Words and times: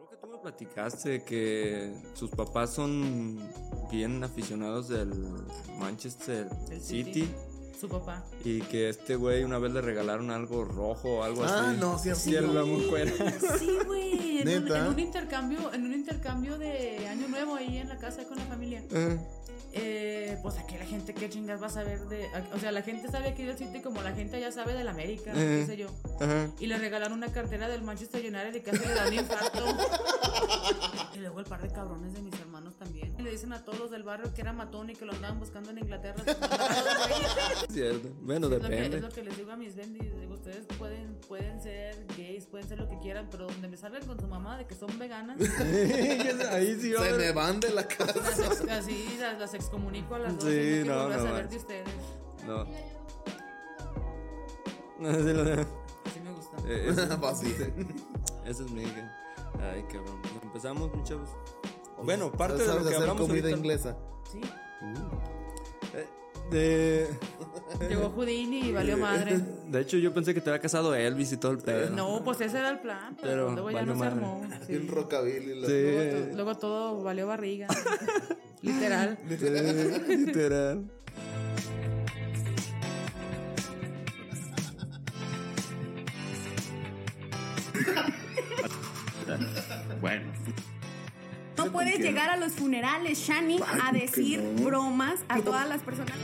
Creo 0.00 0.08
que 0.08 0.16
tú 0.16 0.26
me 0.28 0.38
platicaste 0.38 1.24
que 1.24 1.92
sus 2.14 2.30
papás 2.30 2.72
son 2.72 3.38
bien 3.90 4.24
aficionados 4.24 4.88
del 4.88 5.12
Manchester 5.78 6.48
Del 6.68 6.80
City. 6.80 7.12
City. 7.24 7.34
Su 7.78 7.86
papá. 7.86 8.24
Y 8.42 8.60
que 8.62 8.88
este 8.88 9.16
güey 9.16 9.44
una 9.44 9.58
vez 9.58 9.72
le 9.72 9.82
regalaron 9.82 10.30
algo 10.30 10.64
rojo 10.64 11.18
o 11.18 11.22
algo 11.22 11.44
Ah, 11.44 11.68
así. 11.70 11.80
no, 11.80 11.98
sí, 11.98 12.14
Sí. 12.14 12.30
Sí, 13.58 13.78
güey. 13.86 14.09
En, 14.42 14.48
un- 14.58 14.64
¿Neta? 14.64 14.78
en 14.78 14.86
un 14.86 14.98
intercambio, 14.98 15.72
en 15.72 15.84
un 15.84 15.92
intercambio 15.94 16.58
de 16.58 17.06
año 17.08 17.28
nuevo 17.28 17.54
ahí 17.56 17.78
en 17.78 17.88
la 17.88 17.98
casa 17.98 18.24
con 18.24 18.38
la 18.38 18.44
familia. 18.44 18.82
Eh, 19.72 20.36
pues 20.42 20.58
aquí 20.58 20.76
la 20.76 20.84
gente 20.84 21.14
qué 21.14 21.28
chingas 21.30 21.62
va 21.62 21.68
a 21.68 21.70
saber 21.70 22.00
de. 22.08 22.26
O 22.52 22.58
sea, 22.58 22.72
la 22.72 22.82
gente 22.82 23.08
sabe 23.08 23.28
aquí 23.28 23.44
del 23.44 23.56
City 23.56 23.80
como 23.80 24.02
la 24.02 24.12
gente 24.12 24.40
ya 24.40 24.50
sabe 24.50 24.74
del 24.74 24.88
América, 24.88 25.30
Eh. 25.34 25.60
qué 25.60 25.66
sé 25.66 25.76
yo. 25.76 25.88
Y 26.58 26.66
le 26.66 26.76
regalaron 26.76 27.12
una 27.16 27.28
cartera 27.32 27.68
del 27.68 27.82
Manchester 27.82 28.20
United 28.20 28.52
y 28.54 28.60
casi 28.62 28.78
le 28.84 28.94
dan 28.94 29.06
un 29.08 29.14
infarto. 29.14 29.64
y 31.14 31.18
luego 31.18 31.38
el 31.40 31.46
par 31.46 31.62
de 31.62 31.70
cabrones 31.70 32.12
de 32.14 32.20
mis 32.22 32.34
hermanos 32.40 32.76
también. 32.76 32.99
Y 33.20 33.22
le 33.22 33.30
dicen 33.32 33.52
a 33.52 33.62
todos 33.62 33.78
los 33.78 33.90
del 33.90 34.02
barrio 34.02 34.32
que 34.32 34.40
era 34.40 34.52
matón 34.54 34.88
y 34.88 34.94
que 34.94 35.04
lo 35.04 35.12
andaban 35.12 35.38
buscando 35.38 35.70
en 35.70 35.78
Inglaterra. 35.78 36.22
Cierto. 37.70 38.08
Bueno, 38.22 38.46
Es 38.46 38.52
lo, 38.54 38.60
que, 38.60 38.68
depende. 38.68 38.96
es 38.96 39.02
lo 39.02 39.08
que 39.10 39.22
les 39.24 39.36
digo 39.36 39.52
a 39.52 39.56
mis 39.56 39.76
bendis. 39.76 40.18
Digo, 40.18 40.34
ustedes 40.34 40.64
pueden, 40.78 41.14
pueden 41.28 41.60
ser 41.60 42.06
gays, 42.16 42.46
pueden 42.46 42.66
ser 42.66 42.78
lo 42.78 42.88
que 42.88 42.98
quieran, 43.00 43.28
pero 43.30 43.46
donde 43.46 43.68
me 43.68 43.76
salgan 43.76 44.06
con 44.06 44.18
su 44.18 44.26
mamá 44.26 44.56
de 44.56 44.66
que 44.66 44.74
son 44.74 44.98
veganas, 44.98 45.36
Ahí 46.50 46.78
sí 46.80 46.92
va 46.92 47.02
a 47.02 47.04
Se 47.04 47.12
me 47.12 47.32
van 47.32 47.60
de 47.60 47.70
la 47.74 47.86
casa. 47.86 48.14
las 48.16 48.38
ex- 48.38 48.68
así 48.70 49.16
las, 49.20 49.38
las 49.38 49.52
excomunico 49.54 50.14
a 50.14 50.18
las 50.20 50.34
dos. 50.38 50.44
Sí, 50.44 50.80
y 50.82 50.88
no 50.88 50.94
no, 50.94 51.08
no 51.10 51.22
saber 51.22 51.48
de 51.48 51.56
ustedes. 51.58 51.88
No. 52.46 52.64
No, 54.98 55.14
sí, 55.14 55.32
lo- 55.32 55.42
Así 56.06 56.20
me 56.24 56.32
gusta. 56.32 56.56
eh, 56.66 56.86
eso, 58.46 58.64
es 58.64 58.70
mi 58.72 58.82
hija. 58.82 59.16
Ay, 59.72 59.82
cabrón. 59.84 60.20
Empezamos, 60.42 60.90
mi 60.94 61.02
chavos. 61.04 61.28
Bueno, 62.04 62.32
parte 62.32 62.58
de 62.58 62.66
¿Sabes 62.66 62.82
lo 62.82 62.88
que 62.88 62.96
hacer 62.96 63.08
hablamos 63.08 63.22
comida 63.28 63.42
ahorita- 63.44 63.58
inglesa? 63.58 63.96
Sí. 64.32 64.40
Eh, 65.94 66.06
De, 66.50 67.06
Llegó 67.88 68.10
Houdini 68.10 68.60
y 68.68 68.72
valió 68.72 68.96
madre. 68.98 69.38
de 69.68 69.80
hecho, 69.80 69.96
yo 69.98 70.12
pensé 70.12 70.34
que 70.34 70.40
te 70.40 70.50
había 70.50 70.60
casado 70.60 70.94
Elvis 70.94 71.32
y 71.32 71.36
todo 71.36 71.52
el 71.52 71.58
pedo. 71.58 71.90
No, 71.90 72.22
pues 72.24 72.40
ese 72.40 72.58
era 72.58 72.70
el 72.70 72.80
plan, 72.80 73.16
pero, 73.20 73.48
Pero 73.48 73.50
luego 73.52 73.70
ya 73.70 73.82
no 73.84 73.92
se 73.92 73.98
madre. 73.98 74.12
armó. 74.16 74.48
sí. 74.66 74.72
El 74.74 74.88
rockabilly. 74.88 75.60
la- 75.60 75.66
Sí. 75.68 75.72
Luego, 75.82 76.34
luego 76.36 76.54
todo 76.56 77.02
valió 77.02 77.26
barriga. 77.26 77.68
Literal. 78.62 79.18
Sí, 79.28 80.16
literal. 80.16 80.84
Bueno. 90.00 90.32
No 91.70 91.74
puedes 91.74 92.00
llegar 92.00 92.28
a 92.30 92.36
los 92.36 92.54
funerales, 92.54 93.20
Shani, 93.20 93.60
a 93.84 93.92
decir 93.92 94.42
bromas 94.60 95.20
a 95.28 95.40
todas 95.40 95.68
las 95.68 95.80
personas. 95.82 96.16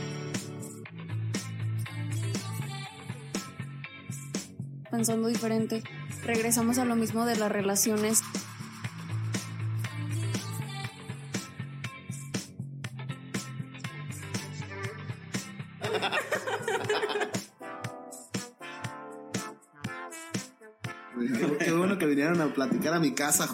pensando 4.91 5.29
diferente. 5.29 5.83
Regresamos 6.25 6.79
a 6.79 6.85
lo 6.85 6.97
mismo 6.97 7.25
de 7.25 7.37
las 7.37 7.49
relaciones. 7.49 8.23
Qué, 21.17 21.57
qué 21.65 21.71
bueno 21.71 21.97
que 21.97 22.05
vinieron 22.05 22.41
a 22.41 22.53
platicar 22.53 22.93
a 22.95 22.99
mi 22.99 23.13
casa. 23.13 23.47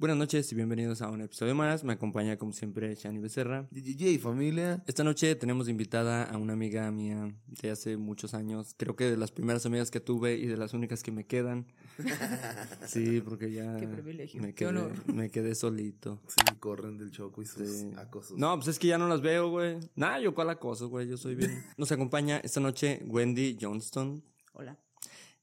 Buenas 0.00 0.16
noches 0.16 0.50
y 0.50 0.54
bienvenidos 0.54 1.02
a 1.02 1.10
un 1.10 1.20
episodio 1.20 1.54
más. 1.54 1.84
Me 1.84 1.92
acompaña, 1.92 2.38
como 2.38 2.54
siempre, 2.54 2.94
Shani 2.94 3.18
Becerra. 3.18 3.68
DJ 3.70 4.18
familia. 4.18 4.82
Esta 4.86 5.04
noche 5.04 5.34
tenemos 5.34 5.68
invitada 5.68 6.24
a 6.24 6.38
una 6.38 6.54
amiga 6.54 6.90
mía 6.90 7.34
de 7.46 7.70
hace 7.70 7.98
muchos 7.98 8.32
años. 8.32 8.74
Creo 8.78 8.96
que 8.96 9.10
de 9.10 9.18
las 9.18 9.30
primeras 9.30 9.66
amigas 9.66 9.90
que 9.90 10.00
tuve 10.00 10.36
y 10.36 10.46
de 10.46 10.56
las 10.56 10.72
únicas 10.72 11.02
que 11.02 11.12
me 11.12 11.24
quedan. 11.26 11.66
Sí, 12.86 13.20
porque 13.20 13.52
ya 13.52 13.76
Qué 13.76 13.86
privilegio, 13.86 14.40
me 14.40 14.48
qué 14.48 14.54
quedé, 14.64 14.68
honor. 14.70 14.92
me 15.14 15.28
quedé 15.30 15.54
solito. 15.54 16.18
Sí, 16.28 16.56
corren 16.58 16.96
del 16.96 17.10
choco 17.10 17.42
y 17.42 17.46
sus 17.46 17.68
Sí. 17.68 17.90
acosos. 17.98 18.38
No, 18.38 18.56
pues 18.56 18.68
es 18.68 18.78
que 18.78 18.86
ya 18.88 18.96
no 18.96 19.06
las 19.06 19.20
veo, 19.20 19.50
güey. 19.50 19.76
Nah, 19.96 20.18
yo 20.18 20.34
cuál 20.34 20.48
acoso, 20.48 20.88
güey. 20.88 21.06
Yo 21.08 21.18
soy 21.18 21.34
bien. 21.34 21.50
Nos 21.76 21.92
acompaña 21.92 22.38
esta 22.38 22.58
noche 22.58 23.02
Wendy 23.06 23.58
Johnston. 23.60 24.24
Hola. 24.54 24.78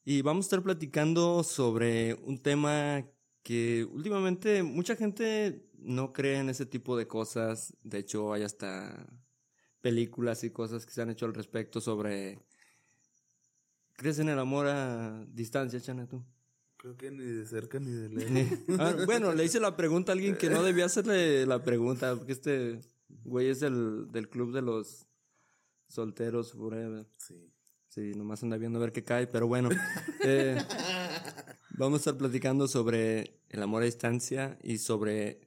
Y 0.04 0.24
vamos 0.24 0.46
a 0.46 0.48
estar 0.48 0.64
platicando 0.64 1.44
sobre 1.44 2.16
un 2.26 2.42
tema 2.42 3.06
que 3.48 3.88
últimamente 3.94 4.62
mucha 4.62 4.98
gente 4.98 5.70
no 5.80 6.12
cree 6.12 6.40
en 6.40 6.50
ese 6.50 6.66
tipo 6.66 6.98
de 6.98 7.08
cosas. 7.08 7.74
De 7.82 8.00
hecho, 8.00 8.34
hay 8.34 8.44
hasta 8.44 9.08
películas 9.80 10.44
y 10.44 10.50
cosas 10.50 10.86
que 10.86 10.92
se 10.92 11.02
han 11.02 11.12
hecho 11.12 11.26
al 11.26 11.34
respecto 11.34 11.80
sobre... 11.80 12.42
¿Crees 13.96 14.20
en 14.20 14.28
el 14.28 14.38
amor 14.38 14.68
a 14.68 15.26
distancia, 15.30 15.80
Chana, 15.80 16.10
tú? 16.10 16.26
Creo 16.76 16.98
que 16.98 17.10
ni 17.10 17.24
de 17.24 17.46
cerca 17.46 17.80
ni 17.80 17.92
de 17.92 18.10
lejos. 18.10 18.60
Ah, 18.80 18.94
bueno, 19.06 19.32
le 19.34 19.46
hice 19.46 19.62
la 19.62 19.78
pregunta 19.78 20.12
a 20.12 20.16
alguien 20.16 20.36
que 20.36 20.50
no 20.50 20.62
debía 20.62 20.84
hacerle 20.84 21.46
la 21.46 21.64
pregunta, 21.64 22.18
porque 22.18 22.34
este 22.34 22.82
güey 23.24 23.48
es 23.48 23.62
del, 23.62 24.12
del 24.12 24.28
club 24.28 24.54
de 24.54 24.62
los 24.62 25.08
solteros 25.88 26.52
forever. 26.52 27.08
Sí. 27.18 27.50
Sí, 27.88 28.12
nomás 28.14 28.44
anda 28.44 28.58
viendo 28.58 28.78
a 28.78 28.82
ver 28.82 28.92
qué 28.92 29.06
cae, 29.06 29.26
pero 29.26 29.48
bueno. 29.48 29.70
eh, 30.26 30.62
vamos 31.78 32.00
a 32.00 32.02
estar 32.02 32.18
platicando 32.18 32.68
sobre 32.68 33.37
el 33.58 33.64
amor 33.64 33.82
a 33.82 33.86
distancia 33.86 34.58
y 34.64 34.78
sobre. 34.78 35.42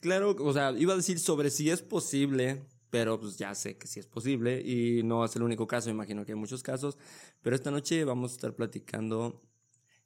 Claro, 0.00 0.36
o 0.38 0.52
sea, 0.52 0.72
iba 0.72 0.92
a 0.92 0.96
decir 0.96 1.18
sobre 1.18 1.50
si 1.50 1.70
es 1.70 1.82
posible, 1.82 2.66
pero 2.90 3.20
pues 3.20 3.36
ya 3.36 3.54
sé 3.54 3.76
que 3.76 3.86
sí 3.86 4.00
es 4.00 4.06
posible 4.06 4.60
y 4.60 5.02
no 5.02 5.24
es 5.24 5.36
el 5.36 5.42
único 5.42 5.66
caso, 5.66 5.90
imagino 5.90 6.24
que 6.24 6.32
hay 6.32 6.38
muchos 6.38 6.62
casos. 6.62 6.98
Pero 7.42 7.56
esta 7.56 7.70
noche 7.70 8.04
vamos 8.04 8.32
a 8.32 8.34
estar 8.34 8.54
platicando. 8.54 9.42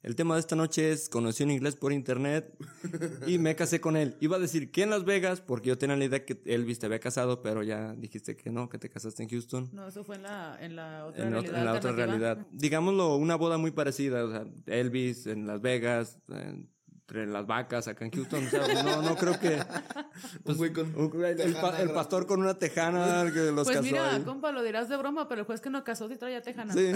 El 0.03 0.15
tema 0.15 0.33
de 0.33 0.39
esta 0.39 0.55
noche 0.55 0.91
es 0.91 1.09
conocí 1.09 1.43
un 1.43 1.51
inglés 1.51 1.75
por 1.75 1.93
internet 1.93 2.57
y 3.27 3.37
me 3.37 3.55
casé 3.55 3.79
con 3.79 3.95
él. 3.95 4.17
Iba 4.19 4.37
a 4.37 4.39
decir 4.39 4.71
que 4.71 4.81
en 4.81 4.89
Las 4.89 5.05
Vegas, 5.05 5.41
porque 5.41 5.69
yo 5.69 5.77
tenía 5.77 5.95
la 5.95 6.05
idea 6.05 6.25
que 6.25 6.41
Elvis 6.45 6.79
te 6.79 6.87
había 6.87 6.99
casado, 6.99 7.43
pero 7.43 7.61
ya 7.61 7.93
dijiste 7.93 8.35
que 8.35 8.49
no, 8.49 8.67
que 8.67 8.79
te 8.79 8.89
casaste 8.89 9.21
en 9.21 9.29
Houston 9.29 9.69
No, 9.71 9.87
eso 9.87 10.03
fue 10.03 10.15
en 10.15 10.23
la, 10.23 10.57
en 10.59 10.75
la 10.75 11.05
otra 11.05 11.23
en, 11.23 11.31
realidad. 11.33 11.59
en 11.59 11.65
la 11.65 11.73
otra 11.73 11.91
realidad. 11.91 12.47
Digámoslo, 12.51 13.15
una 13.15 13.35
boda 13.35 13.59
muy 13.59 13.69
parecida, 13.69 14.25
o 14.25 14.31
sea, 14.31 14.45
Elvis 14.65 15.27
en 15.27 15.45
Las 15.45 15.61
Vegas, 15.61 16.17
entre 17.11 17.27
las 17.27 17.45
vacas 17.45 17.87
acá 17.89 18.05
en 18.05 18.11
Houston, 18.11 18.47
o 18.47 18.49
sea, 18.49 18.83
no, 18.83 19.01
no 19.01 19.15
creo 19.17 19.37
que... 19.37 19.59
Un 20.45 20.55
güey 20.57 20.71
con 20.71 20.95
un- 20.95 21.25
el, 21.25 21.41
el 21.41 21.53
pa- 21.55 21.81
el 21.81 21.91
pastor 21.91 22.25
con 22.25 22.39
una 22.39 22.53
tejana 22.57 23.29
que 23.33 23.51
los 23.51 23.65
Pues 23.65 23.77
casó 23.77 23.81
mira, 23.83 24.15
ahí. 24.15 24.21
compa, 24.23 24.51
lo 24.51 24.63
dirás 24.63 24.87
de 24.87 24.95
broma, 24.97 25.27
pero 25.27 25.41
el 25.41 25.47
juez 25.47 25.59
que 25.59 25.69
no 25.69 25.83
casó 25.83 26.07
sí 26.07 26.15
traía 26.15 26.41
tejana. 26.41 26.73
Sí. 26.73 26.91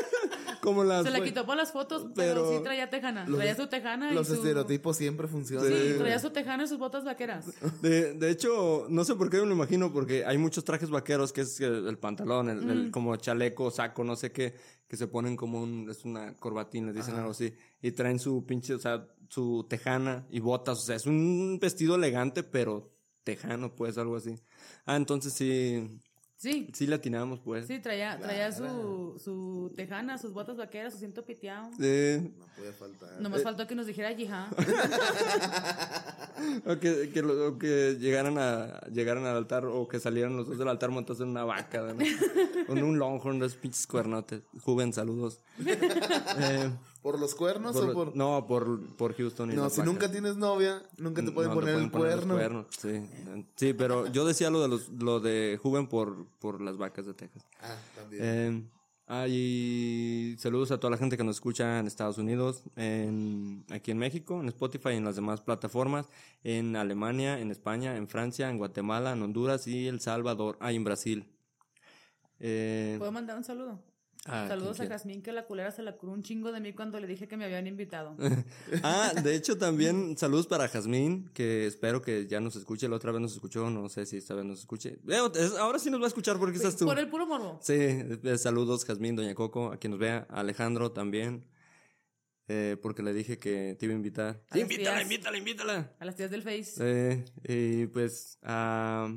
Como 0.62 0.84
las... 0.84 1.04
Se 1.04 1.10
la 1.10 1.22
quitó 1.22 1.44
por 1.46 1.56
las 1.56 1.72
fotos, 1.72 2.06
pero, 2.14 2.44
Pero 2.44 2.56
sí 2.58 2.62
traía 2.64 2.88
tejana. 2.90 3.26
los- 3.26 3.36
traía 3.38 3.54
su 3.54 3.66
tejana 3.66 4.12
Los 4.12 4.28
y 4.28 4.30
su... 4.30 4.36
estereotipos 4.36 4.96
siempre 4.96 5.26
funcionan. 5.28 5.68
Sí, 5.68 5.94
traía 5.98 6.18
su 6.18 6.30
tejana 6.30 6.64
y 6.64 6.68
sus 6.68 6.78
botas 6.78 7.04
vaqueras. 7.04 7.46
De, 7.82 8.14
de 8.14 8.30
hecho, 8.30 8.86
no 8.88 9.04
sé 9.04 9.14
por 9.14 9.28
qué 9.30 9.38
me 9.40 9.46
lo 9.46 9.52
imagino, 9.54 9.92
porque 9.92 10.24
hay 10.24 10.38
muchos 10.38 10.64
trajes 10.64 10.88
vaqueros 10.90 11.32
que 11.32 11.42
es 11.42 11.60
el, 11.60 11.86
el 11.86 11.98
pantalón, 11.98 12.48
el, 12.48 12.70
el 12.70 12.90
como 12.90 13.14
chaleco, 13.16 13.70
saco, 13.70 14.04
no 14.04 14.16
sé 14.16 14.32
qué, 14.32 14.54
que 14.88 14.96
se 14.96 15.06
ponen 15.06 15.36
como 15.36 15.62
un, 15.62 15.88
es 15.90 16.04
una 16.04 16.34
corbatín, 16.36 16.86
les 16.86 16.94
dicen 16.94 17.14
algo 17.16 17.30
así, 17.32 17.54
y 17.82 17.90
traen 17.92 18.18
su 18.18 18.44
pinche, 18.46 18.74
o 18.74 18.78
sea, 18.78 19.06
su 19.30 19.64
tejana 19.68 20.26
y 20.28 20.40
botas, 20.40 20.78
o 20.78 20.82
sea, 20.82 20.96
es 20.96 21.06
un 21.06 21.58
vestido 21.60 21.94
elegante, 21.94 22.42
pero 22.42 22.90
tejano, 23.24 23.74
pues, 23.74 23.96
algo 23.96 24.16
así. 24.16 24.34
Ah, 24.84 24.96
entonces 24.96 25.32
sí, 25.32 25.98
Sí, 26.36 26.70
sí 26.72 26.86
latinamos, 26.86 27.38
pues. 27.40 27.66
sí, 27.66 27.80
traía, 27.80 28.18
traía 28.18 28.50
su, 28.50 29.20
su 29.22 29.70
tejana, 29.76 30.16
sus 30.16 30.32
botas 30.32 30.56
vaqueras, 30.56 30.94
su 30.94 30.98
cinto 30.98 31.22
piteado. 31.22 31.68
Sí. 31.78 32.32
No 32.38 32.46
puede 32.56 32.72
faltar. 32.72 33.20
Nomás 33.20 33.42
faltó 33.42 33.66
que 33.66 33.74
nos 33.74 33.86
dijera 33.86 34.10
yihá. 34.12 34.48
O 36.64 36.78
que, 36.78 37.10
que, 37.12 37.20
lo- 37.20 37.48
o 37.48 37.58
que 37.58 37.96
llegaran 38.00 38.38
a 38.38 38.80
llegaran 38.90 39.26
al 39.26 39.36
altar 39.36 39.66
o 39.66 39.86
que 39.86 40.00
salieran 40.00 40.36
los 40.38 40.46
dos 40.48 40.56
del 40.58 40.68
altar 40.68 40.88
montados 40.90 41.20
en 41.20 41.28
una 41.28 41.44
vaca, 41.44 41.82
¿no? 41.92 41.98
con 42.66 42.82
un 42.82 42.98
longhorn 42.98 43.38
de 43.38 43.46
esos 43.46 43.58
pinches 43.58 43.86
cuernotes. 43.86 44.40
Juven, 44.62 44.92
saludos. 44.94 45.40
Eh, 45.66 46.70
¿Por 47.02 47.18
los 47.18 47.34
cuernos 47.34 47.74
por- 47.76 47.88
o 47.90 47.92
por.? 47.94 48.16
No, 48.16 48.46
por, 48.46 48.80
por 48.96 49.14
Houston. 49.14 49.50
y 49.52 49.54
No, 49.54 49.70
si 49.70 49.80
vacas. 49.80 49.86
nunca 49.92 50.10
tienes 50.12 50.36
novia, 50.36 50.82
nunca 50.98 51.24
te 51.24 51.32
pueden 51.32 51.50
No, 51.50 51.54
poner 51.54 51.74
el 51.76 51.90
pueden 51.90 52.16
los 52.18 52.26
cuerno. 52.26 52.34
cuernos, 52.34 52.66
Sí. 52.78 53.02
sí, 53.56 53.72
pero 53.72 54.06
yo 54.08 54.24
decía 54.26 54.50
lo 54.50 54.60
de 54.60 54.68
los 54.68 54.88
lo 54.90 55.18
de 55.20 55.58
Juven 55.62 55.86
por, 55.86 56.26
por 56.38 56.60
las 56.60 56.76
vacas 56.76 57.06
de 57.06 57.14
Texas. 57.14 57.42
Ah, 57.62 57.74
también. 57.96 58.22
Eh, 58.22 58.62
ah, 59.06 59.26
y 59.28 60.36
saludos 60.38 60.70
a 60.72 60.78
toda 60.78 60.90
la 60.90 60.98
gente 60.98 61.16
que 61.16 61.24
nos 61.24 61.36
escucha 61.36 61.78
en 61.78 61.86
Estados 61.86 62.18
Unidos, 62.18 62.64
en, 62.76 63.64
aquí 63.70 63.90
en 63.92 63.98
México, 63.98 64.38
en 64.40 64.48
Spotify 64.48 64.90
y 64.90 64.96
en 64.96 65.04
las 65.06 65.16
demás 65.16 65.40
plataformas, 65.40 66.06
en 66.44 66.76
Alemania, 66.76 67.38
en 67.40 67.50
España, 67.50 67.96
en 67.96 68.08
Francia, 68.08 68.50
en 68.50 68.58
Guatemala, 68.58 69.12
en 69.12 69.22
Honduras 69.22 69.66
y 69.66 69.88
El 69.88 70.00
Salvador, 70.00 70.58
ah, 70.60 70.70
y 70.70 70.76
en 70.76 70.84
Brasil. 70.84 71.26
Eh, 72.40 72.96
¿Puedo 72.98 73.12
mandar 73.12 73.36
un 73.38 73.44
saludo? 73.44 73.82
Ah, 74.26 74.44
Saludos 74.48 74.76
¿quién 74.76 74.92
a 74.92 74.94
Jazmín, 74.96 75.22
que 75.22 75.32
la 75.32 75.46
culera 75.46 75.70
se 75.70 75.82
la 75.82 75.96
curó 75.96 76.12
un 76.12 76.22
chingo 76.22 76.52
de 76.52 76.60
mí 76.60 76.74
cuando 76.74 77.00
le 77.00 77.06
dije 77.06 77.26
que 77.26 77.38
me 77.38 77.46
habían 77.46 77.66
invitado. 77.66 78.16
Ah, 78.82 79.12
de 79.22 79.34
hecho 79.34 79.56
también 79.56 80.16
saludos 80.18 80.46
para 80.46 80.68
Jazmín, 80.68 81.30
que 81.32 81.66
espero 81.66 82.02
que 82.02 82.26
ya 82.26 82.38
nos 82.40 82.54
escuche. 82.54 82.86
La 82.88 82.96
otra 82.96 83.12
vez 83.12 83.20
nos 83.22 83.32
escuchó, 83.32 83.70
no 83.70 83.88
sé 83.88 84.04
si 84.04 84.18
esta 84.18 84.34
vez 84.34 84.44
nos 84.44 84.60
escuche. 84.60 84.98
Es- 85.34 85.56
ahora 85.56 85.78
sí 85.78 85.90
nos 85.90 86.00
va 86.00 86.04
a 86.04 86.08
escuchar 86.08 86.38
porque 86.38 86.58
estás 86.58 86.76
tú. 86.76 86.84
Por 86.84 86.98
el 86.98 87.08
puro 87.08 87.26
morbo. 87.26 87.58
Sí, 87.62 87.72
eh, 87.78 88.36
saludos 88.36 88.84
Jazmín, 88.84 89.16
Doña 89.16 89.34
Coco, 89.34 89.72
a 89.72 89.78
quien 89.78 89.92
nos 89.92 90.00
vea, 90.00 90.26
Alejandro 90.28 90.92
también, 90.92 91.46
eh, 92.48 92.76
porque 92.82 93.02
le 93.02 93.14
dije 93.14 93.38
que 93.38 93.74
te 93.78 93.86
iba 93.86 93.94
a 93.94 93.96
invitar. 93.96 94.42
A 94.50 94.54
Sí, 94.54 94.60
invítala, 94.60 94.96
tías. 94.98 95.02
invítala, 95.02 95.38
invítala. 95.38 95.96
A 95.98 96.04
las 96.04 96.16
tías 96.16 96.30
del 96.30 96.42
Face. 96.42 96.74
Eh, 96.80 97.24
y 97.48 97.86
pues 97.86 98.38
a 98.42 99.08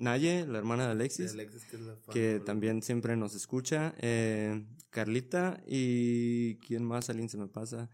Naye, 0.00 0.46
la 0.46 0.56
hermana 0.56 0.86
de 0.86 0.92
Alexis, 0.92 1.32
Alexis, 1.32 1.62
que 1.66 1.76
es 1.76 1.82
la 1.82 1.94
fan 1.94 2.14
que 2.14 2.26
número 2.28 2.44
también 2.46 2.82
siempre 2.82 3.16
nos 3.16 3.34
escucha, 3.34 3.94
eh, 3.98 4.64
Carlita 4.88 5.62
y 5.66 6.54
quién 6.56 6.84
más, 6.84 7.10
alguien 7.10 7.28
se 7.28 7.36
me 7.36 7.48
pasa. 7.48 7.90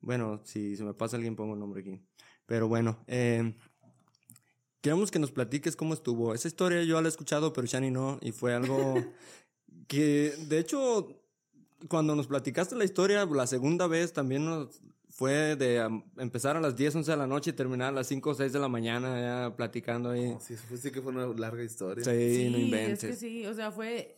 Bueno, 0.00 0.40
si 0.44 0.76
se 0.76 0.82
me 0.82 0.94
pasa 0.94 1.16
alguien 1.16 1.36
pongo 1.36 1.52
el 1.52 1.60
nombre 1.60 1.82
aquí. 1.82 2.00
Pero 2.46 2.68
bueno, 2.68 3.04
eh, 3.06 3.54
queremos 4.80 5.10
que 5.10 5.18
nos 5.18 5.30
platiques 5.30 5.76
cómo 5.76 5.92
estuvo. 5.92 6.32
Esa 6.32 6.48
historia 6.48 6.84
yo 6.84 6.98
la 7.02 7.08
he 7.08 7.10
escuchado, 7.10 7.52
pero 7.52 7.66
Shani 7.66 7.90
no, 7.90 8.18
y 8.22 8.32
fue 8.32 8.54
algo 8.54 8.94
que, 9.88 10.34
de 10.48 10.58
hecho, 10.58 11.22
cuando 11.86 12.16
nos 12.16 12.28
platicaste 12.28 12.76
la 12.76 12.84
historia, 12.84 13.26
la 13.26 13.46
segunda 13.46 13.86
vez 13.86 14.14
también 14.14 14.46
nos 14.46 14.80
fue 15.12 15.56
de 15.56 15.84
um, 15.86 16.02
empezar 16.16 16.56
a 16.56 16.60
las 16.60 16.74
10, 16.74 16.96
11 16.96 17.10
de 17.10 17.16
la 17.18 17.26
noche 17.26 17.50
y 17.50 17.52
terminar 17.52 17.88
a 17.88 17.92
las 17.92 18.06
5 18.06 18.30
o 18.30 18.34
6 18.34 18.50
de 18.50 18.58
la 18.58 18.68
mañana 18.68 19.20
ya 19.20 19.54
platicando 19.54 20.10
ahí. 20.10 20.24
uno. 20.24 20.40
Sí, 20.40 20.54
eso 20.54 20.62
fue, 20.66 20.78
sí 20.78 20.90
que 20.90 21.02
fue 21.02 21.12
una 21.12 21.26
larga 21.26 21.62
historia. 21.62 22.02
Sí, 22.02 22.10
no 22.50 22.56
es 22.56 22.62
inventes. 22.64 23.10
que 23.10 23.16
sí, 23.16 23.46
o 23.46 23.52
sea, 23.54 23.70
fue, 23.70 24.16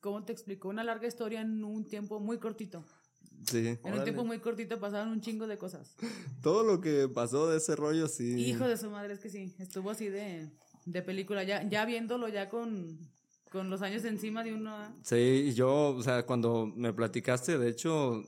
¿cómo 0.00 0.22
te 0.24 0.32
explico? 0.32 0.68
Una 0.68 0.84
larga 0.84 1.08
historia 1.08 1.40
en 1.40 1.64
un 1.64 1.86
tiempo 1.86 2.20
muy 2.20 2.38
cortito. 2.38 2.84
Sí. 3.50 3.66
En 3.68 3.78
Órale. 3.82 3.98
un 3.98 4.04
tiempo 4.04 4.24
muy 4.24 4.38
cortito 4.40 4.78
pasaron 4.78 5.08
un 5.08 5.20
chingo 5.22 5.46
de 5.46 5.56
cosas. 5.56 5.96
Todo 6.42 6.64
lo 6.64 6.82
que 6.82 7.08
pasó 7.08 7.48
de 7.48 7.56
ese 7.56 7.74
rollo, 7.74 8.06
sí. 8.06 8.34
Hijo 8.44 8.68
de 8.68 8.76
su 8.76 8.90
madre, 8.90 9.14
es 9.14 9.20
que 9.20 9.30
sí, 9.30 9.54
estuvo 9.58 9.90
así 9.90 10.08
de, 10.08 10.50
de 10.84 11.02
película, 11.02 11.44
ya, 11.44 11.66
ya 11.66 11.86
viéndolo 11.86 12.28
ya 12.28 12.50
con, 12.50 12.98
con 13.50 13.70
los 13.70 13.80
años 13.80 14.04
encima 14.04 14.44
de 14.44 14.52
uno. 14.52 14.70
¿ah? 14.70 14.92
Sí, 15.02 15.46
y 15.48 15.54
yo, 15.54 15.94
o 15.96 16.02
sea, 16.02 16.26
cuando 16.26 16.66
me 16.66 16.92
platicaste, 16.92 17.56
de 17.58 17.70
hecho, 17.70 18.22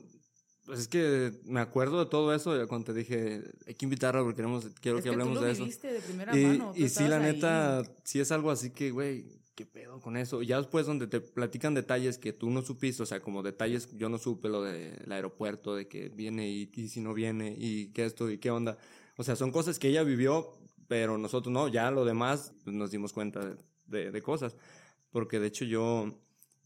pues 0.69 0.81
es 0.81 0.87
que 0.87 1.31
me 1.45 1.59
acuerdo 1.59 1.99
de 2.03 2.05
todo 2.09 2.31
eso, 2.33 2.51
cuando 2.67 2.93
te 2.93 2.99
dije, 2.99 3.41
hay 3.65 3.73
que 3.73 3.85
invitarla 3.85 4.21
porque 4.21 4.35
queremos, 4.35 4.67
quiero 4.79 4.99
es 4.99 5.03
que 5.03 5.09
que 5.09 5.15
tú 5.15 5.21
hablemos 5.21 5.41
lo 5.41 5.45
de 5.47 5.51
eso. 5.53 5.63
viviste 5.63 5.91
de 5.91 5.99
primera 5.99 6.37
Y, 6.37 6.43
mano. 6.45 6.71
tú 6.75 6.79
y 6.79 6.89
sí, 6.89 7.07
la 7.07 7.17
ahí. 7.17 7.33
neta, 7.33 7.81
sí 8.03 8.19
es 8.19 8.31
algo 8.31 8.51
así 8.51 8.69
que, 8.69 8.91
güey, 8.91 9.25
¿qué 9.55 9.65
pedo 9.65 9.99
con 9.99 10.15
eso? 10.15 10.43
Ya 10.43 10.57
después 10.59 10.85
donde 10.85 11.07
te 11.07 11.19
platican 11.21 11.73
detalles 11.73 12.19
que 12.19 12.33
tú 12.33 12.49
no 12.51 12.61
supiste, 12.61 13.01
o 13.01 13.05
sea, 13.07 13.19
como 13.19 13.41
detalles, 13.43 13.89
yo 13.97 14.07
no 14.09 14.19
supe 14.19 14.47
lo 14.47 14.61
del 14.61 15.11
aeropuerto, 15.11 15.75
de 15.75 15.87
que 15.87 16.09
viene 16.09 16.47
y, 16.49 16.71
y 16.75 16.87
si 16.87 17.01
no 17.01 17.13
viene, 17.15 17.55
y 17.57 17.87
qué 17.87 18.05
esto, 18.05 18.29
y 18.29 18.37
qué 18.37 18.51
onda. 18.51 18.77
O 19.17 19.23
sea, 19.23 19.35
son 19.35 19.51
cosas 19.51 19.79
que 19.79 19.87
ella 19.89 20.03
vivió, 20.03 20.55
pero 20.87 21.17
nosotros 21.17 21.51
no, 21.51 21.67
ya 21.67 21.89
lo 21.91 22.05
demás 22.05 22.53
pues, 22.63 22.75
nos 22.75 22.91
dimos 22.91 23.11
cuenta 23.11 23.43
de, 23.43 23.55
de- 23.87 24.11
de 24.11 24.21
cosas. 24.21 24.55
Porque 25.11 25.39
de 25.39 25.47
hecho 25.47 25.65
yo, 25.65 26.13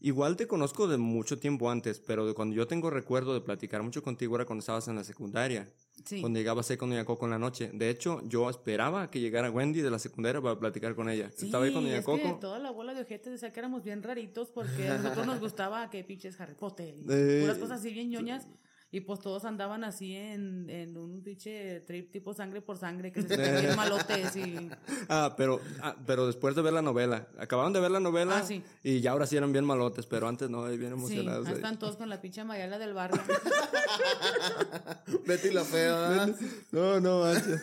igual 0.06 0.36
te 0.36 0.46
conozco 0.46 0.86
de 0.86 0.98
mucho 0.98 1.38
tiempo 1.38 1.70
antes, 1.70 1.98
pero 1.98 2.26
de 2.26 2.34
cuando 2.34 2.54
yo 2.54 2.66
tengo 2.66 2.90
recuerdo 2.90 3.32
de 3.34 3.40
platicar 3.40 3.82
mucho 3.82 4.02
contigo 4.02 4.36
era 4.36 4.44
cuando 4.44 4.60
estabas 4.60 4.86
en 4.88 4.96
la 4.96 5.04
secundaria. 5.04 5.68
Sí. 6.04 6.20
Cuando 6.20 6.38
llegaba 6.38 6.62
con 6.78 6.90
Doña 6.90 7.04
Coco 7.04 7.24
en 7.24 7.30
la 7.30 7.38
noche. 7.38 7.70
De 7.72 7.88
hecho, 7.88 8.20
yo 8.26 8.50
esperaba 8.50 9.10
que 9.10 9.20
llegara 9.20 9.50
Wendy 9.50 9.80
de 9.80 9.90
la 9.90 9.98
secundaria 9.98 10.42
para 10.42 10.58
platicar 10.58 10.94
con 10.94 11.08
ella. 11.08 11.30
Sí, 11.34 11.46
Estaba 11.46 11.64
ahí 11.64 11.72
con 11.72 11.84
Doña 11.84 11.98
es 11.98 12.04
Coco. 12.04 12.22
que 12.22 12.40
toda 12.40 12.58
la 12.58 12.70
bola 12.70 12.92
de 12.94 13.02
ojetes 13.02 13.32
decía 13.32 13.52
que 13.52 13.60
éramos 13.60 13.82
bien 13.82 14.02
raritos 14.02 14.50
porque 14.50 14.88
a 14.88 14.98
nosotros 14.98 15.26
nos 15.26 15.40
gustaba 15.40 15.88
que 15.90 16.04
pinches 16.04 16.38
Harry 16.40 16.54
Potter 16.54 16.94
y 16.98 17.06
Eh, 17.08 17.40
puras 17.42 17.58
cosas 17.58 17.80
así 17.80 17.92
bien 17.92 18.10
ñoñas 18.10 18.46
y 18.94 19.00
pues 19.00 19.18
todos 19.18 19.44
andaban 19.44 19.82
así 19.82 20.14
en, 20.14 20.70
en 20.70 20.96
un 20.96 21.20
pinche 21.20 21.80
trip 21.80 22.12
tipo 22.12 22.32
sangre 22.32 22.62
por 22.62 22.78
sangre 22.78 23.10
que 23.10 23.22
se 23.22 23.28
sentían 23.36 23.60
bien 23.60 23.76
malotes 23.76 24.36
y 24.36 24.70
Ah, 25.08 25.34
pero, 25.36 25.60
ah, 25.82 25.96
pero 26.06 26.28
después 26.28 26.54
de 26.54 26.62
ver 26.62 26.72
la 26.72 26.80
novela. 26.80 27.26
Acabaron 27.36 27.72
de 27.72 27.80
ver 27.80 27.90
la 27.90 27.98
novela. 27.98 28.38
Ah, 28.38 28.42
sí. 28.44 28.62
Y 28.84 29.00
ya 29.00 29.10
ahora 29.10 29.26
sí 29.26 29.36
eran 29.36 29.50
bien 29.50 29.64
malotes, 29.64 30.06
pero 30.06 30.28
antes 30.28 30.48
no, 30.48 30.68
bien 30.68 30.80
sí, 30.80 30.86
emocionados. 30.86 31.46
ahí 31.46 31.54
ahí. 31.54 31.58
están 31.58 31.76
todos 31.76 31.96
con 31.96 32.08
la 32.08 32.20
pinche 32.20 32.44
Mayala 32.44 32.78
del 32.78 32.94
barrio. 32.94 33.20
Betty 35.26 35.50
la 35.50 35.64
fea. 35.64 36.28
No, 36.70 37.00
no, 37.00 37.22
manches. 37.22 37.62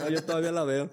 No, 0.00 0.10
yo 0.10 0.22
todavía 0.22 0.52
la 0.52 0.64
veo. 0.64 0.90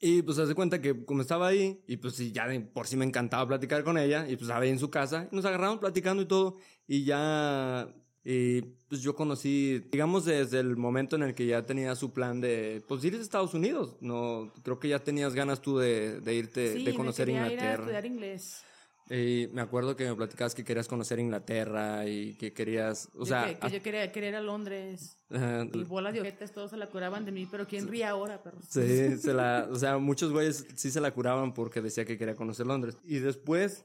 Y 0.00 0.22
pues 0.22 0.38
se 0.38 0.54
cuenta 0.54 0.80
que 0.80 1.04
como 1.04 1.20
estaba 1.20 1.48
ahí, 1.48 1.82
y 1.86 1.98
pues 1.98 2.14
sí, 2.14 2.32
ya 2.32 2.48
de 2.48 2.60
por 2.60 2.86
sí 2.86 2.96
me 2.96 3.04
encantaba 3.04 3.46
platicar 3.46 3.84
con 3.84 3.98
ella, 3.98 4.22
y 4.26 4.36
pues 4.36 4.42
estaba 4.42 4.60
ahí 4.60 4.70
en 4.70 4.78
su 4.78 4.90
casa, 4.90 5.28
y 5.30 5.36
nos 5.36 5.44
agarramos 5.44 5.80
platicando 5.80 6.22
y 6.22 6.26
todo, 6.26 6.56
y 6.86 7.04
ya, 7.04 7.88
y 8.28 8.62
pues 8.88 9.02
yo 9.02 9.14
conocí, 9.14 9.78
digamos 9.92 10.24
desde 10.24 10.58
el 10.58 10.76
momento 10.76 11.14
en 11.14 11.22
el 11.22 11.34
que 11.36 11.46
ya 11.46 11.64
tenía 11.64 11.94
su 11.94 12.12
plan 12.12 12.40
de, 12.40 12.82
pues 12.88 13.04
ir 13.04 13.14
a 13.14 13.18
Estados 13.18 13.54
Unidos, 13.54 13.96
no, 14.00 14.52
creo 14.64 14.80
que 14.80 14.88
ya 14.88 14.98
tenías 14.98 15.32
ganas 15.32 15.62
tú 15.62 15.78
de, 15.78 16.20
de 16.20 16.34
irte, 16.34 16.72
Sí, 16.72 16.84
de 16.84 16.90
me 16.90 16.96
conocer 16.96 17.26
quería 17.26 17.40
ir 17.42 17.46
a 17.46 17.52
Inglaterra. 17.52 17.82
estudiar 17.82 18.06
inglés. 18.06 18.62
Y 19.08 19.46
me 19.52 19.60
acuerdo 19.60 19.94
que 19.94 20.04
me 20.04 20.16
platicabas 20.16 20.52
que 20.56 20.64
querías 20.64 20.88
conocer 20.88 21.20
Inglaterra 21.20 22.04
y 22.08 22.34
que 22.34 22.52
querías, 22.52 23.08
o 23.14 23.20
Yo 23.20 23.26
sea, 23.26 23.46
que, 23.46 23.58
que 23.60 23.70
yo 23.70 23.80
quería, 23.80 24.10
quería 24.10 24.30
ir 24.30 24.34
a 24.34 24.40
Londres. 24.40 25.16
ajá, 25.30 25.64
Y 25.72 25.84
bolas 25.84 26.12
de 26.12 26.22
ojetes 26.22 26.50
todos 26.52 26.70
se 26.72 26.76
la 26.76 26.88
curaban 26.88 27.24
de 27.24 27.30
mí, 27.30 27.46
pero 27.48 27.68
¿quién 27.68 27.86
ríe 27.86 28.04
ahora, 28.04 28.42
perros? 28.42 28.64
Sí, 28.68 29.16
se 29.18 29.32
la, 29.32 29.68
o 29.70 29.76
sea, 29.76 29.98
muchos 29.98 30.32
güeyes 30.32 30.66
sí 30.74 30.90
se 30.90 31.00
la 31.00 31.12
curaban 31.12 31.54
porque 31.54 31.80
decía 31.80 32.04
que 32.04 32.18
quería 32.18 32.34
conocer 32.34 32.66
Londres. 32.66 32.98
Y 33.04 33.20
después, 33.20 33.84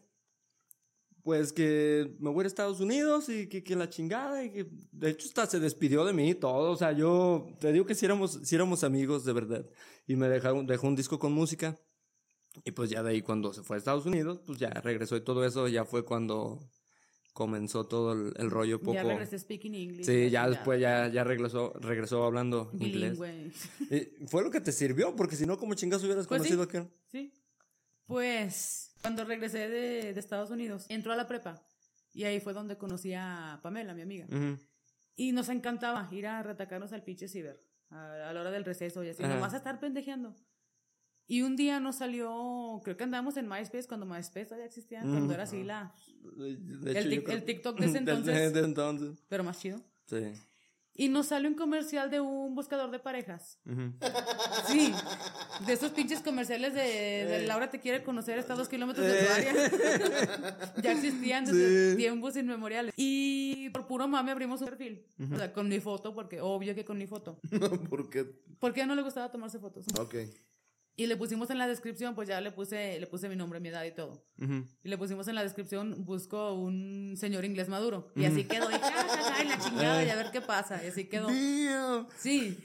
pues 1.23 1.53
que 1.53 2.15
me 2.19 2.29
voy 2.29 2.43
a 2.43 2.47
Estados 2.47 2.79
Unidos 2.79 3.29
y 3.29 3.47
que, 3.47 3.63
que 3.63 3.75
la 3.75 3.89
chingada 3.89 4.43
y 4.43 4.51
que 4.51 4.67
de 4.91 5.09
hecho 5.11 5.27
hasta 5.27 5.45
se 5.45 5.59
despidió 5.59 6.03
de 6.05 6.13
mí 6.13 6.31
y 6.31 6.35
todo. 6.35 6.71
O 6.71 6.75
sea, 6.75 6.91
yo 6.91 7.47
te 7.59 7.71
digo 7.71 7.85
que 7.85 7.95
si 7.95 8.05
éramos, 8.05 8.39
sí 8.43 8.55
éramos 8.55 8.83
amigos 8.83 9.23
de 9.25 9.33
verdad. 9.33 9.65
Y 10.07 10.15
me 10.15 10.27
dejaron, 10.27 10.65
dejó 10.65 10.87
un 10.87 10.95
disco 10.95 11.19
con 11.19 11.31
música. 11.33 11.77
Y 12.65 12.71
pues 12.71 12.89
ya 12.89 13.01
de 13.03 13.11
ahí 13.11 13.21
cuando 13.21 13.53
se 13.53 13.63
fue 13.63 13.77
a 13.77 13.79
Estados 13.79 14.05
Unidos, 14.05 14.41
pues 14.45 14.57
ya 14.59 14.69
regresó 14.69 15.15
y 15.15 15.21
todo 15.21 15.45
eso 15.45 15.67
ya 15.67 15.85
fue 15.85 16.03
cuando 16.03 16.59
comenzó 17.33 17.85
todo 17.85 18.11
el, 18.11 18.33
el 18.35 18.49
rollo 18.51 18.79
poco. 18.79 18.93
Ya 18.93 19.03
regresé 19.03 19.39
speaking 19.39 19.73
English. 19.73 20.05
Sí, 20.05 20.29
ya 20.29 20.49
después 20.49 20.81
ya, 20.81 21.07
ya 21.07 21.23
regresó, 21.23 21.71
regresó 21.79 22.25
hablando 22.25 22.69
inglés. 22.73 23.17
Bilingüe. 23.19 23.51
Y 24.21 24.27
fue 24.27 24.43
lo 24.43 24.51
que 24.51 24.59
te 24.59 24.71
sirvió, 24.73 25.15
porque 25.15 25.35
si 25.37 25.45
no, 25.45 25.57
como 25.57 25.75
chingas 25.75 26.03
hubieras 26.03 26.27
Pues 26.27 26.43
sí. 26.43 26.49
conocido 26.57 26.67
que. 26.67 26.89
Sí. 27.09 27.31
Pues 28.05 28.90
cuando 29.01 29.25
regresé 29.25 29.69
de, 29.69 30.13
de 30.13 30.19
Estados 30.19 30.49
Unidos, 30.51 30.85
entró 30.89 31.11
a 31.11 31.15
la 31.15 31.27
prepa. 31.27 31.61
Y 32.13 32.23
ahí 32.25 32.39
fue 32.39 32.53
donde 32.53 32.77
conocí 32.77 33.13
a 33.13 33.59
Pamela, 33.63 33.93
mi 33.93 34.01
amiga. 34.01 34.25
Ujú. 34.29 34.57
Y 35.15 35.31
nos 35.31 35.49
encantaba 35.49 36.07
ir 36.11 36.27
a 36.27 36.43
retacarnos 36.43 36.91
al 36.93 37.03
pinche 37.03 37.27
ciber. 37.27 37.61
A, 37.89 38.29
a 38.29 38.33
la 38.33 38.41
hora 38.41 38.51
del 38.51 38.63
receso 38.65 39.03
y 39.03 39.09
así. 39.09 39.23
Ajá. 39.23 39.33
Nomás 39.35 39.53
a 39.53 39.57
estar 39.57 39.79
pendejeando. 39.79 40.35
Y 41.27 41.43
un 41.43 41.55
día 41.55 41.79
nos 41.79 41.97
salió, 41.97 42.81
creo 42.83 42.97
que 42.97 43.03
andábamos 43.05 43.37
en 43.37 43.47
MySpace 43.47 43.87
cuando 43.87 44.05
MySpace 44.05 44.45
todavía 44.45 44.65
existía, 44.65 44.99
cuando 45.01 45.23
Ujú. 45.25 45.31
era 45.31 45.43
así 45.43 45.63
la, 45.63 45.93
El 46.37 46.87
hecho, 46.87 47.09
yo 47.09 47.21
tic- 47.21 47.23
creo- 47.23 47.37
el 47.37 47.43
TikTok 47.45 47.79
de 47.79 47.85
ese 47.85 47.97
entonces. 47.99 48.55
entonces. 48.55 49.23
pero 49.29 49.43
más 49.43 49.57
chido. 49.59 49.81
Sí. 50.07 50.33
Y 50.93 51.07
nos 51.09 51.27
salió 51.27 51.49
un 51.49 51.55
comercial 51.55 52.11
de 52.11 52.19
un 52.19 52.53
buscador 52.53 52.91
de 52.91 52.99
parejas. 52.99 53.57
Ujú. 53.65 53.93
Sí, 54.67 54.93
de 55.65 55.73
esos 55.73 55.91
pinches 55.91 56.19
comerciales 56.21 56.73
de, 56.73 56.81
de 57.25 57.47
Laura 57.47 57.69
te 57.69 57.79
quiere 57.79 58.03
conocer, 58.03 58.37
está 58.37 58.53
a 58.53 58.57
dos 58.57 58.67
kilómetros 58.67 59.05
de 59.07 59.13
tu 59.23 59.31
área. 59.31 59.53
ya 60.83 60.91
existían 60.91 61.45
desde 61.45 61.91
Sí. 61.91 61.97
tiempos 61.97 62.35
inmemoriales. 62.35 62.93
Y 62.97 63.69
por 63.69 63.87
puro 63.87 64.07
mame 64.07 64.31
abrimos 64.31 64.61
un 64.61 64.67
perfil. 64.67 65.05
O 65.33 65.37
sea, 65.37 65.53
con 65.53 65.69
mi 65.69 65.79
foto, 65.79 66.13
porque 66.13 66.41
obvio 66.41 66.75
que 66.75 66.83
con 66.85 66.97
mi 66.97 67.07
foto. 67.07 67.39
¿Por 67.89 68.09
qué? 68.09 68.25
Porque 68.59 68.81
a 68.81 68.85
no 68.85 68.93
le 68.95 69.01
gustaba 69.01 69.31
tomarse 69.31 69.59
fotos. 69.59 69.85
Ok. 69.99 70.15
Y 70.97 71.07
le 71.07 71.15
pusimos 71.15 71.49
en 71.49 71.57
la 71.57 71.67
descripción, 71.67 72.13
pues 72.15 72.27
ya 72.27 72.41
le 72.41 72.51
puse, 72.51 72.99
le 72.99 73.07
puse 73.07 73.29
mi 73.29 73.35
nombre, 73.37 73.59
mi 73.61 73.69
edad 73.69 73.83
y 73.85 73.91
todo. 73.91 74.25
Ujú. 74.39 74.65
Y 74.83 74.89
le 74.89 74.97
pusimos 74.97 75.25
en 75.29 75.35
la 75.35 75.41
descripción, 75.41 76.03
busco 76.03 76.53
un 76.53 77.15
señor 77.17 77.45
inglés 77.45 77.69
maduro. 77.69 78.11
Y 78.15 78.25
así 78.25 78.43
quedó. 78.43 78.69
Y, 78.69 78.73
y 79.43 79.47
la 79.47 79.59
chingada, 79.59 80.03
y 80.03 80.09
a 80.09 80.15
ver 80.15 80.31
qué 80.31 80.41
pasa. 80.41 80.83
Y 80.83 80.87
así 80.87 81.07
quedó. 81.07 81.27
Damn. 81.27 82.07
Sí. 82.17 82.57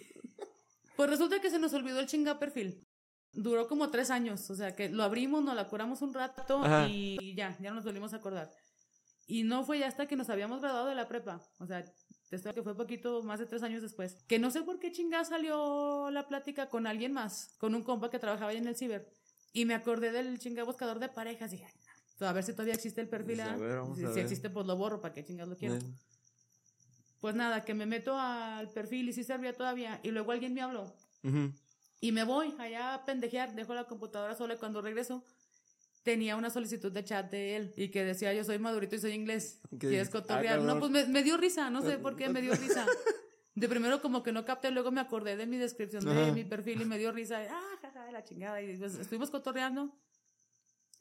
Pues 0.97 1.11
resulta 1.11 1.41
que 1.41 1.51
se 1.51 1.59
nos 1.59 1.75
olvidó 1.75 2.01
el 2.01 2.07
chinga 2.07 2.39
perfil. 2.39 2.87
Duró 3.33 3.69
como 3.69 3.91
tres 3.91 4.11
años. 4.11 4.49
O 4.51 4.55
sea, 4.55 4.75
que 4.75 4.89
lo 4.89 5.03
abrimos, 5.03 5.45
nos 5.45 5.55
la 5.55 5.69
curamos 5.69 6.01
un 6.03 6.15
rato 6.15 6.61
Ajá. 6.65 6.89
y 6.89 7.35
ya, 7.37 7.57
ya 7.61 7.73
nos 7.73 7.85
volvimos 7.85 8.13
a 8.15 8.17
acordar. 8.17 8.51
Y 9.27 9.43
no 9.43 9.65
fue 9.65 9.81
ya 9.81 9.89
hasta 9.89 10.07
que 10.07 10.17
nos 10.17 10.31
habíamos 10.31 10.61
graduado 10.61 10.87
de 10.87 10.95
la 10.95 11.09
prepa. 11.09 11.43
O 11.59 11.67
sea, 11.67 11.85
esto 12.31 12.55
que 12.55 12.63
fue 12.63 12.77
poquito, 12.77 13.23
más 13.23 13.39
de 13.41 13.47
tres 13.47 13.63
años 13.63 13.83
después. 13.83 14.17
Que 14.27 14.39
no 14.39 14.51
sé 14.51 14.63
por 14.63 14.79
qué 14.79 14.93
chingada 14.93 15.25
salió 15.25 16.11
la 16.11 16.29
plática 16.29 16.69
con 16.69 16.87
alguien 16.87 17.13
más, 17.13 17.55
con 17.59 17.75
un 17.75 17.83
compa 17.83 18.11
que 18.11 18.19
trabajaba 18.19 18.53
ahí 18.53 18.57
en 18.57 18.67
el 18.69 18.77
ciber. 18.77 19.09
Y 19.53 19.65
me 19.65 19.75
acordé 19.75 20.13
del 20.13 20.39
chinga 20.39 20.65
buscador 20.65 20.99
de 20.99 21.09
parejas. 21.09 21.53
Y 21.53 21.57
dije, 21.57 21.73
a 22.21 22.33
ver 22.33 22.45
si 22.45 22.53
todavía 22.53 22.75
existe 22.75 23.01
el 23.01 23.09
perfil. 23.09 23.37
Pues 23.37 23.49
a 23.49 23.53
¿ah? 23.53 23.57
ver, 23.57 23.77
vamos 23.79 23.99
si, 23.99 24.05
a 24.05 24.09
si 24.09 24.15
ver. 24.15 24.25
existe, 24.25 24.51
pues 24.51 24.67
lo 24.67 24.77
borro. 24.77 25.01
¿Para 25.01 25.13
qué 25.15 25.25
chingados 25.25 25.51
lo 25.51 25.57
quiero? 25.57 25.75
Eh, 25.75 25.95
Pues 27.21 27.35
nada, 27.35 27.65
que 27.65 27.75
me 27.75 27.87
meto 27.87 28.19
al 28.19 28.69
perfil 28.71 29.09
y 29.09 29.13
sí 29.13 29.25
servía 29.25 29.53
todavía. 29.55 30.01
Y 30.03 30.11
luego 30.11 30.33
alguien 30.33 30.55
me 30.55 30.61
habló. 30.61 30.95
Y 32.01 32.13
me 32.13 32.25
voy 32.25 32.55
allá 32.59 32.95
a 32.95 33.05
pendejear, 33.05 33.55
dejo 33.55 33.75
la 33.75 33.85
computadora 33.85 34.35
sola 34.37 34.55
y 34.55 34.59
cuando 34.59 34.81
regreso. 34.83 35.25
tenía 36.03 36.37
una 36.37 36.51
solicitud 36.51 36.93
de 36.93 37.03
chat 37.03 37.29
de 37.33 37.57
él 37.57 37.75
y 37.77 37.89
que 37.89 38.05
decía 38.05 38.33
yo 38.33 38.45
soy 38.45 38.59
madurito 38.61 38.95
y 38.95 39.01
soy 39.01 39.11
inglés. 39.13 39.59
¿Qué 39.71 39.79
¿Quieres 39.89 40.09
dices? 40.09 40.11
cotorrear? 40.23 40.61
Ah, 40.61 40.63
no, 40.63 40.79
pues 40.79 40.91
me, 40.93 41.05
me 41.07 41.25
dio 41.25 41.37
risa, 41.37 41.69
no 41.69 41.83
sé 41.83 41.99
por 41.99 42.15
qué 42.15 42.29
me 42.29 42.41
dio 42.41 42.55
risa. 42.55 42.87
De 43.57 43.69
primero 43.69 44.01
como 44.03 44.23
que 44.23 44.31
no 44.33 44.45
capté, 44.45 44.71
luego 44.71 44.91
me 44.93 45.01
acordé 45.01 45.35
de 45.37 45.47
mi 45.47 45.57
descripción 45.57 46.05
de 46.05 46.31
mi 46.33 46.45
perfil 46.45 46.83
y 46.83 46.85
me 46.85 46.99
dio 46.99 47.11
risa. 47.11 47.41
Ah, 47.51 47.77
jaja, 47.81 48.13
la 48.13 48.23
chingada. 48.23 48.61
Y 48.61 48.77
pues 48.77 48.95
estuvimos 48.99 49.31
cotorreando. 49.31 49.97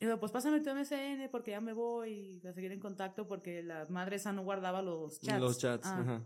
Digo, 0.06 0.20
pues 0.20 0.32
pásame 0.32 0.60
tu 0.62 0.70
MSN 0.70 1.30
porque 1.32 1.52
ya 1.52 1.62
me 1.62 1.74
voy 1.74 2.42
a 2.48 2.54
seguir 2.54 2.72
en 2.72 2.80
contacto 2.80 3.28
porque 3.28 3.64
la 3.64 3.86
madre 3.90 4.16
esa 4.18 4.32
no 4.34 4.44
guardaba 4.44 4.82
los 4.82 5.20
chats. 5.20 5.40
Los 5.42 5.58
chats, 5.58 5.88
Ah. 5.88 6.00
ajá. 6.02 6.24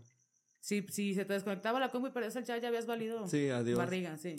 Si, 0.60 0.82
si 0.88 1.14
se 1.14 1.24
te 1.24 1.32
desconectaba 1.32 1.80
la 1.80 1.88
compu 1.88 2.08
y 2.08 2.10
perdías 2.10 2.36
el 2.36 2.44
chat, 2.44 2.60
ya 2.60 2.68
habías 2.68 2.86
valido. 2.86 3.26
Sí, 3.26 3.48
adiós. 3.48 3.78
Barriga, 3.78 4.16
sí. 4.18 4.36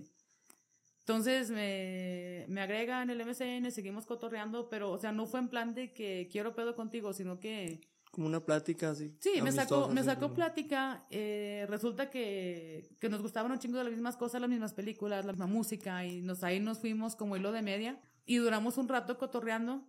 Entonces 1.00 1.50
me, 1.50 2.46
me 2.48 2.62
agrega 2.62 3.02
en 3.02 3.10
el 3.10 3.20
MSN, 3.26 3.72
seguimos 3.72 4.06
cotorreando, 4.06 4.70
pero, 4.70 4.92
o 4.92 4.98
sea, 5.00 5.12
no 5.12 5.26
fue 5.26 5.40
en 5.40 5.48
plan 5.48 5.74
de 5.74 5.92
que 5.94 6.30
quiero 6.32 6.54
pedo 6.56 6.76
contigo, 6.76 7.12
sino 7.14 7.40
que 7.40 7.82
Como 8.12 8.28
una 8.28 8.40
plática 8.40 8.92
así. 8.92 9.16
Sí, 9.20 9.42
me 9.42 9.52
sacó, 9.52 9.88
me 9.90 10.04
sacó 10.04 10.22
como- 10.24 10.36
plática. 10.36 11.06
eh, 11.10 11.66
resulta 11.70 12.12
que, 12.12 12.88
que 13.00 13.10
nos 13.10 13.22
gustaban 13.22 13.52
un 13.52 13.58
chingo 13.58 13.80
de 13.80 13.86
las 13.86 13.94
mismas 13.94 14.16
cosas, 14.16 14.40
las 14.42 14.50
mismas 14.50 14.74
películas, 14.74 15.26
la 15.26 15.32
misma 15.32 15.48
música, 15.48 16.06
y 16.06 16.22
nos, 16.22 16.44
ahí 16.44 16.60
nos 16.60 16.78
fuimos 16.80 17.16
como 17.16 17.36
hilo 17.36 17.52
de 17.52 17.64
media. 17.64 18.00
Y 18.26 18.38
duramos 18.38 18.78
un 18.78 18.88
rato 18.88 19.18
cotorreando. 19.18 19.88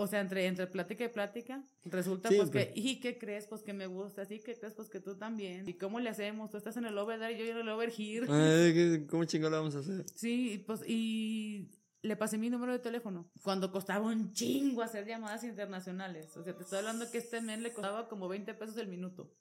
O 0.00 0.06
sea, 0.06 0.20
entre, 0.20 0.46
entre 0.46 0.68
plática 0.68 1.04
y 1.04 1.08
plática. 1.08 1.64
Resulta 1.84 2.28
Sí, 2.28 2.36
pues 2.36 2.50
que, 2.50 2.72
¿y 2.76 3.00
qué 3.00 3.18
crees? 3.18 3.48
Pues 3.48 3.62
que 3.64 3.72
me 3.72 3.88
gusta, 3.88 4.24
¿sí? 4.26 4.38
¿Qué 4.38 4.54
crees? 4.54 4.72
Pues 4.74 4.88
que 4.88 5.00
tú 5.00 5.16
también. 5.16 5.68
¿Y 5.68 5.74
cómo 5.74 5.98
le 5.98 6.08
hacemos? 6.08 6.50
Tú 6.50 6.56
estás 6.56 6.76
en 6.76 6.84
el 6.84 6.96
over 6.96 7.18
y 7.32 7.36
yo 7.38 7.44
en 7.46 7.56
el 7.58 7.68
over 7.68 7.90
here. 7.96 8.26
Ay, 8.30 8.72
¿qué- 8.74 9.06
¿Cómo 9.10 9.24
chingón 9.24 9.50
lo 9.50 9.56
vamos 9.58 9.74
a 9.74 9.80
hacer? 9.80 10.04
Sí, 10.14 10.52
y 10.52 10.58
pues, 10.58 10.82
y 10.86 11.68
le 12.02 12.14
pasé 12.16 12.38
mi 12.38 12.48
número 12.48 12.70
de 12.72 12.78
teléfono. 12.78 13.28
Cuando 13.42 13.72
costaba 13.72 14.06
un 14.06 14.32
chingo 14.32 14.82
hacer 14.82 15.04
llamadas 15.04 15.42
internacionales. 15.42 16.36
O 16.36 16.44
sea, 16.44 16.56
te 16.56 16.62
estoy 16.62 16.78
hablando 16.78 17.10
que 17.10 17.18
este 17.18 17.40
men 17.40 17.64
le 17.64 17.72
costaba 17.72 18.08
como 18.08 18.28
20 18.28 18.54
pesos 18.54 18.76
el 18.76 18.86
minuto. 18.86 19.34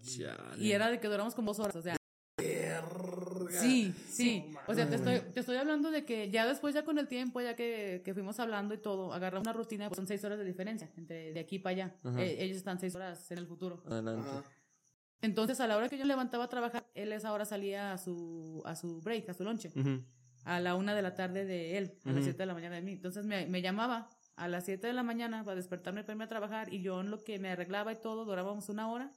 Chale. 0.00 0.62
Y 0.64 0.72
era 0.72 0.90
de 0.90 1.00
que 1.00 1.08
duramos 1.08 1.34
como 1.34 1.50
dos 1.50 1.58
horas, 1.60 1.76
o 1.76 1.82
sea. 1.82 1.96
Sí, 3.50 3.94
sí. 4.08 4.50
O 4.66 4.74
sea, 4.74 4.88
te 4.88 4.96
estoy, 4.96 5.20
te 5.32 5.40
estoy 5.40 5.56
hablando 5.56 5.90
de 5.90 6.04
que 6.04 6.30
ya 6.30 6.46
después, 6.46 6.74
ya 6.74 6.84
con 6.84 6.98
el 6.98 7.08
tiempo, 7.08 7.40
ya 7.40 7.54
que, 7.56 8.02
que 8.04 8.14
fuimos 8.14 8.38
hablando 8.40 8.74
y 8.74 8.78
todo, 8.78 9.12
agarramos 9.12 9.46
una 9.46 9.52
rutina, 9.52 9.88
pues 9.88 9.96
son 9.96 10.06
seis 10.06 10.24
horas 10.24 10.38
de 10.38 10.44
diferencia 10.44 10.90
entre 10.96 11.32
de 11.32 11.40
aquí 11.40 11.58
para 11.58 11.72
allá. 11.72 11.96
Eh, 12.18 12.36
ellos 12.40 12.56
están 12.56 12.78
seis 12.78 12.94
horas 12.94 13.30
en 13.30 13.38
el 13.38 13.46
futuro. 13.46 13.82
Adelante. 13.86 14.28
Ajá. 14.28 14.44
Entonces, 15.22 15.60
a 15.60 15.66
la 15.66 15.76
hora 15.76 15.88
que 15.88 15.98
yo 15.98 16.04
levantaba 16.04 16.44
a 16.44 16.48
trabajar, 16.48 16.86
él 16.94 17.12
a 17.12 17.16
esa 17.16 17.32
hora 17.32 17.44
salía 17.44 17.92
a 17.92 17.98
su, 17.98 18.62
a 18.64 18.76
su 18.76 19.00
break, 19.00 19.28
a 19.30 19.34
su 19.34 19.44
lonche, 19.44 19.72
a 20.44 20.60
la 20.60 20.74
una 20.74 20.94
de 20.94 21.02
la 21.02 21.14
tarde 21.14 21.44
de 21.44 21.78
él, 21.78 21.98
a 22.04 22.12
las 22.12 22.24
siete 22.24 22.38
de 22.38 22.46
la 22.46 22.54
mañana 22.54 22.76
de 22.76 22.82
mí. 22.82 22.92
Entonces, 22.92 23.24
me, 23.24 23.46
me 23.46 23.62
llamaba 23.62 24.08
a 24.36 24.48
las 24.48 24.64
siete 24.66 24.86
de 24.86 24.92
la 24.92 25.02
mañana 25.02 25.42
para 25.42 25.56
despertarme 25.56 26.02
para 26.02 26.12
irme 26.12 26.24
a 26.24 26.28
trabajar 26.28 26.72
y 26.72 26.82
yo 26.82 27.00
en 27.00 27.10
lo 27.10 27.24
que 27.24 27.38
me 27.38 27.50
arreglaba 27.50 27.92
y 27.92 27.96
todo, 27.96 28.24
durábamos 28.24 28.68
una 28.68 28.88
hora. 28.88 29.10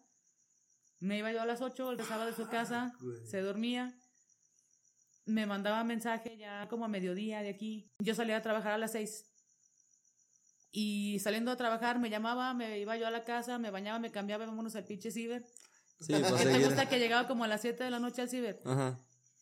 Me 1.02 1.18
iba 1.18 1.32
yo 1.32 1.42
a 1.42 1.46
las 1.46 1.62
8, 1.62 1.92
regresaba 1.92 2.26
de 2.26 2.34
su 2.34 2.48
casa, 2.48 2.94
se 3.26 3.42
dormía, 3.42 3.94
me 5.30 5.46
mandaba 5.46 5.84
mensaje 5.84 6.38
ya 6.38 6.68
como 6.70 6.86
a 6.86 6.88
mediodía 6.88 7.42
de 7.42 7.50
aquí. 7.50 7.92
Yo 8.00 8.16
salía 8.16 8.38
a 8.38 8.42
trabajar 8.42 8.74
a 8.74 8.78
las 8.78 8.92
6. 8.92 9.26
Y 10.72 11.20
saliendo 11.20 11.52
a 11.52 11.56
trabajar 11.56 12.00
me 12.00 12.10
llamaba, 12.10 12.54
me 12.54 12.80
iba 12.80 12.96
yo 12.98 13.08
a 13.08 13.12
la 13.12 13.24
casa, 13.24 13.58
me 13.58 13.72
bañaba, 13.72 14.00
me 14.00 14.12
cambiaba, 14.12 14.46
vámonos 14.46 14.76
al 14.76 14.86
pinche 14.86 15.12
ciber. 15.12 15.44
Sí, 16.00 16.14
pues 16.14 16.24
¿Qué 16.34 16.44
te 16.46 16.52
seguir. 16.54 16.68
gusta 16.68 16.88
que 16.88 17.00
llegaba 17.00 17.28
como 17.28 17.44
a 17.44 17.48
las 17.48 17.62
7 17.62 17.84
de 17.84 17.92
la 17.92 18.00
noche 18.00 18.22
al 18.22 18.30
ciber? 18.30 18.62
Ajá. 18.66 19.00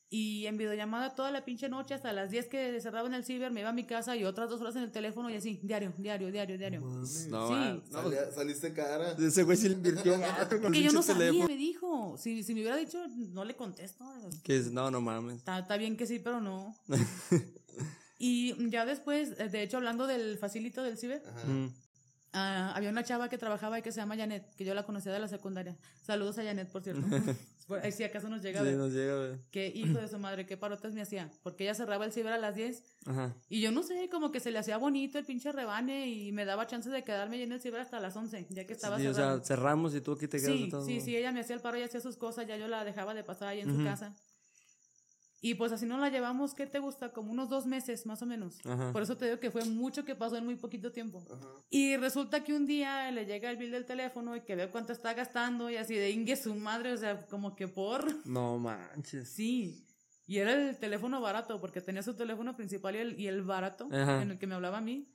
Y 0.10 0.46
en 0.46 0.58
videollamada 0.58 1.16
toda 1.16 1.32
la 1.32 1.44
pinche 1.44 1.68
noche 1.68 1.94
hasta 1.94 2.14
las 2.14 2.30
10 2.32 2.48
que 2.48 2.80
cerraba 2.80 3.10
en 3.10 3.14
el 3.14 3.26
ciber, 3.26 3.52
me 3.52 3.60
iba 3.60 3.70
a 3.70 3.74
mi 3.74 3.84
casa 3.84 4.16
y 4.16 4.24
otras 4.24 4.50
dos 4.50 4.62
horas 4.62 4.74
en 4.78 4.84
el 4.84 4.92
teléfono 4.92 5.30
y 5.30 5.36
así, 5.36 5.60
diario, 5.64 5.92
diario, 5.98 6.32
diario, 6.32 6.58
diario. 6.58 6.80
No, 6.80 7.06
Sí. 7.06 7.28
man, 7.30 7.84
no, 7.92 8.04
Salía- 8.04 8.32
saliste 8.32 8.72
cara. 8.74 9.12
Ese 9.20 9.44
güey 9.44 9.58
sí 9.58 9.68
le 9.68 9.76
invirtió 9.76 10.18
gato 10.18 10.62
con 10.62 10.74
el 10.76 10.82
yo 10.84 10.94
no 10.94 11.02
sabía, 11.04 11.26
teléfono. 11.28 11.48
me 11.50 11.58
dijo. 11.58 12.16
Si, 12.18 12.42
si 12.44 12.54
me 12.54 12.62
hubiera 12.62 12.78
dicho, 12.78 13.06
no 13.18 13.44
le 13.44 13.58
contesto. 13.58 14.06
Que 14.44 14.56
es, 14.56 14.72
no, 14.72 14.90
no 14.90 15.02
mames. 15.02 15.40
Está, 15.40 15.60
está 15.60 15.76
bien 15.76 15.98
que 15.98 16.06
sí, 16.06 16.20
pero 16.20 16.40
no. 16.40 16.74
y 18.18 18.70
ya 18.70 18.86
después, 18.86 19.38
de 19.38 19.62
hecho, 19.62 19.76
hablando 19.78 20.08
del 20.08 20.38
facilito 20.38 20.84
del 20.84 20.98
ciber, 20.98 21.22
Mm. 21.46 21.68
ah, 22.32 22.72
había 22.76 22.90
una 22.92 23.04
chava 23.04 23.28
que 23.28 23.38
trabajaba 23.38 23.76
ahí 23.76 23.82
que 23.82 23.92
se 23.92 24.00
llama 24.00 24.16
Janet, 24.16 24.56
que 24.56 24.64
yo 24.64 24.74
la 24.74 24.86
conocía 24.86 25.12
de 25.12 25.20
la 25.20 25.28
secundaria. 25.28 25.76
Saludos 26.02 26.38
a 26.40 26.44
Janet, 26.44 26.70
por 26.72 26.82
cierto. 26.82 27.02
Por 27.68 27.80
ahí 27.80 27.92
si 27.92 28.04
acaso 28.04 28.30
nos 28.30 28.42
llega 28.42 28.62
a 28.62 28.64
Sí, 28.64 28.70
ver. 28.70 28.78
nos 28.78 28.94
llega, 28.94 29.16
güey. 29.18 29.40
Qué 29.52 29.68
hijo 29.68 30.00
de 30.00 30.08
su 30.08 30.18
madre, 30.18 30.46
qué 30.46 30.56
parotas 30.56 30.94
me 30.94 31.02
hacía. 31.02 31.30
Porque 31.44 31.66
ella 31.66 31.74
cerraba 31.76 32.06
el 32.06 32.14
ciber 32.14 32.32
a 32.32 32.38
las 32.38 32.56
10 32.56 32.82
Ajá. 33.06 33.36
y 33.50 33.60
yo 33.62 33.72
no 33.72 33.84
sé, 33.84 34.08
como 34.10 34.32
que 34.32 34.40
se 34.40 34.52
le 34.52 34.60
hacía 34.60 34.78
bonito 34.78 35.20
el 35.20 35.26
pinche 35.26 35.52
rebane 35.52 36.08
y 36.08 36.32
me 36.32 36.46
daba 36.46 36.66
chance 36.66 36.90
de 36.90 37.04
quedarme 37.04 37.36
ahí 37.36 37.44
en 37.44 37.52
el 37.52 37.60
ciber 37.60 37.82
hasta 37.82 38.00
las 38.00 38.16
11, 38.16 38.48
ya 38.50 38.66
que 38.66 38.72
estaba 38.74 38.98
Sí, 38.98 39.08
o 39.08 39.14
sea, 39.14 39.40
cerramos 39.44 39.94
y 39.96 40.02
tú 40.02 40.14
aquí 40.14 40.28
te 40.28 40.40
quedas 40.40 40.54
Sí, 40.56 40.70
todo 40.70 40.86
sí, 40.86 41.02
sí, 41.02 41.16
ella 41.18 41.32
me 41.34 41.42
hacía 41.42 41.56
el 41.56 41.62
paro 41.62 41.78
y 41.78 41.82
hacía 41.82 42.00
sus 42.00 42.16
cosas, 42.16 42.48
ya 42.48 42.56
yo 42.56 42.68
la 42.70 42.86
dejaba 42.86 43.14
de 43.14 43.24
pasar 43.26 43.50
ahí 43.50 43.60
en 43.60 43.68
su 43.70 43.76
Ujú. 43.76 43.84
casa. 43.84 44.16
Y 45.40 45.54
pues 45.54 45.72
así 45.72 45.86
nos 45.86 46.00
la 46.00 46.10
llevamos, 46.10 46.56
¿qué 46.56 46.66
te 46.66 46.80
gusta? 46.80 47.14
Como 47.14 47.32
unos 47.32 47.48
dos 47.50 47.66
meses, 47.68 48.06
más 48.06 48.22
o 48.22 48.26
menos. 48.26 48.58
Ajá. 48.66 48.92
Por 48.92 49.04
eso 49.04 49.18
te 49.18 49.26
digo 49.26 49.40
que 49.40 49.52
fue 49.52 49.64
mucho 49.66 50.04
que 50.04 50.16
pasó 50.16 50.36
en 50.36 50.46
muy 50.46 50.56
poquito 50.56 50.92
tiempo. 50.92 51.24
Ajá. 51.32 51.48
Y 51.70 51.96
resulta 51.98 52.44
que 52.44 52.54
un 52.54 52.66
día 52.66 53.12
le 53.12 53.26
llega 53.26 53.50
el 53.52 53.58
bill 53.58 53.72
del 53.72 53.86
teléfono 53.86 54.36
y 54.36 54.42
que 54.42 54.56
veo 54.56 54.72
cuánto 54.72 54.94
está 54.94 55.14
gastando 55.14 55.70
y 55.70 55.78
así 55.78 55.94
de 55.94 56.10
ingue 56.10 56.36
su 56.36 56.56
madre, 56.56 56.92
o 56.94 56.98
sea, 56.98 57.28
como 57.28 57.56
que 57.56 57.68
por... 57.68 58.26
No 58.26 58.58
manches. 58.58 59.30
Sí. 59.30 59.84
Y 60.26 60.40
era 60.40 60.54
el 60.54 60.78
teléfono 60.78 61.22
barato, 61.22 61.62
porque 61.62 61.82
tenía 61.82 62.04
su 62.04 62.16
teléfono 62.16 62.56
principal 62.56 62.96
y 62.96 63.00
el, 63.00 63.20
y 63.20 63.28
el 63.28 63.44
barato, 63.44 63.88
Ajá. 63.92 64.22
en 64.24 64.32
el 64.32 64.40
que 64.40 64.48
me 64.48 64.56
hablaba 64.56 64.80
a 64.80 64.82
mí. 64.82 65.08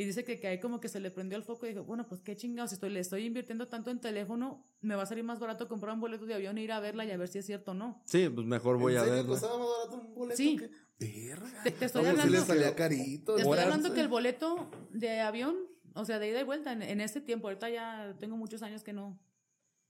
Y 0.00 0.04
dice 0.04 0.24
que, 0.24 0.38
que 0.38 0.46
ahí 0.46 0.60
como 0.60 0.78
que 0.80 0.88
se 0.88 1.00
le 1.00 1.10
prendió 1.10 1.36
el 1.36 1.42
foco 1.42 1.66
y 1.66 1.70
dijo, 1.70 1.82
bueno, 1.82 2.06
pues 2.06 2.20
qué 2.22 2.36
chingados, 2.36 2.70
si 2.70 2.74
estoy, 2.74 2.90
le 2.90 3.00
estoy 3.00 3.24
invirtiendo 3.26 3.66
tanto 3.66 3.90
en 3.90 3.98
teléfono, 4.00 4.64
me 4.80 4.94
va 4.94 5.02
a 5.02 5.06
salir 5.06 5.24
más 5.24 5.40
barato 5.40 5.66
comprar 5.66 5.92
un 5.92 6.00
boleto 6.00 6.24
de 6.24 6.34
avión 6.34 6.56
e 6.56 6.62
ir 6.62 6.70
a 6.70 6.78
verla 6.78 7.04
y 7.04 7.10
a 7.10 7.16
ver 7.16 7.26
si 7.26 7.38
es 7.38 7.46
cierto 7.46 7.72
o 7.72 7.74
no. 7.74 8.00
Sí, 8.04 8.28
pues 8.28 8.46
mejor 8.46 8.78
voy 8.78 8.92
¿En 8.94 9.00
a 9.00 9.04
serio 9.04 9.26
costaba 9.26 9.58
más 9.58 9.66
barato 9.68 9.96
un 10.06 10.14
boleto 10.14 10.36
Sí. 10.36 10.56
que- 10.56 10.70
Verga. 11.00 11.62
Te, 11.64 11.70
te 11.72 11.84
estoy 11.86 12.04
hablando, 12.06 12.32
le 12.32 12.38
salía 12.40 12.74
carito. 12.76 13.34
te 13.34 13.42
estoy 13.42 13.58
hablando 13.58 13.92
que 13.92 14.00
el 14.00 14.08
boleto 14.08 14.70
de 14.92 15.20
avión, 15.20 15.56
o 15.94 16.04
sea, 16.04 16.20
de 16.20 16.28
ida 16.28 16.40
y 16.40 16.44
vuelta, 16.44 16.72
en, 16.72 16.82
en 16.82 17.00
este 17.00 17.20
tiempo, 17.20 17.48
ahorita 17.48 17.68
ya 17.68 18.14
tengo 18.20 18.36
muchos 18.36 18.62
años 18.62 18.84
que 18.84 18.92
no, 18.92 19.18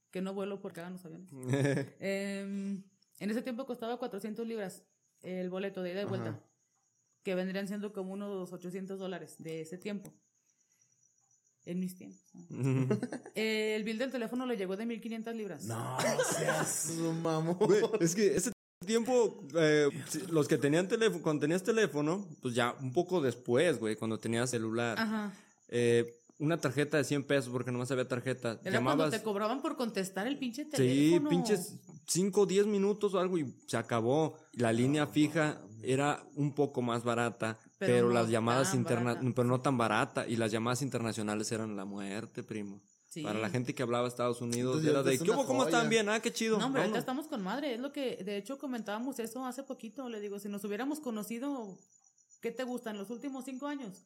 que 0.09 0.21
no 0.21 0.33
vuelo 0.33 0.59
porque 0.59 0.79
hagan 0.81 0.93
los 0.93 1.05
aviones. 1.05 1.29
Em, 1.99 2.83
en 3.19 3.29
ese 3.29 3.43
tiempo 3.43 3.65
costaba 3.67 3.97
400 3.97 4.47
libras 4.47 4.83
el 5.21 5.49
boleto 5.51 5.83
de 5.83 5.91
ida 5.91 6.01
y 6.01 6.05
vuelta, 6.05 6.29
Ajá. 6.29 6.43
Que 7.23 7.35
vendrían 7.35 7.67
siendo 7.67 7.91
como 7.93 8.13
unos 8.13 8.51
800 8.51 8.99
dólares 8.99 9.35
de 9.39 9.61
ese 9.61 9.77
tiempo. 9.77 10.13
En 11.65 11.79
mis 11.79 11.95
tiempos. 11.95 12.21
¿no? 12.49 12.97
el 13.35 13.83
bill 13.83 13.97
del 13.99 14.11
teléfono 14.11 14.45
le 14.45 14.57
llegó 14.57 14.75
de 14.77 14.85
1500 14.85 15.35
libras. 15.35 15.63
No, 15.65 15.97
seas 16.35 16.89
mamón. 17.21 17.57
Güey, 17.59 17.81
es 17.99 18.15
que 18.15 18.35
ese 18.35 18.51
tiempo, 18.85 19.43
eh, 19.55 19.89
los 20.29 20.47
que 20.47 20.57
tenían 20.57 20.87
teléfono, 20.87 21.21
cuando 21.21 21.41
tenías 21.41 21.61
teléfono, 21.63 22.27
pues 22.41 22.55
ya 22.55 22.75
un 22.81 22.91
poco 22.91 23.21
después, 23.21 23.77
güey, 23.79 23.95
cuando 23.97 24.17
tenías 24.17 24.49
celular, 24.49 24.97
Ajá. 24.99 25.31
eh, 25.67 26.15
una 26.39 26.57
tarjeta 26.57 26.97
de 26.97 27.03
100 27.03 27.23
pesos, 27.25 27.51
porque 27.51 27.71
nomás 27.71 27.91
había 27.91 28.07
tarjeta, 28.07 28.59
Era 28.63 28.71
llamabas, 28.71 28.97
cuando 29.09 29.17
te 29.17 29.23
cobraban 29.23 29.61
por 29.61 29.75
contestar 29.75 30.25
el 30.25 30.37
pinche 30.39 30.63
sí, 30.63 30.69
teléfono. 30.71 31.29
pinches 31.29 31.75
5 32.07 32.41
o 32.41 32.45
10 32.47 32.65
minutos 32.65 33.13
o 33.13 33.19
algo 33.19 33.37
y 33.37 33.53
se 33.67 33.77
acabó. 33.77 34.37
La 34.53 34.71
línea 34.71 35.05
fija 35.05 35.61
era 35.83 36.23
un 36.35 36.53
poco 36.53 36.81
más 36.81 37.03
barata, 37.03 37.57
Pero 37.77 37.93
pero, 37.93 38.07
no 38.09 38.13
las 38.13 38.29
llamadas 38.29 38.67
barata. 38.83 39.21
pero 39.35 39.47
no 39.47 39.61
tan 39.61 39.77
barata, 39.77 40.27
y 40.27 40.35
las 40.35 40.51
llamadas 40.51 40.81
internacionales 40.81 41.51
eran 41.51 41.75
la 41.75 41.85
muerte, 41.85 42.43
primo. 42.43 42.81
Sí. 43.07 43.23
Para 43.23 43.39
la 43.39 43.49
gente 43.49 43.73
que 43.73 43.81
hablaba 43.81 44.07
Estados 44.07 44.39
Unidos, 44.41 44.77
Entonces, 44.77 44.91
era 44.91 45.01
de, 45.03 45.13
es 45.15 45.19
¿qué 45.21 45.31
una 45.31 45.39
hubo? 45.39 45.47
¿Cómo 45.47 45.59
joya. 45.63 45.75
están 45.77 45.89
bien? 45.89 46.09
Ah, 46.09 46.19
qué 46.19 46.31
chido. 46.31 46.59
No, 46.59 46.67
hombre, 46.67 46.81
ahorita 46.81 46.99
vámonos". 46.99 46.99
estamos 46.99 47.27
con 47.27 47.41
madre. 47.41 47.73
Es 47.73 47.79
lo 47.79 47.91
que, 47.91 48.17
de 48.23 48.37
hecho, 48.37 48.59
comentábamos 48.59 49.17
eso 49.17 49.45
hace 49.47 49.63
poquito. 49.63 50.07
Le 50.09 50.19
digo, 50.19 50.37
si 50.37 50.47
nos 50.47 50.63
hubiéramos 50.63 50.99
conocido, 50.99 51.75
¿qué 52.39 52.51
te 52.51 52.63
gusta? 52.63 52.91
En 52.91 52.97
los 52.99 53.09
últimos 53.09 53.45
cinco 53.45 53.65
años, 53.65 54.03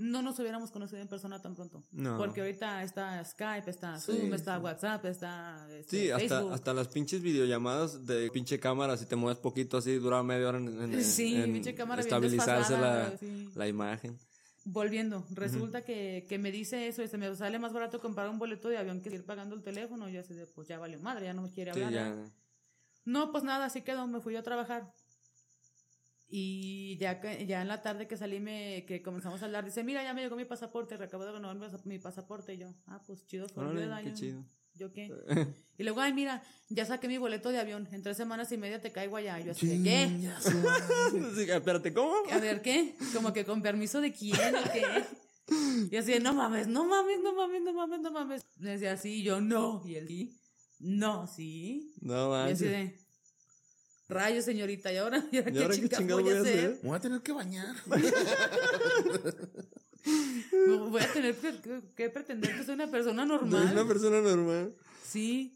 no 0.00 0.22
nos 0.22 0.38
hubiéramos 0.38 0.70
conocido 0.70 1.00
en 1.00 1.08
persona 1.08 1.40
tan 1.40 1.54
pronto. 1.54 1.84
No. 1.92 2.16
Porque 2.18 2.40
ahorita 2.40 2.82
está 2.82 3.24
Skype, 3.24 3.70
está 3.70 3.98
Sí, 3.98 4.12
Zoom, 4.12 4.34
está 4.34 4.56
sí. 4.56 4.62
WhatsApp, 4.62 5.04
está 5.04 5.68
este, 5.70 5.96
Sí, 6.04 6.10
hasta, 6.10 6.28
Facebook. 6.36 6.52
hasta 6.52 6.74
las 6.74 6.88
pinches 6.88 7.22
videollamadas 7.22 8.06
de 8.06 8.30
pinche 8.30 8.58
cámara, 8.58 8.96
si 8.96 9.06
te 9.06 9.14
mueves 9.16 9.38
poquito 9.38 9.76
así, 9.78 9.94
dura 9.96 10.22
media 10.22 10.48
hora 10.48 10.58
en, 10.58 10.94
en- 10.94 11.04
Sí, 11.04 11.36
en 11.36 11.52
pinche 11.52 11.74
cámara 11.74 12.00
estabilizarse 12.02 12.72
la, 12.78 13.12
sí. 13.18 13.50
la 13.54 13.68
imagen. 13.68 14.18
Volviendo, 14.64 15.26
resulta 15.30 15.82
que, 15.84 16.26
que 16.28 16.38
me 16.38 16.52
dice 16.52 16.86
eso 16.86 17.02
y 17.02 17.08
se 17.08 17.16
me 17.16 17.34
sale 17.34 17.58
más 17.58 17.72
barato 17.72 17.98
comprar 17.98 18.28
un 18.28 18.38
boleto 18.38 18.68
de 18.68 18.76
avión 18.76 19.00
que 19.00 19.08
ir 19.08 19.24
pagando 19.24 19.54
el 19.54 19.62
teléfono. 19.62 20.08
Y 20.08 20.12
yo 20.12 20.20
así 20.20 20.34
de, 20.34 20.46
pues 20.46 20.68
ya 20.68 20.78
valió 20.78 20.98
madre, 21.00 21.24
ya 21.26 21.32
no 21.32 21.42
me 21.42 21.50
quiere 21.50 21.70
hablar. 21.70 21.92
ya. 21.92 22.08
¿verdad? 22.10 22.32
No, 23.06 23.32
pues 23.32 23.42
nada, 23.42 23.64
así 23.64 23.80
quedó, 23.80 24.06
me 24.06 24.20
fui 24.20 24.34
yo 24.34 24.40
a 24.40 24.42
trabajar. 24.42 24.92
Y 26.32 26.96
ya, 26.98 27.20
que- 27.20 27.44
ya 27.46 27.60
en 27.62 27.68
la 27.68 27.82
tarde 27.82 28.06
que 28.06 28.16
salí, 28.16 28.38
me, 28.38 28.84
que 28.86 29.02
comenzamos 29.02 29.42
a 29.42 29.46
hablar, 29.46 29.64
dice, 29.64 29.82
mira, 29.82 30.02
ya 30.04 30.14
me 30.14 30.22
llegó 30.22 30.36
mi 30.36 30.44
pasaporte, 30.44 30.94
acabo 30.94 31.24
de 31.24 31.32
renovar 31.32 31.56
mi 31.56 31.66
pas- 31.66 31.84
mi 31.84 31.98
pasaporte. 31.98 32.54
Y 32.54 32.58
yo, 32.58 32.72
ah, 32.86 33.02
pues 33.06 33.26
chido, 33.26 33.48
fue 33.48 33.64
Órale, 33.66 34.04
qué 34.04 34.10
Yo- 34.10 34.14
chido. 34.16 34.44
¿Yo 34.74 34.92
qué? 34.92 35.10
Y 35.76 35.82
luego, 35.82 36.00
ay, 36.02 36.12
mira, 36.12 36.42
ya 36.68 36.84
saqué 36.84 37.08
mi 37.08 37.16
boleto 37.16 37.50
de 37.50 37.58
avión. 37.58 37.88
En 37.90 38.02
tres 38.02 38.16
semanas 38.16 38.52
y 38.52 38.58
media 38.58 38.80
te 38.82 38.92
caigo 38.92 39.16
allá. 39.16 39.40
Y 39.40 39.44
yo 39.44 39.52
así, 39.52 39.82
¿qué? 39.82 40.08
Sí, 41.34 41.50
espérate, 41.50 41.92
¿cómo? 41.94 42.14
A 42.30 42.38
ver, 42.38 42.60
¿qué? 42.62 42.94
Como 43.14 43.32
que 43.32 43.44
con 43.46 43.62
permiso 43.62 44.00
de 44.00 44.12
quién 44.12 44.54
o 44.56 44.62
qué. 44.72 44.82
Y 45.90 45.96
así, 45.96 46.18
no 46.20 46.32
mames, 46.34 46.68
no 46.68 46.84
mames, 46.84 47.18
no 47.22 47.34
mames, 47.34 47.62
no 47.62 47.72
mames, 47.72 48.00
no 48.00 48.10
mames. 48.12 48.42
Me 48.58 48.70
decía 48.72 48.92
así, 48.92 49.20
y 49.20 49.22
yo, 49.22 49.40
no. 49.40 49.82
Y 49.86 49.94
él, 49.96 50.06
sí. 50.06 50.38
No, 50.78 51.26
sí. 51.26 51.94
No 52.02 52.48
Y 52.48 52.52
así 52.52 52.64
de, 52.66 52.98
rayos, 54.10 54.44
señorita, 54.44 54.92
¿y 54.92 54.96
ahora, 54.98 55.24
¿y 55.32 55.38
ahora 55.38 55.50
¿Y 55.50 55.58
ahora 55.62 55.74
qué 55.74 55.80
qué 55.82 55.88
chingados 55.96 55.98
chingados 55.98 56.22
voy 56.22 56.32
a 56.32 56.40
hacer? 56.40 56.78
Voy 56.82 56.96
a 56.96 57.00
tener 57.00 57.20
que 57.22 57.32
bañar. 57.32 57.76
Voy 60.90 61.02
a 61.02 61.12
tener 61.12 61.34
que, 61.36 61.60
que- 61.60 61.80
que 61.94 62.10
pretender 62.10 62.56
que 62.56 62.64
soy 62.64 62.74
una 62.74 62.90
persona 62.90 63.24
normal. 63.24 63.68
Una 63.72 63.86
persona 63.86 64.20
normal. 64.20 64.72
Sí. 65.06 65.54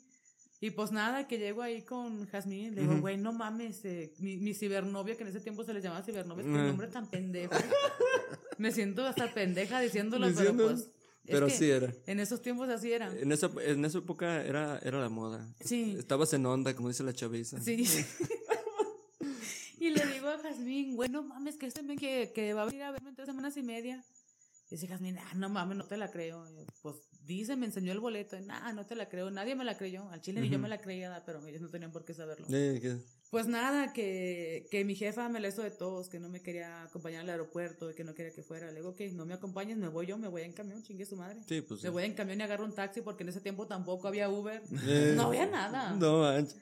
Y 0.61 0.71
pues 0.71 0.93
nada, 0.93 1.27
que 1.27 1.39
llego 1.39 1.63
ahí 1.63 1.83
con 1.83 2.27
Jazmín. 2.29 2.75
Le 2.75 2.83
digo, 2.83 2.99
güey, 3.01 3.17
no 3.17 3.33
mames, 3.33 3.85
eh, 3.85 4.13
mi, 4.19 4.37
mi 4.37 4.55
cibernovia, 4.55 5.17
que 5.17 5.23
en 5.23 5.29
ese 5.31 5.41
tiempo 5.41 5.65
se 5.65 5.75
les 5.75 5.83
llamaba 5.83 6.05
cibernovia, 6.05 6.45
es 6.45 6.51
que 6.51 6.59
Ah. 6.59 6.67
nombre 6.67 6.87
tan 6.89 7.07
pendejo. 7.09 7.53
Me 8.59 8.71
siento 8.73 9.05
hasta 9.07 9.33
pendeja 9.35 9.81
diciéndolo, 9.81 10.29
Diciendo- 10.29 10.65
pero 10.65 10.69
pues. 10.77 10.81
es 10.87 10.91
Pero 11.27 11.47
que 11.47 11.53
sí 11.55 11.71
era. 11.71 11.93
En 12.07 12.21
esos 12.21 12.41
tiempos 12.41 12.69
así 12.69 12.93
era. 12.93 13.13
En 13.19 13.33
esa, 13.33 13.51
en 13.65 13.85
esa 13.85 13.99
época 13.99 14.43
era, 14.45 14.79
era 14.83 15.01
la 15.01 15.09
moda. 15.09 15.47
Sí. 15.65 15.97
Estabas 15.99 16.33
en 16.35 16.45
onda, 16.47 16.75
como 16.77 16.89
dice 16.89 17.03
la 17.03 17.13
chaviza. 17.15 17.61
Sí. 17.61 17.85
digo 20.25 20.37
a 20.37 20.43
Jazmín, 20.43 20.97
güey, 20.97 21.11
no 21.11 21.23
mames, 21.23 21.57
que 21.57 21.66
este 21.66 21.83
men 21.83 21.99
que, 21.99 22.33
que 22.35 22.54
va 22.54 22.62
a 22.62 22.66
venir 22.66 22.83
a 22.83 22.90
verme 22.90 23.11
en 23.11 23.16
tres 23.16 23.26
semanas 23.26 23.57
y 23.57 23.62
media. 23.62 24.02
Y 24.71 24.76
dice 24.76 24.87
Jazmín, 24.87 25.19
ah, 25.19 25.35
no 25.37 25.49
mames, 25.49 25.76
no 25.76 25.85
te 25.85 25.97
la 25.97 26.11
creo. 26.11 26.49
Yo, 26.49 26.64
pues 26.83 26.97
dice, 27.26 27.54
me 27.57 27.66
enseñó 27.66 27.93
el 27.93 28.00
boleto. 28.00 28.40
Nah, 28.40 28.73
no 28.73 28.87
te 28.87 28.95
la 28.95 29.09
creo. 29.09 29.31
Nadie 29.31 29.54
me 29.54 29.64
la 29.64 29.76
creyó. 29.76 30.09
Al 30.09 30.23
chile 30.23 30.40
ni 30.40 30.49
yo 30.49 30.59
me 30.59 30.69
la 30.69 30.81
creía, 30.81 31.23
pero 31.26 31.47
ellos 31.47 31.61
no 31.61 31.69
tenían 31.69 31.93
por 31.93 32.04
qué 32.04 32.14
saberlo. 32.14 32.47
Pues 33.31 33.47
nada, 33.47 33.93
que, 33.93 34.66
que 34.71 34.85
mi 34.85 34.95
jefa 34.95 35.28
me 35.28 35.40
la 35.40 35.49
hizo 35.49 35.62
de 35.62 35.71
todos, 35.71 36.09
que 36.09 36.19
no 36.19 36.28
me 36.28 36.40
quería 36.40 36.85
acompañar 36.85 37.23
al 37.23 37.31
aeropuerto, 37.31 37.95
que 37.95 38.04
no 38.04 38.14
quería 38.14 38.33
que 38.33 38.43
fuera. 38.43 38.69
Le 38.69 38.76
digo 38.76 38.95
que 38.95 39.11
no 39.11 39.26
me 39.26 39.35
acompañes, 39.35 39.76
me 39.76 39.88
voy 39.88 40.07
yo, 40.07 40.16
me 40.16 40.28
voy 40.28 40.43
en 40.43 40.52
camión, 40.52 40.83
chingue 40.83 41.04
su 41.04 41.16
madre. 41.16 41.43
sí, 41.47 41.61
pues. 41.61 41.83
Me 41.83 41.90
voy 41.90 42.04
en 42.04 42.14
camión 42.14 42.40
y 42.40 42.43
agarro 42.43 42.64
un 42.64 42.75
taxi 42.75 43.02
porque 43.02 43.23
en 43.23 43.28
ese 43.28 43.40
tiempo 43.40 43.66
tampoco 43.66 44.09
había 44.09 44.31
Uber. 44.31 44.62
No 45.14 45.25
había 45.25 45.47
nada. 45.47 45.90
No 45.93 46.21
manches. 46.21 46.57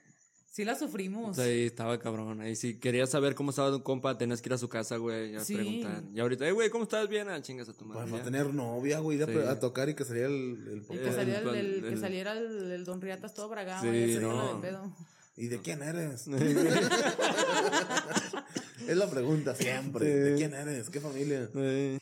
Sí 0.54 0.66
la 0.66 0.74
sufrimos. 0.78 1.36
Sí, 1.36 1.64
estaba 1.64 1.98
cabrón. 1.98 2.42
Ahí 2.42 2.54
si 2.56 2.78
querías 2.78 3.08
saber 3.08 3.34
cómo 3.34 3.48
estaba 3.50 3.70
tu 3.70 3.82
compa, 3.82 4.18
tenías 4.18 4.42
que 4.42 4.50
ir 4.50 4.52
a 4.52 4.58
su 4.58 4.68
casa, 4.68 4.98
güey, 4.98 5.34
a 5.34 5.42
Sí. 5.42 5.54
preguntar. 5.54 6.02
Y 6.14 6.20
ahorita, 6.20 6.46
eh, 6.46 6.52
güey, 6.52 6.68
¿cómo 6.68 6.84
estás? 6.84 7.08
Bien, 7.08 7.26
ah, 7.30 7.40
chingas 7.40 7.70
a 7.70 7.72
tu 7.72 7.86
madre. 7.86 8.00
Para 8.00 8.10
no 8.10 8.18
ya. 8.18 8.22
tener 8.22 8.52
novia, 8.52 8.98
güey, 8.98 9.16
ir 9.16 9.24
a, 9.24 9.28
Sí. 9.28 9.38
a 9.48 9.58
tocar 9.58 9.88
y 9.88 9.94
que 9.94 10.04
saliera 10.04 10.28
el, 10.28 10.68
el 10.68 10.82
Y 10.90 10.98
que, 10.98 11.10
saliera 11.10 11.40
el, 11.40 11.48
el- 11.48 11.56
el- 11.84 11.90
que 11.90 11.96
saliera 11.96 12.32
el, 12.36 12.70
el 12.70 12.84
Don 12.84 13.00
Riatas 13.00 13.32
todo 13.32 13.48
bragado. 13.48 13.80
Sí, 13.82 13.88
y 13.88 14.18
no. 14.18 14.56
de 14.56 14.60
pedo. 14.60 14.92
¿Y 15.38 15.46
de 15.46 15.58
quién 15.62 15.82
eres? 15.82 16.26
es 18.88 18.96
la 18.96 19.08
pregunta 19.08 19.54
siempre. 19.54 20.06
¿De 20.06 20.36
quién 20.36 20.54
eres? 20.54 20.90
¿Qué 20.90 21.00
familia? 21.00 21.48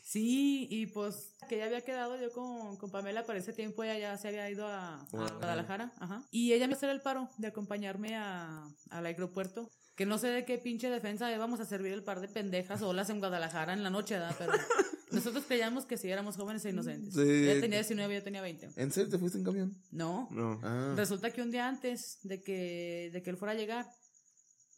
Sí, 0.03 0.67
y 0.71 0.87
pues 0.87 1.35
que 1.49 1.59
ya 1.59 1.67
había 1.67 1.81
quedado 1.81 2.21
yo 2.21 2.31
con, 2.33 2.77
con 2.77 2.91
Pamela 2.91 3.27
para 3.27 3.39
ese 3.39 3.53
tiempo, 3.53 3.83
ella 3.83 3.99
ya 3.99 4.17
se 4.17 4.29
había 4.29 4.49
ido 4.49 4.67
a, 4.67 5.01
a 5.01 5.07
Guadalajara. 5.11 5.93
Ajá. 5.99 6.23
Y 6.31 6.53
ella 6.53 6.69
me 6.69 6.75
hizo 6.75 6.89
el 6.91 7.01
paro 7.01 7.29
de 7.39 7.49
acompañarme 7.49 8.17
a, 8.17 8.65
al 8.91 9.07
aeropuerto. 9.07 9.71
Que 9.97 10.07
no 10.07 10.17
sé 10.17 10.29
de 10.29 10.45
qué 10.45 10.57
pinche 10.57 10.89
defensa 10.89 11.31
íbamos 11.35 11.61
a 11.61 11.67
servir 11.67 11.93
el 11.93 12.03
par 12.03 12.21
de 12.21 12.29
pendejas 12.29 12.81
solas 12.81 13.11
en 13.11 13.19
Guadalajara 13.19 13.73
en 13.73 13.83
la 13.83 13.91
noche, 13.91 14.15
¿verdad? 14.15 14.35
Pero 14.39 14.53
nosotros 15.11 15.45
creíamos 15.47 15.85
que 15.85 15.99
sí 15.99 16.09
éramos 16.09 16.37
jóvenes 16.37 16.65
e 16.65 16.71
inocentes. 16.71 17.15
Sí. 17.15 17.21
Ella 17.21 17.61
tenía 17.61 17.79
19, 17.79 18.15
yo 18.15 18.23
tenía 18.23 18.41
20. 18.41 18.71
¿En 18.77 18.93
serio 18.93 19.11
te 19.11 19.19
fuiste 19.19 19.39
en 19.39 19.45
camión? 19.45 19.77
No, 19.91 20.29
no. 20.31 20.59
Ah. 20.63 20.95
Resulta 20.97 21.31
que 21.33 21.43
un 21.43 21.51
día 21.51 21.69
antes 21.69 22.19
de 22.23 22.43
que, 22.43 23.11
de 23.13 23.23
que 23.23 23.31
él 23.31 23.37
fuera 23.37 23.53
a 23.53 23.57
llegar, 23.57 23.87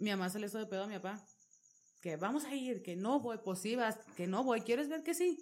mi 0.00 0.10
mamá 0.10 0.28
se 0.30 0.40
le 0.40 0.46
hizo 0.46 0.58
de 0.58 0.66
pedo 0.66 0.84
a 0.84 0.86
mi 0.88 0.94
papá. 0.94 1.24
Que 2.02 2.16
vamos 2.16 2.44
a 2.44 2.54
ir, 2.54 2.82
que 2.82 2.96
no 2.96 3.20
voy, 3.20 3.38
pues 3.42 3.60
sí, 3.60 3.76
vas, 3.76 3.96
que 4.16 4.26
no 4.26 4.42
voy, 4.44 4.60
¿quieres 4.60 4.88
ver 4.88 5.02
que 5.02 5.14
sí? 5.14 5.38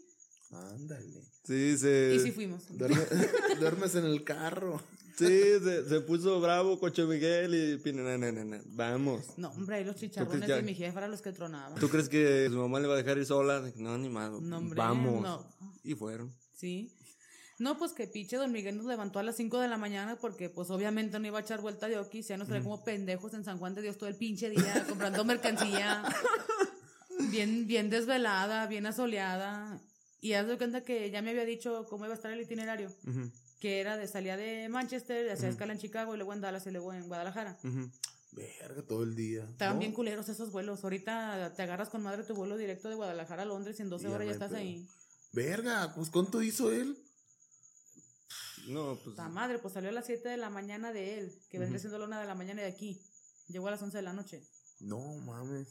Ándale. 0.53 1.23
Sí, 1.45 1.77
se. 1.79 2.13
Y 2.15 2.21
sí 2.21 2.33
fuimos. 2.33 2.69
Duerme- 2.71 3.07
duermes 3.61 3.95
en 3.95 4.05
el 4.05 4.23
carro. 4.25 4.81
Sí, 5.17 5.27
se, 5.27 5.89
se 5.89 6.01
puso 6.01 6.41
bravo 6.41 6.79
Coche 6.79 7.05
Miguel 7.05 7.55
y 7.55 7.77
pina, 7.79 8.03
na, 8.03 8.17
na, 8.19 8.33
na, 8.33 8.45
na. 8.45 8.61
vamos. 8.67 9.39
No, 9.39 9.51
hombre, 9.51 9.77
ahí 9.77 9.85
los 9.85 9.97
chicharrones 9.97 10.49
de 10.49 10.63
mi 10.63 10.75
jefa 10.75 10.99
eran 11.01 11.11
los 11.11 11.21
que 11.23 11.33
tronaban. 11.33 11.79
¿Tú 11.79 11.89
crees 11.89 12.09
que 12.09 12.49
su 12.51 12.57
mamá 12.57 12.79
le 12.81 12.89
va 12.89 12.95
a 12.95 12.97
dejar 12.99 13.19
ir 13.19 13.27
sola? 13.27 13.63
No, 13.77 13.99
ni 13.99 14.09
más. 14.09 14.31
No, 14.41 14.59
hombre, 14.59 14.79
vamos. 14.79 15.23
no. 15.23 15.47
Y 15.83 15.95
fueron. 15.95 16.35
Sí. 16.55 16.93
No, 17.61 17.77
pues 17.79 17.93
que 17.93 18.07
pinche 18.07 18.37
don 18.39 18.51
Miguel 18.53 18.77
nos 18.79 18.87
levantó 18.87 19.19
a 19.19 19.23
las 19.23 19.37
5 19.37 19.61
de 19.61 19.69
la 19.69 19.77
mañana 19.77 20.17
porque 20.17 20.49
pues 20.49 20.71
obviamente 20.71 21.21
no 21.21 21.27
iba 21.27 21.39
a 21.39 21.43
echar 21.43 21.61
vuelta 21.61 21.89
de 21.89 21.99
oquis, 21.99 22.27
ya 22.27 22.39
nos 22.39 22.49
traía 22.49 22.65
como 22.65 22.83
pendejos 22.83 23.35
en 23.35 23.45
San 23.45 23.59
Juan 23.59 23.75
de 23.75 23.83
Dios 23.83 23.99
todo 23.99 24.09
el 24.09 24.17
pinche 24.17 24.49
día 24.49 24.85
comprando 24.89 25.25
mercancía. 25.27 26.03
bien, 27.31 27.67
bien 27.67 27.91
desvelada, 27.91 28.67
bien 28.67 28.87
asoleada. 28.87 29.79
Y 30.23 30.33
haz 30.33 30.47
de 30.47 30.57
cuenta 30.57 30.83
que 30.83 31.11
ya 31.11 31.21
me 31.23 31.31
había 31.31 31.45
dicho 31.45 31.87
cómo 31.89 32.05
iba 32.07 32.15
a 32.15 32.17
estar 32.17 32.33
el 32.33 32.41
itinerario. 32.41 32.91
Que 33.61 33.81
era 33.81 33.99
de 33.99 34.07
salida 34.07 34.39
de 34.39 34.69
Manchester, 34.71 35.31
hacía 35.31 35.51
escala 35.51 35.75
en 35.75 35.79
Chicago 35.79 36.15
y 36.15 36.17
luego 36.17 36.33
en 36.33 36.41
Dallas 36.41 36.67
y 36.67 36.71
luego 36.71 36.93
en 36.95 37.09
Guadalajara. 37.09 37.59
Verga, 38.33 38.83
todo 38.89 39.03
el 39.03 39.15
día. 39.15 39.45
Estaban 39.45 39.75
¿No? 39.77 39.81
bien 39.81 39.93
culeros 39.93 40.29
esos 40.31 40.51
vuelos. 40.51 40.83
Ahorita 40.85 41.53
te 41.57 41.63
agarras 41.63 41.91
con 41.91 42.03
madre 42.03 42.23
tu 42.23 42.35
vuelo 42.35 42.57
directo 42.57 42.89
de 42.89 42.95
Guadalajara 42.95 43.43
a 43.43 43.47
Londres 43.47 43.79
y 43.79 43.83
en 43.83 43.91
12 43.91 44.05
Ya 44.05 44.11
horas 44.15 44.27
ya 44.29 44.33
estás 44.33 44.53
ahí. 44.53 44.87
Verga, 45.33 45.93
pues 45.95 46.09
¿cuánto 46.11 46.43
hizo 46.43 46.71
él? 46.73 46.97
No, 48.69 48.95
pues. 48.95 49.05
Puta 49.17 49.29
madre, 49.29 49.59
pues 49.59 49.75
salió 49.75 49.91
a 49.91 49.93
las 49.93 50.07
7 50.07 50.29
de 50.29 50.37
la 50.37 50.51
mañana 50.51 50.93
de 50.93 51.19
él, 51.19 51.33
que 51.51 51.59
vendría 51.59 51.79
siendo 51.81 51.99
la 51.99 52.05
1 52.07 52.21
de 52.21 52.27
la 52.27 52.35
mañana 52.35 52.63
de 52.63 52.69
aquí. 52.69 53.01
Llegó 53.49 53.69
a 53.69 53.73
las 53.73 53.83
11 53.83 53.97
de 53.97 54.03
la 54.03 54.13
noche. 54.13 54.43
No 54.81 54.99
mames. 55.19 55.69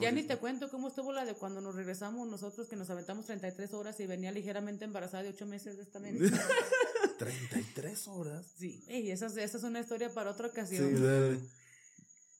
ya 0.00 0.12
ni 0.12 0.22
te 0.22 0.36
cuento 0.36 0.70
cómo 0.70 0.88
estuvo 0.88 1.12
la 1.12 1.24
de 1.24 1.34
cuando 1.34 1.60
nos 1.60 1.74
regresamos 1.74 2.28
nosotros, 2.28 2.68
que 2.68 2.76
nos 2.76 2.88
aventamos 2.90 3.26
33 3.26 3.72
horas 3.74 3.98
y 4.00 4.06
venía 4.06 4.30
ligeramente 4.32 4.84
embarazada 4.84 5.24
de 5.24 5.30
8 5.30 5.46
meses 5.46 5.76
de 5.76 5.82
esta 5.82 5.98
mente. 5.98 6.30
33 7.18 8.08
horas. 8.08 8.46
Sí, 8.56 8.82
ey, 8.88 9.10
esa, 9.10 9.26
es- 9.26 9.36
esa 9.36 9.58
es 9.58 9.62
una 9.64 9.80
historia 9.80 10.12
para 10.14 10.30
otra 10.30 10.46
Sí, 10.48 10.52
ocasión. 10.52 10.94
dale. 11.02 11.40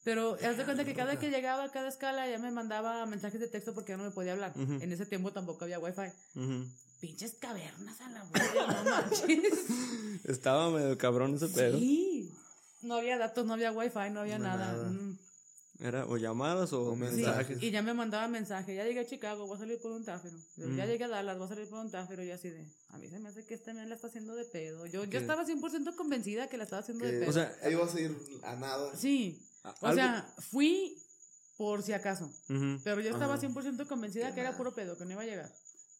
Pero 0.04 0.38
haz 0.42 0.56
de 0.56 0.64
cuenta 0.64 0.84
que 0.86 0.94
cada 0.94 1.18
que 1.18 1.28
llegaba 1.30 1.64
a 1.64 1.70
cada 1.70 1.88
escala 1.88 2.26
ya 2.30 2.38
me 2.38 2.50
mandaba 2.50 3.04
mensajes 3.04 3.38
de 3.40 3.48
texto 3.48 3.74
porque 3.74 3.92
ya 3.92 3.96
no 3.98 4.04
me 4.04 4.10
podía 4.10 4.32
hablar. 4.32 4.54
En 4.56 4.90
ese 4.92 5.04
tiempo 5.04 5.30
tampoco 5.32 5.64
había 5.64 5.78
wifi. 5.78 6.10
Pinches 7.00 7.34
cavernas 7.40 8.00
a 8.02 8.10
la 8.10 8.24
verga, 8.24 8.66
no 8.84 8.90
manches. 8.90 9.54
Estaba 10.24 10.70
medio 10.70 10.98
cabrón 10.98 11.34
ese 11.34 11.48
pedo. 11.48 11.78
Sí. 11.78 12.30
No 12.82 12.94
había 12.96 13.16
datos, 13.18 13.46
no 13.46 13.54
había 13.54 13.72
wifi, 13.72 14.10
no 14.10 14.20
había 14.20 14.38
No 14.38 14.44
nada. 14.44 14.72
nada. 14.72 14.90
Mm. 14.90 15.18
Era 15.82 16.04
o 16.06 16.18
llamadas 16.18 16.74
o, 16.74 16.82
O 16.90 16.94
Sí, 16.94 17.00
mensajes. 17.00 17.62
y 17.62 17.70
ya 17.70 17.80
me 17.80 17.94
mandaba 17.94 18.28
mensaje, 18.28 18.74
ya 18.74 18.84
llegué 18.84 19.00
a 19.00 19.06
Chicago, 19.06 19.46
voy 19.46 19.56
a 19.56 19.60
salir 19.60 19.80
por 19.80 19.92
un 19.92 20.04
táfero. 20.04 20.36
Ya 20.76 20.84
llegué 20.84 21.04
a 21.04 21.08
Dallas, 21.08 21.38
voy 21.38 21.46
a 21.46 21.48
salir 21.48 21.68
por 21.70 21.78
un 21.78 21.90
táfero 21.90 22.22
y 22.22 22.30
así 22.30 22.50
de, 22.50 22.66
a 22.90 22.98
mí 22.98 23.08
se 23.08 23.18
me 23.18 23.30
hace 23.30 23.46
que 23.46 23.54
este 23.54 23.72
men 23.72 23.88
la 23.88 23.94
está 23.94 24.08
haciendo 24.08 24.34
de 24.36 24.44
pedo. 24.44 24.84
Yo, 24.84 25.04
yo 25.04 25.18
estaba 25.18 25.46
100% 25.46 25.96
convencida 25.96 26.48
que 26.50 26.58
la 26.58 26.64
estaba 26.64 26.80
haciendo 26.82 27.06
de 27.06 27.20
pedo. 27.20 27.30
O 27.30 27.32
sea, 27.32 27.50
Ahí 27.62 27.74
vas 27.76 27.94
a 27.94 28.00
ir 28.00 28.14
a 28.42 28.56
nada. 28.56 28.94
sí, 28.94 29.40
a- 29.64 29.70
o 29.80 29.86
algo- 29.86 29.94
sea, 29.96 30.34
fui 30.50 30.98
por 31.56 31.82
si 31.82 31.94
acaso, 31.94 32.30
pero 32.84 33.00
yo 33.00 33.08
estaba 33.10 33.34
Ajá. 33.34 33.40
100% 33.48 33.86
convencida 33.88 34.34
que 34.34 34.40
era 34.42 34.54
puro 34.58 34.74
pedo, 34.74 34.98
que 34.98 35.06
no 35.06 35.12
iba 35.12 35.22
a 35.22 35.26
llegar. 35.26 35.50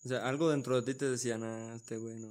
O 0.04 0.08
sea, 0.08 0.26
algo 0.28 0.48
dentro 0.50 0.80
de 0.80 0.92
ti 0.92 0.98
te 0.98 1.08
decía, 1.10 1.36
nah, 1.38 1.74
este 1.74 1.96
güey 1.98 2.16
no. 2.16 2.28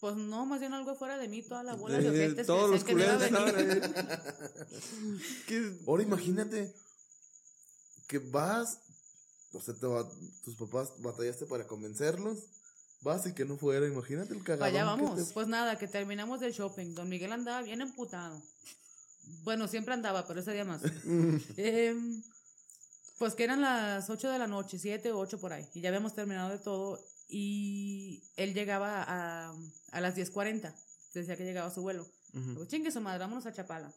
Pues 0.00 0.16
no, 0.16 0.44
más 0.44 0.60
bien 0.60 0.74
algo 0.74 0.94
fuera 0.96 1.16
de 1.18 1.28
mí, 1.28 1.42
toda 1.42 1.62
la 1.62 1.74
bola 1.74 1.98
Eh, 1.98 2.02
de 2.02 2.08
ojetes 2.10 2.34
que 2.36 2.44
todos 2.44 2.70
los 2.70 2.84
que 2.84 2.92
culeros 2.92 3.18
venir. 3.20 3.38
estaban 3.38 3.56
ahí. 3.56 3.80
¿Qué? 5.46 5.72
Ahora 5.86 6.02
imagínate 6.02 6.74
que 8.06 8.18
vas, 8.18 8.78
o 9.52 9.60
sea, 9.60 9.74
te 9.74 9.86
va- 9.86 10.08
tus 10.44 10.54
papás 10.56 10.92
batallaste 10.98 11.46
para 11.46 11.66
convencerlos, 11.66 12.38
vas 13.02 13.26
y 13.26 13.34
que 13.34 13.44
no 13.44 13.56
fuera, 13.56 13.86
imagínate 13.86 14.34
el 14.34 14.42
cagadón. 14.44 14.68
Allá 14.68 14.80
que 14.80 14.84
vamos. 15.02 15.28
te- 15.28 15.32
Pues 15.34 15.46
nada, 15.48 15.78
que 15.78 15.88
terminamos 15.88 16.40
del 16.40 16.52
shopping. 16.52 16.94
Don 16.94 17.08
Miguel 17.08 17.32
andaba 17.32 17.62
bien 17.62 17.80
emputado. 17.80 18.40
Bueno, 19.44 19.66
siempre 19.66 19.94
andaba, 19.94 20.26
pero 20.26 20.40
ese 20.40 20.52
día 20.52 20.64
más. 20.64 20.82
Em, 21.56 22.22
pues 23.18 23.34
que 23.34 23.44
eran 23.44 23.60
las 23.60 24.10
8 24.10 24.30
de 24.30 24.38
la 24.38 24.46
noche, 24.46 24.78
7 24.78 25.12
o 25.12 25.18
8 25.18 25.40
por 25.40 25.52
ahí. 25.52 25.66
Y 25.74 25.80
ya 25.80 25.88
habíamos 25.88 26.14
terminado 26.14 26.50
de 26.50 26.58
todo. 26.58 27.00
Y 27.28 28.22
él 28.36 28.54
llegaba 28.54 29.02
a, 29.02 29.54
a 29.92 30.00
las 30.00 30.16
10.40. 30.16 30.72
Decía 31.14 31.36
que 31.36 31.44
llegaba 31.44 31.68
a 31.68 31.74
su 31.74 31.82
vuelo. 31.82 32.06
Digo, 32.32 32.66
chingue 32.66 32.90
su 32.90 33.00
madre, 33.00 33.20
vámonos 33.20 33.46
a 33.46 33.52
Chapala. 33.52 33.90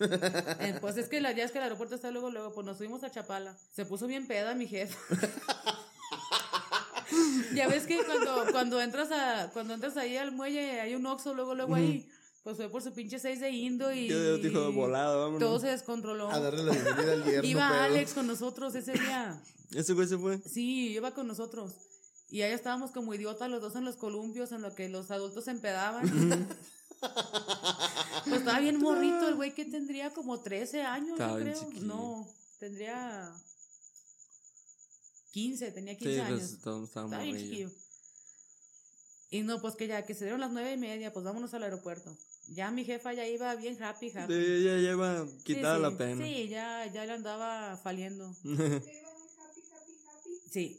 Eh, 0.00 0.78
pues 0.80 0.96
es 0.96 1.08
que 1.08 1.20
la, 1.20 1.32
ya 1.32 1.44
es 1.44 1.52
que 1.52 1.58
el 1.58 1.64
aeropuerto 1.64 1.94
está 1.94 2.10
luego, 2.10 2.30
luego, 2.30 2.54
pues 2.54 2.66
nos 2.66 2.78
fuimos 2.78 3.04
a 3.04 3.10
Chapala. 3.10 3.54
Se 3.70 3.84
puso 3.84 4.06
bien 4.06 4.26
peda 4.26 4.54
mi 4.54 4.66
jefe. 4.66 4.96
ya 7.54 7.68
ves 7.68 7.86
que 7.86 8.02
cuando, 8.04 8.46
cuando 8.50 8.80
entras 8.80 9.12
a, 9.12 9.50
cuando 9.52 9.74
entras 9.74 9.96
ahí 9.98 10.16
al 10.16 10.32
muelle 10.32 10.80
hay 10.80 10.94
un 10.94 11.04
oxo 11.06 11.34
luego, 11.34 11.54
luego 11.54 11.74
ahí. 11.74 12.10
Pues 12.42 12.56
fue 12.56 12.68
por 12.68 12.82
su 12.82 12.92
pinche 12.92 13.18
6 13.20 13.40
de 13.40 13.50
Indo 13.50 13.92
y. 13.92 14.08
Yo 14.08 14.38
dijo 14.38 14.72
volado, 14.72 15.20
vámonos. 15.20 15.40
Todo 15.40 15.60
se 15.60 15.68
descontroló. 15.68 16.28
A 16.30 16.40
darle 16.40 16.64
la 16.64 16.72
bienvenida 16.72 17.12
al 17.12 17.24
yerno, 17.24 17.48
Iba 17.48 17.68
pedo. 17.70 17.80
Alex 17.82 18.14
con 18.14 18.26
nosotros 18.26 18.74
ese 18.74 18.92
día. 18.92 19.40
Ese 19.72 19.94
güey 19.94 20.06
se 20.08 20.18
fue. 20.18 20.38
Sí, 20.40 20.88
iba 20.88 21.14
con 21.14 21.26
nosotros. 21.26 21.72
Y 22.28 22.42
ahí 22.42 22.52
estábamos 22.52 22.90
como 22.90 23.14
idiotas 23.14 23.48
los 23.48 23.62
dos 23.62 23.74
en 23.76 23.84
los 23.84 23.96
columpios, 23.96 24.52
en 24.52 24.60
lo 24.62 24.74
que 24.74 24.88
los 24.88 25.10
adultos 25.10 25.44
se 25.44 25.50
empedaban. 25.50 26.08
pues 28.24 28.38
estaba 28.38 28.58
bien 28.60 28.78
morrito 28.78 29.28
el 29.28 29.34
güey 29.36 29.54
que 29.54 29.64
tendría 29.64 30.12
como 30.12 30.40
13 30.40 30.82
años, 30.82 31.12
Estaba 31.12 31.38
yo 31.38 31.44
creo. 31.44 31.58
chiquillo. 31.60 31.86
No, 31.86 32.28
tendría 32.58 33.32
15, 35.30 35.72
tenía 35.72 35.96
15 35.96 36.14
Sí, 36.14 36.20
años. 36.20 36.40
pues 36.40 36.60
todos 36.60 36.88
estábamos 36.88 37.12
Estaba 37.12 37.24
bien 37.24 37.38
chiquillo. 37.38 37.70
Y 39.30 39.40
no, 39.42 39.60
pues 39.62 39.74
que 39.76 39.86
ya, 39.86 40.04
que 40.04 40.14
se 40.14 40.24
dieron 40.24 40.40
las 40.40 40.52
nueve 40.52 40.72
y 40.72 40.76
media, 40.76 41.12
pues 41.12 41.24
vámonos 41.24 41.54
al 41.54 41.62
aeropuerto. 41.62 42.14
Ya 42.48 42.70
mi 42.70 42.84
jefa 42.84 43.12
ya 43.12 43.26
iba 43.26 43.54
bien 43.54 43.80
happy, 43.82 44.10
happy. 44.14 44.34
Sí, 44.34 44.64
ya 44.64 45.24
Sí, 45.26 45.38
quitada 45.44 45.76
sí, 45.76 45.82
la 45.82 45.90
pena. 45.96 46.24
Sí, 46.24 46.48
ya, 46.48 46.86
ya 46.86 47.06
le 47.06 47.12
andaba 47.12 47.76
faliendo. 47.78 48.34
Sí. 50.50 50.78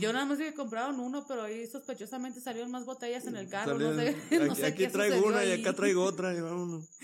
Yo 0.00 0.12
nada 0.12 0.24
más 0.24 0.38
que 0.38 0.52
compraron 0.52 0.98
uno, 0.98 1.24
pero 1.28 1.42
ahí 1.42 1.64
sospechosamente 1.68 2.40
salieron 2.40 2.72
más 2.72 2.84
botellas 2.84 3.24
en 3.26 3.36
el 3.36 3.48
carro. 3.48 3.78
No 3.78 3.94
sé, 3.94 4.16
Salieron- 4.16 4.30
no 4.48 4.52
aquí 4.52 4.60
sé 4.60 4.66
aquí 4.66 4.82
qué 4.84 4.88
traigo 4.90 5.24
una 5.28 5.44
y 5.44 5.52
acá 5.52 5.72
traigo 5.74 6.02
otra 6.02 6.34
y 6.34 6.40
vámonos. 6.40 6.86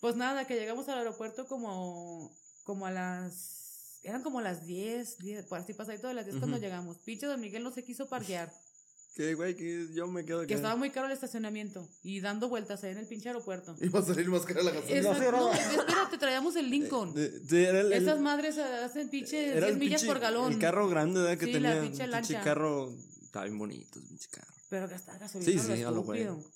Pues 0.00 0.16
nada, 0.16 0.46
que 0.46 0.54
llegamos 0.54 0.88
al 0.88 0.96
aeropuerto 0.98 1.46
como, 1.46 2.34
como 2.64 2.86
a 2.86 2.90
las... 2.90 4.00
Eran 4.02 4.22
como 4.22 4.40
las 4.40 4.66
10, 4.66 5.18
10 5.18 5.44
pues 5.44 5.62
así 5.62 5.74
pasadito 5.74 6.08
de 6.08 6.14
las 6.14 6.24
10 6.24 6.38
cuando 6.38 6.56
llegamos. 6.56 6.96
Pinche 7.00 7.26
Don 7.26 7.38
Miguel 7.38 7.62
no 7.62 7.70
se 7.70 7.84
quiso 7.84 8.08
parquear. 8.08 8.50
Que 9.14 9.34
güey, 9.34 9.56
que 9.56 9.88
yo 9.92 10.06
me 10.06 10.24
quedo 10.24 10.40
Que 10.40 10.44
acá. 10.46 10.54
estaba 10.54 10.76
muy 10.76 10.90
caro 10.90 11.06
el 11.08 11.12
estacionamiento. 11.12 11.88
Y 12.02 12.20
dando 12.20 12.48
vueltas 12.48 12.82
ahí 12.84 12.92
en 12.92 12.98
el 12.98 13.06
pinche 13.06 13.28
aeropuerto. 13.28 13.74
Iba 13.80 13.98
a 14.00 14.04
salir 14.04 14.28
más 14.28 14.42
cara 14.46 14.62
la 14.62 14.70
gasolina. 14.70 14.98
Exacto. 14.98 15.30
No, 15.32 15.52
espérate, 15.52 16.18
traíamos 16.18 16.56
el 16.56 16.70
Lincoln. 16.70 17.12
El, 17.18 17.42
el- 17.52 17.92
Esas 17.92 18.20
madres 18.20 18.56
hacen 18.58 19.08
pinche 19.10 19.48
era 19.48 19.66
10 19.66 19.72
el 19.72 19.78
millas 19.78 20.02
pinche- 20.02 20.06
por 20.06 20.20
galón. 20.20 20.52
El 20.52 20.58
carro 20.60 20.88
grande, 20.88 21.20
¿verdad? 21.20 21.38
Que 21.38 21.46
Sí, 21.46 21.52
tenía. 21.52 21.74
la 21.74 21.80
un 21.82 21.88
pinche 21.88 22.04
pinche 22.08 22.34
carro. 22.44 22.94
Estaba 23.22 23.44
bien 23.46 23.58
bonito, 23.58 23.98
el 23.98 24.04
pinche 24.06 24.28
carro. 24.30 24.52
Pero 24.70 24.88
gastaba 24.88 25.18
gasolina. 25.18 25.50
Sí, 25.52 25.58
sí, 25.76 25.82
a 25.82 25.90
lo 25.90 26.02
güey. 26.02 26.22
estúpido. 26.22 26.50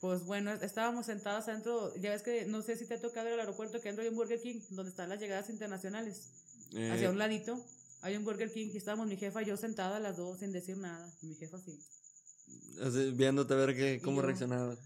Pues 0.00 0.22
bueno, 0.24 0.52
estábamos 0.52 1.06
sentados 1.06 1.48
adentro. 1.48 1.92
Ya 1.96 2.10
ves 2.10 2.22
que 2.22 2.44
no 2.44 2.62
sé 2.62 2.76
si 2.76 2.84
te 2.86 2.94
ha 2.94 3.00
tocado 3.00 3.28
al 3.32 3.40
aeropuerto 3.40 3.80
que 3.80 3.88
adentro 3.88 4.02
hay 4.04 4.10
un 4.10 4.14
Burger 4.16 4.40
King 4.40 4.60
donde 4.70 4.90
están 4.90 5.08
las 5.08 5.18
llegadas 5.18 5.48
internacionales. 5.50 6.28
Eh, 6.74 6.90
Hacia 6.92 7.10
un 7.10 7.18
ladito 7.18 7.58
hay 8.02 8.16
un 8.16 8.24
Burger 8.24 8.52
King 8.52 8.70
y 8.72 8.76
estábamos 8.76 9.06
mi 9.08 9.16
jefa 9.16 9.42
y 9.42 9.46
yo 9.46 9.56
sentada 9.56 9.98
las 10.00 10.16
dos 10.16 10.38
sin 10.38 10.52
decir 10.52 10.76
nada. 10.76 11.10
Y 11.22 11.26
mi 11.26 11.34
jefa 11.34 11.58
sí. 11.58 11.78
así, 12.82 13.10
viéndote 13.12 13.54
a 13.54 13.56
ver 13.56 13.74
qué, 13.76 14.00
cómo 14.02 14.20
yo- 14.20 14.26
reaccionaba. 14.26 14.76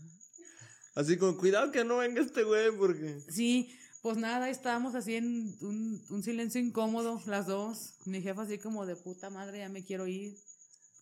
Así 0.94 1.16
con 1.16 1.36
cuidado 1.36 1.72
que 1.72 1.84
no 1.84 1.98
venga 1.98 2.20
este 2.20 2.42
güey, 2.44 2.70
porque. 2.76 3.18
Sí, 3.30 3.74
pues 4.02 4.16
nada, 4.18 4.50
estábamos 4.50 4.94
así 4.94 5.14
en 5.14 5.56
un, 5.62 6.02
un 6.10 6.22
silencio 6.22 6.60
incómodo, 6.60 7.20
las 7.26 7.46
dos. 7.46 7.94
Mi 8.04 8.20
jefa 8.20 8.42
así 8.42 8.58
como 8.58 8.84
de 8.84 8.96
puta 8.96 9.30
madre, 9.30 9.58
ya 9.60 9.68
me 9.70 9.84
quiero 9.84 10.06
ir. 10.06 10.36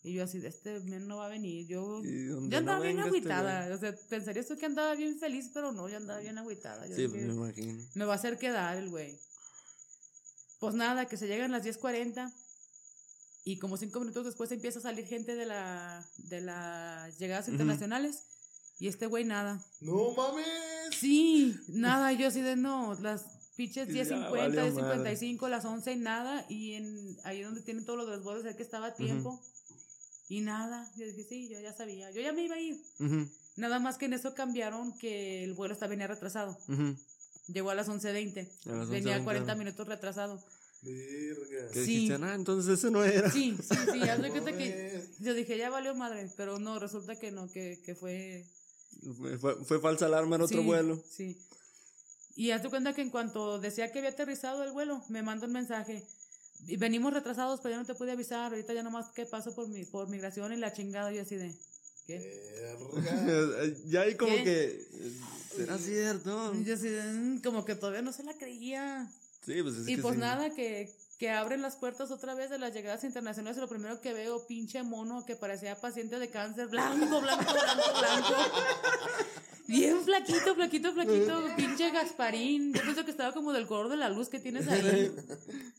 Y 0.03 0.15
yo 0.15 0.25
así, 0.25 0.39
este 0.47 0.81
men 0.81 1.07
no 1.09 1.17
va 1.19 1.27
a 1.27 1.29
venir. 1.29 1.67
Yo 1.67 2.03
ya 2.49 2.59
andaba 2.59 2.79
no 2.79 2.85
bien 2.85 2.99
este 2.99 3.09
agüitada. 3.09 3.75
o 3.75 3.79
sea, 3.79 3.95
pensaría 4.09 4.41
esto 4.41 4.57
que 4.57 4.65
andaba 4.67 4.95
bien 4.95 5.19
feliz, 5.19 5.51
pero 5.53 5.73
no, 5.73 5.89
ya 5.89 5.97
andaba 5.99 6.21
bien 6.21 6.39
agüitada. 6.39 6.87
Yo 6.87 6.95
Sí, 6.95 7.03
dije, 7.03 7.15
pues 7.15 7.27
me 7.27 7.35
imagino. 7.35 7.85
me 7.95 8.05
va 8.05 8.13
a 8.13 8.17
hacer 8.17 8.39
quedar 8.39 8.77
el 8.79 8.89
güey. 8.91 9.19
Pues 10.61 10.75
nada, 10.75 11.07
que 11.07 11.17
se 11.17 11.27
llegan 11.27 11.51
las 11.51 11.65
10.40 11.65 12.33
y 13.45 13.59
como 13.59 13.77
cinco 13.77 14.01
minutos 14.01 14.27
después 14.27 14.53
empieza 14.53 14.79
a 14.79 14.83
salir 14.83 15.07
gente 15.07 15.35
de 15.35 15.47
la 15.47 16.07
de 16.19 16.43
las 16.43 17.19
llegadas 17.19 17.49
internacionales 17.49 18.23
y 18.79 18.89
este 18.89 19.07
güey 19.07 19.25
nada. 19.25 19.65
¡No 19.81 20.13
mames! 20.13 20.47
Sí, 20.99 21.57
nada, 21.69 22.13
yo 22.13 22.29
así 22.29 22.43
de 22.43 22.57
no, 22.57 22.95
las 23.01 23.25
pinches 23.57 23.89
Ya 23.89 24.05
10.50, 24.05 24.31
valió 24.31 24.61
10.55, 24.63 25.49
las 25.49 25.65
11 25.65 25.93
y 25.93 25.97
nada 25.97 26.47
y 26.49 26.75
en 26.75 27.17
ahí 27.25 27.43
donde 27.43 27.63
tienen 27.63 27.85
todos 27.85 27.99
los 27.99 28.11
desbordes 28.11 28.45
el 28.45 28.57
que 28.57 28.63
estaba 28.63 28.89
a 28.89 28.95
tiempo 28.95 29.41
y 30.29 30.43
nada. 30.43 30.91
Yo 30.97 31.07
dije, 31.07 31.25
sí, 31.25 31.49
yo 31.49 31.59
ya 31.61 31.73
sabía, 31.73 32.11
yo 32.11 32.21
ya 32.21 32.33
me 32.33 32.45
iba 32.45 32.57
a 32.57 32.61
ir. 32.61 32.81
Nada 33.57 33.79
más 33.79 33.99
que 33.99 34.05
en 34.05 34.13
eso 34.13 34.35
cambiaron 34.35 34.97
que 34.99 35.43
el 35.45 35.55
vuelo 35.55 35.75
estaba 35.75 35.91
venía 35.91 36.07
retrasado. 36.07 36.59
Llegó 37.53 37.71
a 37.71 37.75
las 37.75 37.89
11.20. 37.89 38.49
A 38.67 38.77
las 38.77 38.89
Venía 38.89 39.19
11:20, 39.19 39.25
40 39.25 39.53
¿no? 39.53 39.59
minutos 39.59 39.89
retrasado. 39.89 40.43
Verga. 40.83 41.71
Que 41.73 41.85
Sí. 41.85 41.95
dijiste, 41.97 42.25
ah, 42.25 42.35
entonces 42.35 42.79
ese 42.79 42.91
no 42.91 43.05
era. 43.05 43.31
Sí, 43.31 43.57
sí, 43.61 43.77
sí. 43.93 44.01
haz 44.09 44.23
de 44.23 44.31
cuenta 44.31 44.53
que 44.57 45.05
yo 45.21 45.35
dije, 45.35 45.59
ya 45.59 45.71
valió 45.71 45.95
madre. 45.95 46.31
Pero 46.37 46.59
no, 46.59 46.79
resulta 46.79 47.19
que 47.19 47.31
no, 47.31 47.51
que, 47.51 47.81
que 47.85 47.95
fue. 47.95 48.47
Fue, 49.67 49.81
falsa 49.81 50.07
alarma 50.07 50.37
en 50.37 50.43
otro 50.43 50.61
sí, 50.61 50.65
vuelo. 50.67 51.03
Sí. 51.09 51.39
Y 52.37 52.51
haz 52.51 52.63
de 52.63 52.71
cuenta 52.71 52.95
que 52.95 53.03
en 53.03 53.11
cuanto 53.11 53.59
decía 53.59 53.93
que 53.93 53.99
había 53.99 54.11
aterrizado 54.11 54.63
el 54.65 54.73
vuelo, 54.73 55.03
me 55.09 55.23
manda 55.23 55.47
un 55.47 55.53
mensaje. 55.53 56.07
Y 56.67 56.77
venimos 56.77 57.13
retrasados, 57.13 57.61
pero 57.61 57.75
ya 57.75 57.81
no 57.81 57.87
te 57.87 57.95
pude 57.95 58.13
avisar. 58.13 58.53
Ahorita 58.53 58.73
ya 58.75 58.83
nomás 58.83 59.11
que 59.13 59.27
paso 59.27 59.55
por 59.55 59.69
mi, 59.69 59.85
por 59.85 60.09
migración 60.09 60.53
y 60.53 60.57
la 60.57 60.73
chingada. 60.73 61.13
Yo 61.13 61.23
así 61.23 61.37
de. 61.37 61.55
Ya 63.87 64.01
ahí 64.03 64.15
como 64.17 64.35
¿Qué? 64.37 64.45
que. 64.45 64.87
¿Será 65.57 65.79
cierto? 65.79 66.53
Yo. 66.55 66.75
"Mm", 66.77 67.41
como 67.43 67.65
que 67.65 67.75
todavía 67.75 68.03
no 68.03 68.13
se 68.13 68.23
la 68.23 68.35
creía. 68.35 69.11
Sí, 69.45 69.63
pues 69.63 69.77
es 69.77 69.89
y 69.89 69.97
que 69.97 70.03
pues 70.03 70.15
sí. 70.15 70.21
nada, 70.21 70.51
que, 70.51 70.93
que 71.19 71.31
abren 71.31 71.63
las 71.63 71.77
puertas 71.77 72.11
otra 72.11 72.35
vez 72.35 72.51
de 72.51 72.59
las 72.59 72.73
llegadas 72.75 73.05
internacionales. 73.05 73.57
Y 73.57 73.61
lo 73.61 73.69
primero 73.69 74.01
que 74.01 74.13
veo, 74.13 74.47
pinche 74.47 74.83
mono 74.83 75.25
que 75.25 75.35
parecía 75.37 75.81
paciente 75.81 76.19
de 76.19 76.29
cáncer, 76.29 76.69
blanco, 76.69 77.21
blanco, 77.21 77.53
blanco, 77.53 77.99
blanco. 77.99 78.35
Bien 79.67 80.01
flaquito, 80.05 80.55
flaquito, 80.57 80.93
flaquito, 80.93 81.45
pinche 81.57 81.91
Gasparín. 81.91 82.73
Yo 82.75 82.83
pienso 82.83 83.05
que 83.05 83.13
estaba 83.13 83.33
como 83.33 83.53
del 83.53 83.67
color 83.67 83.89
de 83.89 83.97
la 83.97 84.09
luz 84.09 84.29
que 84.29 84.41
tienes 84.41 84.67
ahí. 84.69 85.11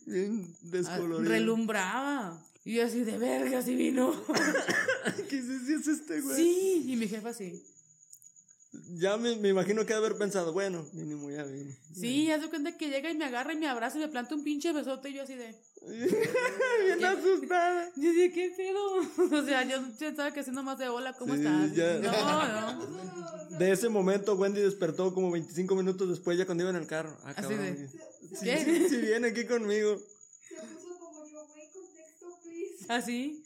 Bien 0.06 0.48
Ah, 0.50 0.58
descolorido. 0.63 1.30
Relumbraba. 1.30 2.41
Y 2.63 2.76
yo 2.76 2.86
así 2.86 3.04
de 3.04 3.17
verga, 3.17 3.62
si 3.62 3.76
vino. 3.76 4.13
¿Qué 5.30 5.38
es 5.39 5.88
este 5.88 6.21
güey? 6.21 6.36
Sí, 6.36 6.84
y 6.88 6.95
mi 6.95 7.08
jefa 7.08 7.34
sí. 7.34 7.63
Ya 8.93 9.17
me, 9.17 9.36
me 9.36 9.50
imagino 9.50 9.86
que 9.86 9.93
haber 9.93 10.15
pensado, 10.15 10.54
bueno, 10.54 10.86
mínimo 10.93 11.30
ya 11.30 11.43
vino. 11.43 11.74
Sí, 11.93 12.32
haz 12.32 12.41
de 12.41 12.50
cuenta 12.50 12.78
que 12.78 12.89
llega 12.89 13.10
y 13.10 13.17
me 13.17 13.26
agarra 13.26 13.54
y 13.54 13.58
me 13.58 13.67
abraza 13.67 13.97
y 13.97 14.02
me 14.02 14.08
planta 14.08 14.34
un 14.36 14.43
pinche 14.45 14.71
besote 14.71 15.10
y 15.10 15.13
yo 15.15 15.24
así 15.24 15.36
de. 15.36 15.56
Bien 16.86 17.04
asustada. 17.04 17.89
Yo 17.97 18.12
dije, 18.12 18.32
¿qué 18.32 18.54
pedo? 18.56 19.39
O 19.41 19.45
sea, 19.45 19.67
yo 19.67 19.82
pensaba 20.00 20.32
que 20.32 20.39
haciendo 20.41 20.63
más 20.63 20.78
de 20.78 20.88
hola, 20.88 21.13
¿cómo 21.13 21.34
Sí, 21.36 21.41
estás? 21.41 21.76
ya. 21.76 22.00
No, 22.00 22.78
no. 22.80 23.58
De 23.58 23.71
ese 23.71 23.89
momento, 23.89 24.36
Wendy 24.36 24.62
despertó 24.62 25.13
como 25.13 25.32
25 25.32 25.76
minutos 25.76 26.08
después, 26.08 26.38
ya 26.38 26.45
cuando 26.45 26.63
iba 26.63 26.69
en 26.69 26.78
el 26.78 26.88
carro. 26.88 27.17
Ah, 27.24 27.32
Así 27.36 27.41
cabrón. 27.41 27.76
de, 27.76 27.88
Sí, 27.89 28.45
¿qué? 28.45 28.63
sí, 28.63 28.89
sí, 28.89 28.97
viene 28.97 29.28
aquí 29.30 29.43
conmigo. 29.45 29.97
Así. 32.96 33.44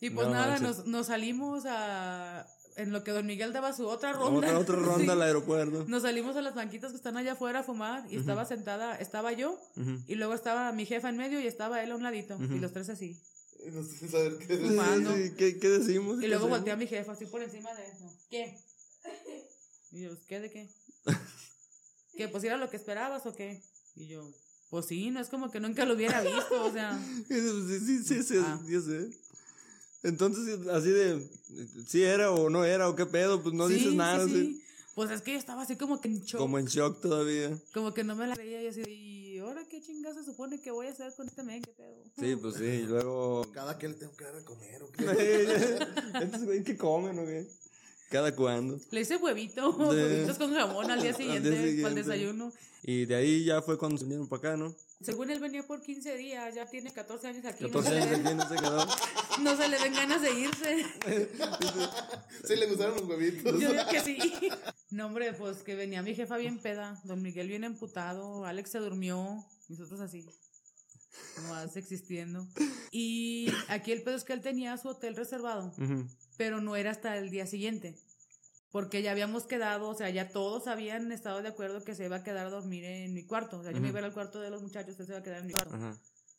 Y 0.00 0.10
pues 0.10 0.26
No 0.28 0.34
nada, 0.34 0.58
nos, 0.58 0.86
nos 0.86 1.06
salimos 1.08 1.64
a. 1.66 2.46
En 2.76 2.92
lo 2.92 3.04
que 3.04 3.10
Don 3.10 3.26
Miguel 3.26 3.52
daba 3.52 3.74
su 3.74 3.86
otra 3.86 4.12
ronda. 4.12 4.46
Otra, 4.56 4.58
otra 4.58 4.76
ronda 4.86 5.04
Sí. 5.04 5.10
al 5.10 5.22
aeropuerto. 5.22 5.84
Nos 5.86 6.02
salimos 6.02 6.36
a 6.36 6.40
las 6.42 6.54
banquitas 6.54 6.92
que 6.92 6.96
están 6.96 7.16
allá 7.16 7.32
afuera 7.32 7.58
a 7.58 7.62
fumar 7.62 8.06
y 8.10 8.16
estaba 8.16 8.44
sentada, 8.46 8.96
estaba 8.96 9.32
yo 9.32 9.58
y 10.06 10.14
luego 10.14 10.32
estaba 10.34 10.72
mi 10.72 10.86
jefa 10.86 11.08
en 11.10 11.16
medio 11.18 11.40
y 11.40 11.46
estaba 11.46 11.82
él 11.82 11.90
a 11.92 11.96
un 11.96 12.02
ladito 12.02 12.38
y 12.40 12.58
los 12.58 12.72
tres 12.72 12.88
así. 12.88 13.20
No 13.72 13.82
sé 13.82 14.08
saber 14.08 14.38
qué 14.38 14.56
Fumando. 14.56 15.14
sí, 15.14 15.34
¿Qué, 15.36 15.58
qué 15.58 15.68
decimos? 15.68 16.16
Y 16.16 16.20
¿Qué 16.22 16.28
luego 16.28 16.48
volteé 16.48 16.72
a 16.72 16.76
mi 16.76 16.86
jefa 16.86 17.12
así 17.12 17.26
por 17.26 17.42
encima 17.42 17.74
de 17.74 17.86
eso. 17.88 18.10
¿Qué? 18.30 18.56
Y 19.92 20.00
yo, 20.02 20.10
¿qué 20.28 20.40
de 20.40 20.50
qué? 20.50 20.70
¿Que 22.16 22.28
pues 22.28 22.44
era 22.44 22.56
lo 22.56 22.70
que 22.70 22.76
esperabas 22.78 23.26
o 23.26 23.34
qué? 23.34 23.62
Y 23.96 24.06
yo, 24.06 24.26
pues 24.70 24.86
sí, 24.86 25.10
no 25.10 25.20
es 25.20 25.28
como 25.28 25.50
que 25.50 25.60
nunca 25.60 25.84
lo 25.84 25.94
hubiera 25.94 26.20
visto, 26.22 26.64
o 26.64 26.72
sea. 26.72 26.98
Sí, 27.28 27.78
sí, 27.80 27.98
sí, 28.04 28.22
sí, 28.22 28.36
Ah. 28.40 28.60
ya 28.68 28.80
sé. 28.80 29.10
Entonces, 30.02 30.66
así 30.68 30.90
de, 30.90 31.28
si 31.86 32.02
era 32.02 32.30
o 32.32 32.48
no 32.48 32.64
era 32.64 32.88
o 32.88 32.96
qué 32.96 33.04
pedo, 33.04 33.42
pues 33.42 33.54
no 33.54 33.68
sí, 33.68 33.74
dices 33.74 33.94
nada, 33.94 34.24
sí, 34.24 34.30
así, 34.30 34.40
sí. 34.54 34.62
Pues 34.94 35.10
es 35.10 35.22
que 35.22 35.32
yo 35.32 35.38
estaba 35.38 35.62
así 35.62 35.76
como 35.76 36.00
que 36.00 36.08
en 36.08 36.20
shock. 36.24 36.40
como 36.40 36.58
en 36.58 36.66
shock 36.66 37.00
todavía. 37.00 37.56
Como 37.74 37.92
que 37.94 38.02
no 38.04 38.16
me 38.16 38.26
la 38.26 38.34
creía 38.34 38.62
y 38.62 38.66
así, 38.68 38.82
¿y 38.88 39.38
ahora 39.38 39.62
qué 39.68 39.80
chingada 39.80 40.14
se 40.14 40.24
supone 40.24 40.60
que 40.60 40.70
voy 40.70 40.86
a 40.86 40.90
hacer 40.90 41.12
con 41.14 41.28
este 41.28 41.42
men? 41.42 41.62
¿Qué 41.62 41.72
pedo? 41.72 42.02
Sí, 42.18 42.36
pues 42.36 42.54
sí, 42.56 42.64
y 42.64 42.82
luego... 42.86 43.46
Cada 43.52 43.78
que 43.78 43.88
le 43.88 43.94
tengo 43.94 44.14
que 44.16 44.24
dar 44.24 44.36
de 44.36 44.44
comer 44.44 44.82
o 44.82 44.90
qué. 44.90 45.04
Entonces, 46.14 46.44
güey, 46.44 46.64
¿qué 46.64 46.76
comen 46.76 47.18
o 47.18 47.24
qué? 47.24 47.46
¿Cada 48.10 48.34
cuándo? 48.34 48.78
Le 48.90 49.00
hice 49.02 49.16
huevito, 49.16 49.72
De- 49.94 50.04
huevitos 50.04 50.36
con 50.36 50.52
jamón 50.52 50.90
al 50.90 51.00
día 51.00 51.10
Al 51.16 51.16
día 51.18 51.26
siguiente, 51.40 51.82
para 51.82 51.88
el 51.90 51.94
desayuno. 51.94 52.52
Y 52.82 53.04
de 53.04 53.14
ahí 53.14 53.44
ya 53.44 53.62
fue 53.62 53.78
cuando 53.78 53.98
se 53.98 54.04
vinieron 54.04 54.26
para 54.28 54.38
acá, 54.50 54.56
¿no? 54.56 54.74
Según 55.02 55.30
él 55.30 55.38
venía 55.38 55.62
por 55.66 55.80
15 55.80 56.16
días, 56.16 56.54
ya 56.54 56.66
tiene 56.66 56.92
14 56.92 57.28
años 57.28 57.44
aquí. 57.44 57.64
14 57.64 57.90
no, 57.90 57.96
se 57.96 58.02
años 58.02 58.10
le, 58.10 58.28
aquí 58.28 58.34
no 58.34 58.48
se 58.48 58.56
quedó. 58.56 58.86
no 59.42 59.56
se 59.56 59.68
le 59.68 59.78
ven 59.78 59.92
ganas 59.94 60.22
de 60.22 60.32
irse. 60.32 60.86
Sí, 62.44 62.56
le 62.56 62.66
gustaron 62.66 62.96
los 62.96 63.04
huevitos. 63.08 63.60
Yo 63.60 63.70
digo 63.70 63.82
que 63.90 64.00
sí. 64.00 64.18
No, 64.90 65.06
hombre, 65.06 65.32
pues 65.34 65.58
que 65.58 65.74
venía 65.74 66.02
mi 66.02 66.14
jefa 66.14 66.36
bien 66.36 66.58
peda, 66.58 67.00
don 67.04 67.22
Miguel 67.22 67.48
bien 67.48 67.64
emputado, 67.64 68.44
Alex 68.44 68.70
se 68.70 68.78
durmió, 68.78 69.44
nosotros 69.68 70.00
así, 70.00 70.26
nomás 71.42 71.76
existiendo. 71.76 72.46
Y 72.90 73.50
aquí 73.68 73.92
el 73.92 74.02
pedo 74.02 74.16
es 74.16 74.24
que 74.24 74.32
él 74.32 74.40
tenía 74.40 74.76
su 74.78 74.88
hotel 74.88 75.16
reservado, 75.16 75.72
Ujú. 75.78 76.06
Pero 76.40 76.62
no 76.62 76.74
era 76.74 76.90
hasta 76.90 77.18
el 77.18 77.28
día 77.28 77.46
siguiente. 77.46 77.98
Porque 78.70 79.02
ya 79.02 79.10
habíamos 79.10 79.44
quedado, 79.44 79.90
o 79.90 79.94
sea, 79.94 80.08
ya 80.08 80.30
todos 80.30 80.68
habían 80.68 81.12
estado 81.12 81.42
de 81.42 81.48
acuerdo 81.48 81.84
que 81.84 81.94
se 81.94 82.06
iba 82.06 82.16
a 82.16 82.22
quedar 82.22 82.46
a 82.46 82.48
dormir 82.48 82.82
en 82.82 83.12
mi 83.12 83.26
cuarto. 83.26 83.58
O 83.58 83.62
sea, 83.62 83.72
yo 83.72 83.80
me 83.82 83.90
iba 83.90 84.00
al 84.00 84.14
cuarto 84.14 84.40
de 84.40 84.48
los 84.48 84.62
muchachos, 84.62 84.98
él 84.98 85.04
se 85.04 85.12
iba 85.12 85.18
a 85.18 85.22
quedar 85.22 85.40
en 85.40 85.48
mi 85.48 85.52
cuarto. 85.52 85.76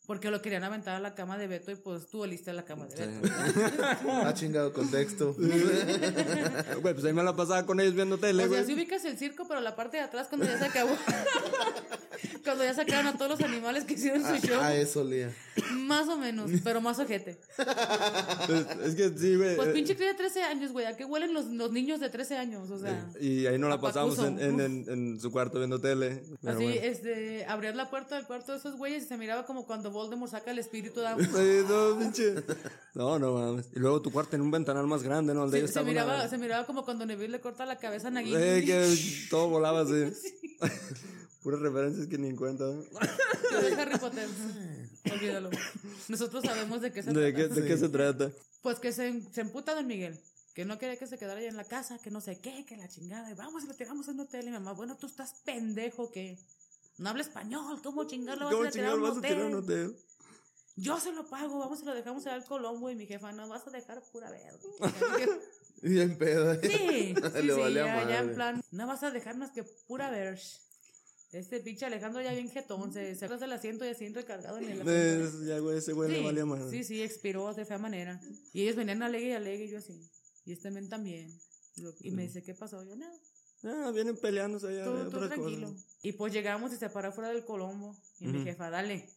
Porque 0.06 0.30
lo 0.30 0.42
querían 0.42 0.64
aventar 0.64 0.96
a 0.96 1.00
la 1.00 1.14
cama 1.14 1.38
de 1.38 1.46
Beto 1.46 1.70
y 1.70 1.76
pues 1.76 2.06
tú 2.08 2.22
oliste 2.22 2.50
a 2.50 2.54
la 2.54 2.64
cama 2.64 2.86
de 2.86 2.96
Sí. 2.96 3.02
Beto. 3.22 4.10
Ha 4.26 4.34
chingado 4.34 4.72
contexto. 4.72 5.34
Güey, 6.82 6.94
pues 6.94 7.04
ahí 7.04 7.12
me 7.12 7.22
la 7.22 7.34
pasaba 7.36 7.64
con 7.64 7.78
ellos 7.80 7.94
viendo 7.94 8.18
tele, 8.18 8.44
O 8.44 8.48
sea, 8.48 8.56
güey. 8.62 8.66
si 8.66 8.74
ubicas 8.74 9.04
el 9.04 9.16
circo, 9.16 9.46
pero 9.46 9.60
la 9.60 9.76
parte 9.76 9.98
de 9.98 10.02
atrás 10.02 10.26
cuando 10.28 10.46
ya 10.46 10.58
se 10.58 10.64
acabó. 10.64 10.90
cuando 12.44 12.64
ya 12.64 12.74
sacaron 12.74 13.06
a 13.06 13.16
todos 13.16 13.30
los 13.32 13.40
animales 13.42 13.84
que 13.84 13.94
hicieron 13.94 14.22
su 14.24 14.46
show. 14.46 14.60
A, 14.60 14.68
a 14.68 14.76
eso 14.76 15.02
olía. 15.02 15.32
Más 15.72 16.08
o 16.08 16.16
menos, 16.18 16.50
pero 16.64 16.80
más 16.80 16.98
ojete. 16.98 17.38
Es, 18.48 18.86
es 18.88 18.94
que 18.96 19.18
sí, 19.18 19.36
güey. 19.36 19.54
Pues 19.56 19.68
eh, 19.68 19.72
pinche 19.72 19.94
cría 19.96 20.08
de 20.08 20.14
13 20.14 20.42
años, 20.42 20.72
güey. 20.72 20.86
¿A 20.86 20.96
qué 20.96 21.04
huelen 21.04 21.32
los, 21.34 21.46
los 21.46 21.70
niños 21.72 22.00
de 22.00 22.10
13 22.10 22.36
años? 22.38 22.70
O 22.70 22.78
sea. 22.78 23.06
Y 23.20 23.46
ahí 23.46 23.58
nos 23.58 23.70
la 23.70 23.80
pasamos 23.80 24.18
en, 24.18 24.40
en, 24.40 24.60
en, 24.60 24.84
en 24.88 25.20
su 25.20 25.30
cuarto 25.30 25.58
viendo 25.58 25.80
tele. 25.80 26.22
Así, 26.44 26.64
bueno. 26.64 26.70
este, 26.70 27.44
abrías 27.46 27.76
la 27.76 27.88
puerta 27.90 28.16
del 28.16 28.26
cuarto 28.26 28.52
de 28.52 28.58
esos 28.58 28.76
güeyes 28.76 29.04
y 29.04 29.06
se 29.06 29.16
miraba 29.16 29.46
como 29.46 29.66
cuando 29.66 29.90
Voldemort 29.92 30.30
saca 30.30 30.50
el 30.50 30.58
espíritu 30.58 31.00
de 31.00 31.62
no, 31.68 31.98
pinche. 31.98 32.34
No, 32.94 33.18
no 33.18 33.32
mames. 33.34 33.66
Y 33.74 33.78
luego 33.78 34.02
tu 34.02 34.10
cuarto 34.10 34.34
en 34.36 34.42
un 34.42 34.50
ventanal 34.50 34.86
más 34.86 35.02
grande, 35.02 35.34
¿no? 35.34 35.44
El 35.44 35.50
de 35.50 35.68
se, 35.68 35.82
miraba, 35.84 36.14
una- 36.16 36.28
se 36.28 36.38
miraba 36.38 36.66
como 36.66 36.84
cuando 36.84 37.06
Neville 37.06 37.28
le 37.32 37.40
corta 37.40 37.64
la 37.66 37.76
cabeza 37.78 38.08
a 38.08 38.10
Nagini. 38.10 38.36
Eh, 38.36 38.62
que 38.66 38.96
todo 39.30 39.48
volaba 39.48 39.80
así. 39.82 40.12
Puras 41.42 41.60
referencias 41.60 42.06
que 42.06 42.18
ni 42.18 42.28
en 42.28 42.36
cuenta. 42.36 42.64
Harry 43.78 43.98
Potter. 43.98 44.28
Olvídalo. 45.12 45.50
Nosotros 46.08 46.44
sabemos 46.44 46.80
de 46.82 46.92
qué 46.92 47.02
se 47.02 47.12
¿De 47.12 47.32
trata. 47.32 47.54
qué, 47.54 47.60
de 47.60 47.66
qué 47.68 47.76
se 47.76 47.88
trata? 47.88 48.30
Pues 48.62 48.78
que 48.78 48.92
se, 48.92 49.20
se 49.32 49.40
emputa 49.40 49.74
Don 49.74 49.86
Miguel. 49.86 50.18
Que 50.54 50.64
no 50.66 50.78
quería 50.78 50.96
que 50.98 51.06
se 51.06 51.18
quedara 51.18 51.40
allá 51.40 51.48
en 51.48 51.56
la 51.56 51.64
casa, 51.64 51.98
que 51.98 52.10
no 52.10 52.20
sé 52.20 52.38
qué, 52.38 52.64
que 52.66 52.76
la 52.76 52.86
chingada. 52.86 53.30
Y 53.30 53.34
vamos 53.34 53.64
y 53.64 53.68
le 53.68 53.74
tiramos 53.74 54.06
en 54.08 54.14
un 54.14 54.20
hotel. 54.20 54.42
Y 54.42 54.46
mi 54.46 54.52
mamá, 54.52 54.72
bueno, 54.72 54.96
tú 54.96 55.06
estás 55.06 55.34
pendejo 55.44 56.12
que 56.12 56.38
no 56.98 57.08
habla 57.10 57.22
español. 57.22 57.80
¿Cómo 57.82 58.04
chingar 58.04 58.38
lo 58.38 58.46
vas 58.46 58.54
¿Cómo 58.54 58.66
a 58.68 58.70
tirar 58.70 58.98
vas 59.00 59.18
a 59.18 59.20
tirar 59.20 59.44
un 59.46 59.54
hotel? 59.54 59.96
Yo 60.76 60.98
se 60.98 61.12
lo 61.12 61.26
pago, 61.28 61.58
vamos 61.58 61.82
y 61.82 61.84
lo 61.84 61.94
dejamos 61.94 62.26
al 62.26 62.44
Colombo. 62.44 62.90
Y 62.90 62.94
mi 62.96 63.06
jefa, 63.06 63.32
no 63.32 63.48
vas 63.48 63.66
a 63.66 63.70
dejar 63.70 64.02
pura 64.12 64.30
verga. 64.30 64.58
Y 65.84 65.98
en 65.98 66.16
pedo. 66.16 66.54
Sí, 66.62 66.68
sí, 66.70 67.14
Le 67.42 67.54
sí, 67.54 67.60
valía 67.60 67.84
ya, 67.86 68.08
ya 68.08 68.18
en 68.20 68.24
madre. 68.26 68.34
plan, 68.36 68.62
no 68.70 68.86
vas 68.86 69.02
a 69.02 69.10
dejar 69.10 69.36
más 69.36 69.50
que 69.50 69.64
pura 69.88 70.10
ver. 70.10 70.40
Este 71.32 71.58
pinche 71.60 71.86
Alejandro 71.86 72.20
ya 72.22 72.30
bien 72.32 72.50
jetón, 72.50 72.92
se 72.92 73.16
sacas 73.16 73.40
del 73.40 73.50
asiento 73.52 73.84
y 73.84 73.88
así 73.88 74.08
recargado 74.10 74.58
en 74.58 74.68
el 74.70 74.82
Eh, 74.86 75.28
ya, 75.44 75.58
güey, 75.58 75.78
ese 75.78 75.92
güey 75.92 76.10
le 76.10 76.18
Sí, 76.18 76.24
valía 76.24 76.44
más. 76.46 76.70
sí, 76.70 76.84
sí, 76.84 77.02
expiró 77.02 77.52
de 77.54 77.64
fea 77.64 77.78
manera. 77.78 78.20
Y 78.52 78.62
ellos 78.62 78.76
venían 78.76 79.02
alegre 79.02 79.30
y 79.30 79.32
alegre 79.32 79.64
y 79.64 79.70
yo 79.70 79.78
así. 79.78 80.08
Y 80.44 80.52
este 80.52 80.70
men 80.70 80.88
también. 80.88 81.36
Y 82.00 82.10
me 82.12 82.22
dice, 82.22 82.42
¿qué 82.44 82.54
pasó? 82.54 82.84
Yo, 82.84 82.94
nada, 82.94 83.12
Ah, 83.64 83.90
vienen 83.94 84.16
peleándose 84.16 84.68
allá. 84.68 84.84
tú, 84.84 84.94
de 84.96 85.10
tú 85.10 85.16
otra 85.18 85.28
tranquilo. 85.28 85.68
cosa. 85.68 85.84
Y 86.02 86.12
pues 86.12 86.32
llegamos 86.32 86.72
y 86.72 86.76
se 86.76 86.90
paró 86.90 87.12
fuera 87.12 87.30
del 87.30 87.44
Colombo. 87.44 87.96
Y 88.18 88.26
mi 88.26 88.38
Ujú. 88.38 88.44
jefa, 88.44 88.70
dale. 88.70 89.08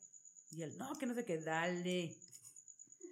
Y 0.52 0.62
él, 0.62 0.78
no, 0.78 0.96
que 0.98 1.06
no 1.08 1.14
sé 1.16 1.26
qué, 1.26 1.40
dale. 1.40 2.16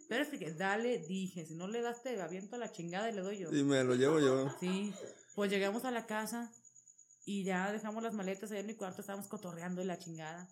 Pero 0.07 0.23
es 0.23 0.29
que 0.29 0.51
dale, 0.53 0.99
dije, 0.99 1.45
si 1.45 1.55
no 1.55 1.67
le 1.67 1.81
das 1.81 2.03
te 2.03 2.21
aviento 2.21 2.55
a 2.55 2.59
la 2.59 2.71
chingada 2.71 3.09
y 3.09 3.13
le 3.13 3.21
doy 3.21 3.39
yo. 3.39 3.51
Y 3.51 3.63
me 3.63 3.83
lo 3.83 3.95
llevo 3.95 4.19
yo. 4.19 4.53
Sí, 4.59 4.93
pues 5.33 5.49
llegamos 5.49 5.85
a 5.85 5.91
la 5.91 6.05
casa 6.05 6.51
y 7.25 7.43
ya 7.43 7.71
dejamos 7.71 8.03
las 8.03 8.13
maletas 8.13 8.51
allá 8.51 8.59
en 8.59 8.67
mi 8.67 8.75
cuarto, 8.75 9.01
estábamos 9.01 9.27
cotorreando 9.27 9.81
y 9.81 9.85
la 9.85 9.97
chingada. 9.97 10.47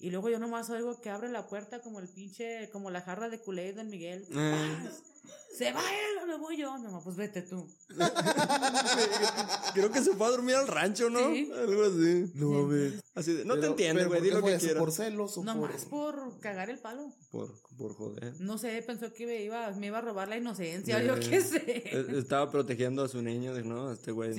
Y 0.00 0.10
luego 0.10 0.30
yo 0.30 0.38
nomás 0.38 0.70
oigo 0.70 1.00
que 1.00 1.10
abre 1.10 1.28
la 1.28 1.46
puerta 1.46 1.80
como 1.82 2.00
el 2.00 2.08
pinche, 2.08 2.70
como 2.72 2.90
la 2.90 3.02
jarra 3.02 3.28
de 3.28 3.38
culé 3.38 3.72
de 3.74 3.84
Miguel. 3.84 4.26
Eh. 4.34 4.88
Se 5.56 5.72
va 5.72 5.80
él, 5.80 6.26
me 6.26 6.38
voy 6.38 6.56
yo. 6.56 6.74
Mi 6.78 6.84
mamá, 6.84 7.00
pues 7.04 7.16
vete 7.16 7.42
tú. 7.42 7.68
Creo 9.74 9.90
que 9.90 10.00
se 10.00 10.14
fue 10.14 10.26
a 10.26 10.30
dormir 10.30 10.54
al 10.54 10.66
rancho, 10.68 11.10
¿no? 11.10 11.30
Sí. 11.30 11.50
Algo 11.54 11.84
así. 11.84 12.32
No 12.34 12.48
mames. 12.50 12.94
Así 13.14 13.32
de, 13.34 13.44
no 13.44 13.58
te 13.58 13.66
entiendo, 13.66 14.06
güey, 14.08 14.20
¿por 14.20 14.22
di 14.22 14.28
qué 14.28 14.34
lo 14.34 14.40
fue 14.40 14.52
que 14.52 14.58
quieras. 14.58 14.78
¿Por 14.78 14.92
celos 14.92 15.32
o 15.32 15.34
por...? 15.42 15.44
Nomás 15.44 15.84
por 15.84 16.40
cagar 16.40 16.70
el 16.70 16.78
palo. 16.78 17.12
Por, 17.30 17.52
por 17.76 17.94
joder. 17.94 18.40
No 18.40 18.56
sé, 18.58 18.82
pensó 18.86 19.12
que 19.12 19.26
me 19.26 19.42
iba, 19.42 19.70
me 19.72 19.88
iba 19.88 19.98
a 19.98 20.02
robar 20.02 20.28
la 20.28 20.36
inocencia, 20.38 21.00
Eh, 21.02 21.06
yo 21.06 21.14
qué 21.20 21.40
sé. 21.42 21.62
eh, 21.66 22.06
Estaba 22.16 22.50
protegiendo 22.50 23.02
a 23.04 23.08
su 23.08 23.20
niño, 23.20 23.52
de, 23.54 23.62
no, 23.64 23.92
este 23.92 24.12
güey. 24.12 24.30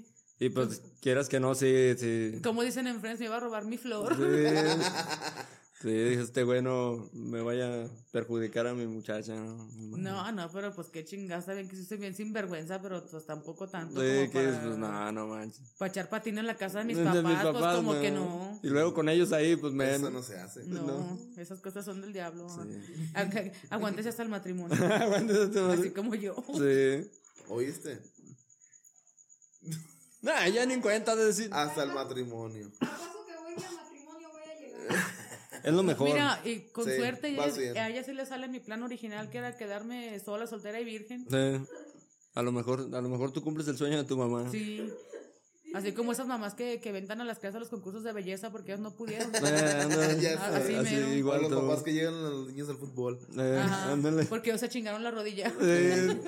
no. 0.00 0.11
Sí. 0.42 0.46
Y 0.46 0.50
pues, 0.50 0.82
quieras 1.00 1.28
que 1.28 1.40
no, 1.40 1.54
sí, 1.54 1.94
sí. 1.98 2.40
Como 2.42 2.62
dicen 2.62 2.86
en 2.86 3.00
Friends, 3.00 3.20
me 3.20 3.26
iba 3.26 3.36
a 3.36 3.40
robar 3.40 3.64
mi 3.64 3.78
flor. 3.78 4.16
Sí. 4.16 4.22
Sí, 5.82 5.88
dije, 5.88 6.22
este 6.22 6.44
güey 6.44 6.62
no 6.62 7.10
me 7.12 7.42
vaya 7.42 7.86
a 7.86 7.88
perjudicar 8.12 8.68
a 8.68 8.72
mi 8.72 8.86
muchacha. 8.86 9.34
No, 9.34 9.66
No, 9.96 10.30
no, 10.30 10.48
pero 10.52 10.72
pues 10.72 10.86
qué 10.90 11.04
chingada, 11.04 11.42
saben 11.42 11.66
que 11.68 11.74
sí 11.74 11.84
soy 11.84 11.98
bien 11.98 12.14
sinvergüenza, 12.14 12.80
pero 12.80 13.04
pues 13.04 13.26
tampoco 13.26 13.66
tanto 13.68 14.00
Sí, 14.00 14.06
como 14.28 14.30
que 14.30 14.48
es, 14.48 14.54
pues, 14.58 14.78
no, 14.78 15.10
no 15.10 15.26
manches. 15.26 15.72
para 15.78 15.88
echar 15.90 16.08
patín 16.08 16.38
en 16.38 16.46
la 16.46 16.54
casa 16.56 16.78
de 16.78 16.84
mis 16.84 16.98
De 16.98 17.02
papás, 17.02 17.46
pues 17.50 17.74
como 17.74 18.00
que 18.00 18.12
no. 18.12 18.60
Y 18.62 18.68
luego 18.68 18.94
con 18.94 19.08
ellos 19.08 19.32
ahí, 19.32 19.56
pues 19.56 19.72
me. 19.72 19.92
Eso 19.96 20.08
no 20.10 20.22
se 20.22 20.38
hace. 20.38 20.62
No, 20.66 21.18
esas 21.36 21.60
cosas 21.60 21.84
son 21.84 22.00
del 22.00 22.12
diablo. 22.12 22.46
Agu- 23.14 23.52
Aguántese 23.70 24.10
hasta 24.10 24.22
el 24.22 24.28
matrimonio. 24.28 24.76
Aguanta, 24.86 25.32
este 25.32 25.60
madre. 25.62 25.80
Así 25.80 25.90
como 25.90 26.14
yo. 26.14 26.36
Sí. 26.54 27.10
¿Oíste? 27.48 27.98
Nah, 30.22 30.46
ya 30.48 30.64
ni 30.66 30.74
en 30.74 30.80
cuenta 30.80 31.16
de 31.16 31.24
decir. 31.26 31.50
Hasta 31.52 31.82
el 31.82 31.92
matrimonio. 31.92 32.70
paso 32.78 33.24
que 33.26 33.34
voy 33.42 33.54
al 33.64 33.74
matrimonio 33.74 34.28
voy 34.30 34.42
a 34.42 34.60
llegar. 34.60 35.02
Es 35.64 35.72
lo 35.72 35.82
mejor. 35.84 36.08
Mira, 36.08 36.40
y 36.44 36.60
con 36.72 36.84
Sí, 36.84 36.96
suerte 36.96 37.36
vas 37.36 37.56
ella- 37.56 37.72
bien. 37.72 37.76
a 37.84 37.88
ella 37.88 38.02
sí 38.02 38.12
le 38.12 38.26
sale 38.26 38.48
mi 38.48 38.58
plan 38.60 38.82
original, 38.82 39.30
que 39.30 39.38
era 39.38 39.56
quedarme 39.56 40.18
sola, 40.20 40.46
soltera 40.48 40.80
y 40.80 40.84
virgen. 40.84 41.24
Sí. 41.30 41.66
A 42.34 42.42
lo 42.42 42.50
mejor, 42.50 42.88
a 42.92 43.00
lo 43.00 43.08
mejor 43.08 43.32
tú 43.32 43.42
cumples 43.42 43.68
el 43.68 43.76
sueño 43.76 43.98
de 43.98 44.04
tu 44.04 44.16
mamá. 44.16 44.50
Sí. 44.50 44.88
Así 45.74 45.92
como 45.92 46.12
esas 46.12 46.26
mamás 46.26 46.54
que, 46.54 46.80
que 46.80 46.92
ventan 46.92 47.20
a 47.20 47.24
las 47.24 47.38
casas 47.38 47.54
a 47.56 47.58
los 47.60 47.68
concursos 47.68 48.02
de 48.04 48.12
belleza 48.12 48.50
porque 48.50 48.72
ellas 48.72 48.80
no 48.80 48.90
pudieron. 48.94 49.30
Eh, 49.34 49.78
ándale. 49.82 50.18
Ya 50.20 50.34
Ah, 50.38 50.56
así 50.56 50.72
mero. 50.72 50.86
igual 51.14 51.16
Igual 51.16 51.42
los 51.42 51.50
tú. 51.50 51.60
papás 51.60 51.82
que 51.82 51.92
llegan 51.92 52.14
a 52.14 52.28
los 52.30 52.48
niños 52.48 52.68
al 52.68 52.76
fútbol. 52.78 53.18
Eh, 53.38 53.58
Ajá, 53.62 53.92
ándale. 53.92 54.24
Porque 54.24 54.50
ellos 54.50 54.60
se 54.60 54.68
chingaron 54.68 55.02
la 55.04 55.10
rodilla. 55.12 55.52
Eh, 55.60 56.18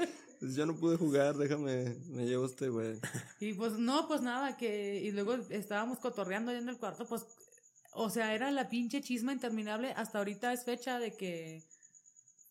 pues 0.45 0.57
yo 0.57 0.67
no 0.67 0.77
pude 0.77 0.99
jugar, 0.99 1.37
déjame, 1.39 1.97
me 2.09 2.27
llevo 2.27 2.45
este 2.45 2.69
güey. 2.69 2.99
Y 3.41 3.55
pues 3.55 3.73
no, 3.79 4.07
pues 4.07 4.21
nada, 4.21 4.59
que 4.59 5.01
y 5.03 5.11
luego 5.11 5.37
estábamos 5.49 5.99
cotorreando 6.01 6.51
allá 6.51 6.61
en 6.61 6.69
el 6.69 6.77
cuarto, 6.77 7.07
pues, 7.07 7.25
o 7.93 8.11
sea, 8.11 8.35
era 8.35 8.51
la 8.51 8.69
pinche 8.69 9.01
chisma 9.01 9.33
interminable. 9.33 9.93
Hasta 9.93 10.19
ahorita 10.19 10.53
es 10.53 10.65
fecha 10.65 10.99
de 10.99 11.17
que, 11.17 11.63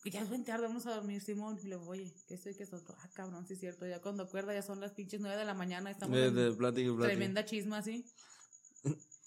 que 0.03 0.09
ya 0.09 0.21
es 0.21 0.29
bien 0.29 0.43
tarde, 0.43 0.65
vamos 0.65 0.87
a 0.87 0.95
dormir, 0.95 1.21
Simón. 1.21 1.59
Y 1.63 1.67
luego, 1.67 1.87
oye, 1.87 2.11
¿qué 2.27 2.33
estoy, 2.33 2.55
qué 2.55 2.63
es 2.63 2.73
otro? 2.73 2.95
Ah, 2.99 3.09
cabrón, 3.13 3.45
sí 3.45 3.53
es 3.53 3.59
cierto. 3.59 3.85
Ya 3.85 4.01
cuando 4.01 4.23
acuerda, 4.23 4.55
ya 4.55 4.63
son 4.63 4.79
las 4.79 4.93
pinches 4.93 5.21
nueve 5.21 5.37
de 5.37 5.45
la 5.45 5.53
mañana, 5.53 5.91
estamos 5.91 6.17
De, 6.17 6.31
de 6.31 6.51
plática 6.53 6.87
y 6.87 6.91
plática. 6.91 7.07
tremenda 7.07 7.45
chisma 7.45 7.77
así. 7.77 8.05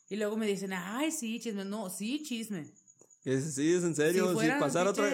Y 0.09 0.17
luego 0.17 0.37
me 0.37 0.47
dicen, 0.47 0.73
ay, 0.73 1.13
sí, 1.13 1.39
chisme. 1.39 1.65
No, 1.65 1.89
sí, 1.89 2.23
chisme. 2.25 2.69
Es- 3.27 3.55
sí, 3.55 3.75
es 3.75 3.83
en 3.85 3.95
serio. 3.95 4.23
si 4.25 4.29
Si, 4.31 4.35
fueran 4.37 4.61
pasara 4.61 4.91
otra. 4.91 5.05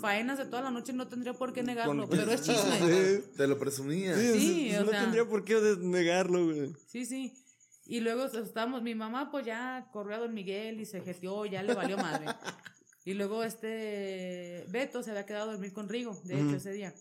faenas 0.00 0.38
de 0.38 0.44
toda 0.44 0.60
la 0.62 0.70
noche, 0.70 0.92
no 0.92 1.06
tendría 1.08 1.32
por 1.32 1.52
qué 1.52 1.62
negarlo, 1.62 2.08
con- 2.08 2.18
pero 2.18 2.30
es 2.32 2.42
chisme. 2.42 2.78
Sí, 3.22 3.30
Te 3.36 3.46
lo 3.46 3.58
presumía. 3.58 4.14
sí, 4.18 4.32
Sí, 4.32 4.40
sí, 4.70 4.76
o 4.76 4.84
no 4.84 4.90
sea. 4.90 5.02
tendría 5.02 5.24
por 5.24 5.44
qué 5.44 5.76
negarlo, 5.80 6.44
güey. 6.46 6.72
Sí, 6.86 7.06
sí. 7.06 7.32
Y 7.86 8.00
luego 8.00 8.24
estábamos, 8.26 8.82
mi 8.82 8.94
mamá 8.94 9.30
pues 9.30 9.46
ya 9.46 9.88
corrió 9.92 10.16
a 10.16 10.18
Don 10.20 10.34
Miguel 10.34 10.80
y 10.80 10.84
se 10.86 11.00
jeteó, 11.00 11.46
ya 11.46 11.62
le 11.62 11.74
valió 11.74 11.96
madre. 11.96 12.26
Y 13.02 13.14
luego 13.14 13.42
este 13.42 14.66
Beto 14.68 15.02
se 15.02 15.10
había 15.10 15.24
quedado 15.24 15.48
a 15.48 15.52
dormir 15.54 15.72
con 15.72 15.88
Rigo, 15.88 16.20
de 16.24 16.34
hecho, 16.34 16.56
ese 16.56 16.70
día. 16.72 16.92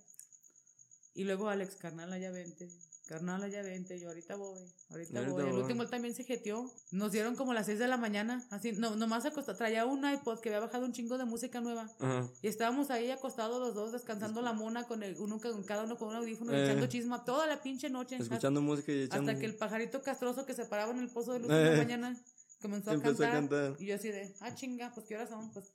Y 1.14 1.24
luego 1.24 1.50
Alex, 1.50 1.76
carnal, 1.76 2.20
ya 2.20 2.32
vente. 2.32 2.70
Carnal, 3.08 3.50
ya 3.50 3.64
vente, 3.64 4.00
yo 4.00 4.10
ahorita 4.10 4.36
voy, 4.36 4.60
ahorita, 4.92 5.18
Ahorita 5.20 5.32
voy. 5.34 5.44
El 5.46 5.52
voy. 5.52 5.62
último 5.62 5.82
él 5.82 5.90
también 5.90 6.14
se 6.14 6.24
jeteó. 6.24 6.72
Nos 6.92 7.12
dieron 7.12 7.36
como 7.36 7.56
las 7.56 7.66
6 7.66 7.80
de 7.80 7.88
la 7.88 7.98
mañana, 7.98 8.46
así, 8.52 8.74
no, 8.74 8.96
nomás 8.96 9.26
acostó, 9.26 9.56
traía 9.56 9.86
un 9.88 10.08
iPod 10.08 10.40
que 10.42 10.50
había 10.50 10.60
bajado 10.60 10.86
un 10.86 10.94
chingo 10.94 11.18
de 11.18 11.26
música 11.26 11.60
nueva. 11.60 11.90
Ajá. 12.00 12.30
Y 12.44 12.48
estábamos 12.48 12.92
ahí 12.92 13.10
acostados 13.10 13.60
los 13.60 13.74
dos, 13.74 13.92
descansando 13.94 14.44
la 14.44 14.54
mona 14.54 14.84
con 14.84 15.02
el, 15.02 15.18
uno 15.18 15.40
con 15.42 15.64
cada 15.64 15.86
uno 15.86 15.98
con 15.98 16.10
un 16.10 16.16
audífono, 16.18 16.54
Eh. 16.54 16.66
echando 16.66 16.86
chisma 16.86 17.26
toda 17.26 17.48
la 17.48 17.64
pinche 17.64 17.90
noche. 17.90 18.16
Escuchando 18.18 18.62
música 18.62 18.92
y 18.92 19.02
echando. 19.06 19.32
Hasta 19.32 19.40
que 19.42 19.48
el 19.48 19.56
pajarito 19.56 20.04
castroso 20.04 20.46
que 20.46 20.54
se 20.54 20.66
paraba 20.66 20.92
en 20.94 21.00
el 21.00 21.10
pozo 21.10 21.34
de 21.34 21.40
luz 21.40 21.50
Eh. 21.50 21.56
en 21.66 21.72
la 21.72 21.78
mañana 21.78 22.24
comenzó 22.62 22.92
a, 22.92 22.94
Empezó 22.94 23.24
a 23.24 23.32
cantar, 23.32 23.60
cantar. 23.72 23.82
Y 23.82 23.88
yo 23.88 23.96
así 23.96 24.10
de, 24.10 24.36
ah, 24.42 24.54
chinga, 24.54 24.92
pues 24.94 25.08
qué 25.08 25.16
horas 25.16 25.30
son. 25.30 25.52
Pues 25.52 25.66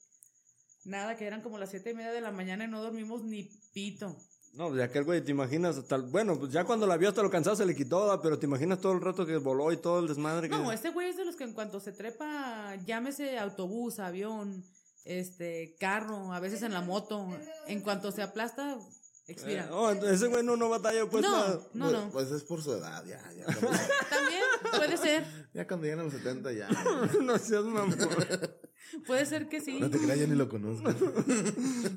nada, 0.85 1.17
que 1.17 1.27
eran 1.27 1.43
como 1.43 1.59
las 1.59 1.71
siete 1.71 1.91
y 1.91 1.95
media 1.95 2.13
de 2.13 2.21
la 2.21 2.31
mañana 2.31 2.65
y 2.65 2.69
no 2.69 2.81
dormimos 2.81 3.25
ni 3.25 3.51
pito. 3.73 4.17
No, 4.55 4.73
de 4.73 4.85
aquel 4.85 5.03
güey, 5.03 5.21
te 5.21 5.33
imaginas 5.33 5.77
hasta. 5.77 5.97
Bueno, 5.97 6.39
pues 6.39 6.53
ya 6.53 6.65
cuando 6.65 6.87
la 6.87 6.97
vio 6.97 7.09
hasta 7.09 7.23
lo 7.23 7.31
cansado 7.31 7.57
se 7.57 7.67
le 7.67 7.75
quitó, 7.75 8.07
¿da? 8.07 8.23
pero 8.23 8.39
te 8.39 8.47
imaginas 8.47 8.81
todo 8.81 8.93
el 8.93 9.01
rato 9.01 9.27
que 9.27 9.37
voló 9.39 9.73
y 9.73 9.77
todo 9.79 9.99
el 9.99 10.07
desmadre 10.07 10.49
que. 10.49 10.57
No, 10.57 10.71
este 10.71 10.91
güey 10.91 11.09
es 11.09 11.17
de 11.17 11.25
los 11.25 11.35
que 11.35 11.43
en 11.43 11.55
cuanto 11.55 11.81
se 11.81 11.93
trepa, 11.93 12.77
llámese 12.87 13.37
autobús, 13.39 13.99
avión, 13.99 14.65
este, 15.05 15.75
carro, 15.81 16.33
a 16.33 16.39
veces 16.39 16.63
en 16.63 16.73
la 16.73 16.83
moto, 16.83 17.29
en 17.67 17.81
cuanto 17.81 18.13
se 18.13 18.23
aplasta, 18.23 18.79
expira. 19.27 19.65
Eh, 19.65 19.73
oh, 19.73 19.91
ese 19.91 20.29
güey 20.29 20.45
no, 20.45 20.57
no 20.57 20.69
batalla, 20.69 21.05
pues. 21.11 21.25
no, 21.25 21.33
nada. 21.33 21.61
no, 21.73 21.91
pues, 21.91 21.93
no. 21.93 22.11
Pues 22.13 22.31
es 22.31 22.45
por 22.45 22.63
su 22.63 22.75
edad, 22.75 23.05
ya. 23.07 23.21
Ya 23.37 23.47
También 24.09 24.45
puede 24.71 24.97
ser, 24.97 25.25
ya 25.53 25.67
cuando 25.67 25.85
llegan 25.85 26.01
a 26.01 26.05
los 26.05 26.13
70 26.13 26.53
ya. 26.53 26.69
no 27.23 27.39
seas 27.39 27.65
mamón. 27.65 27.99
puede 29.07 29.27
ser 29.27 29.49
que 29.49 29.61
sí. 29.61 29.79
No 29.81 29.91
te 29.91 29.99
creas, 29.99 30.19
ya 30.21 30.27
ni 30.27 30.35
lo 30.37 30.49
conozco. 30.49 30.91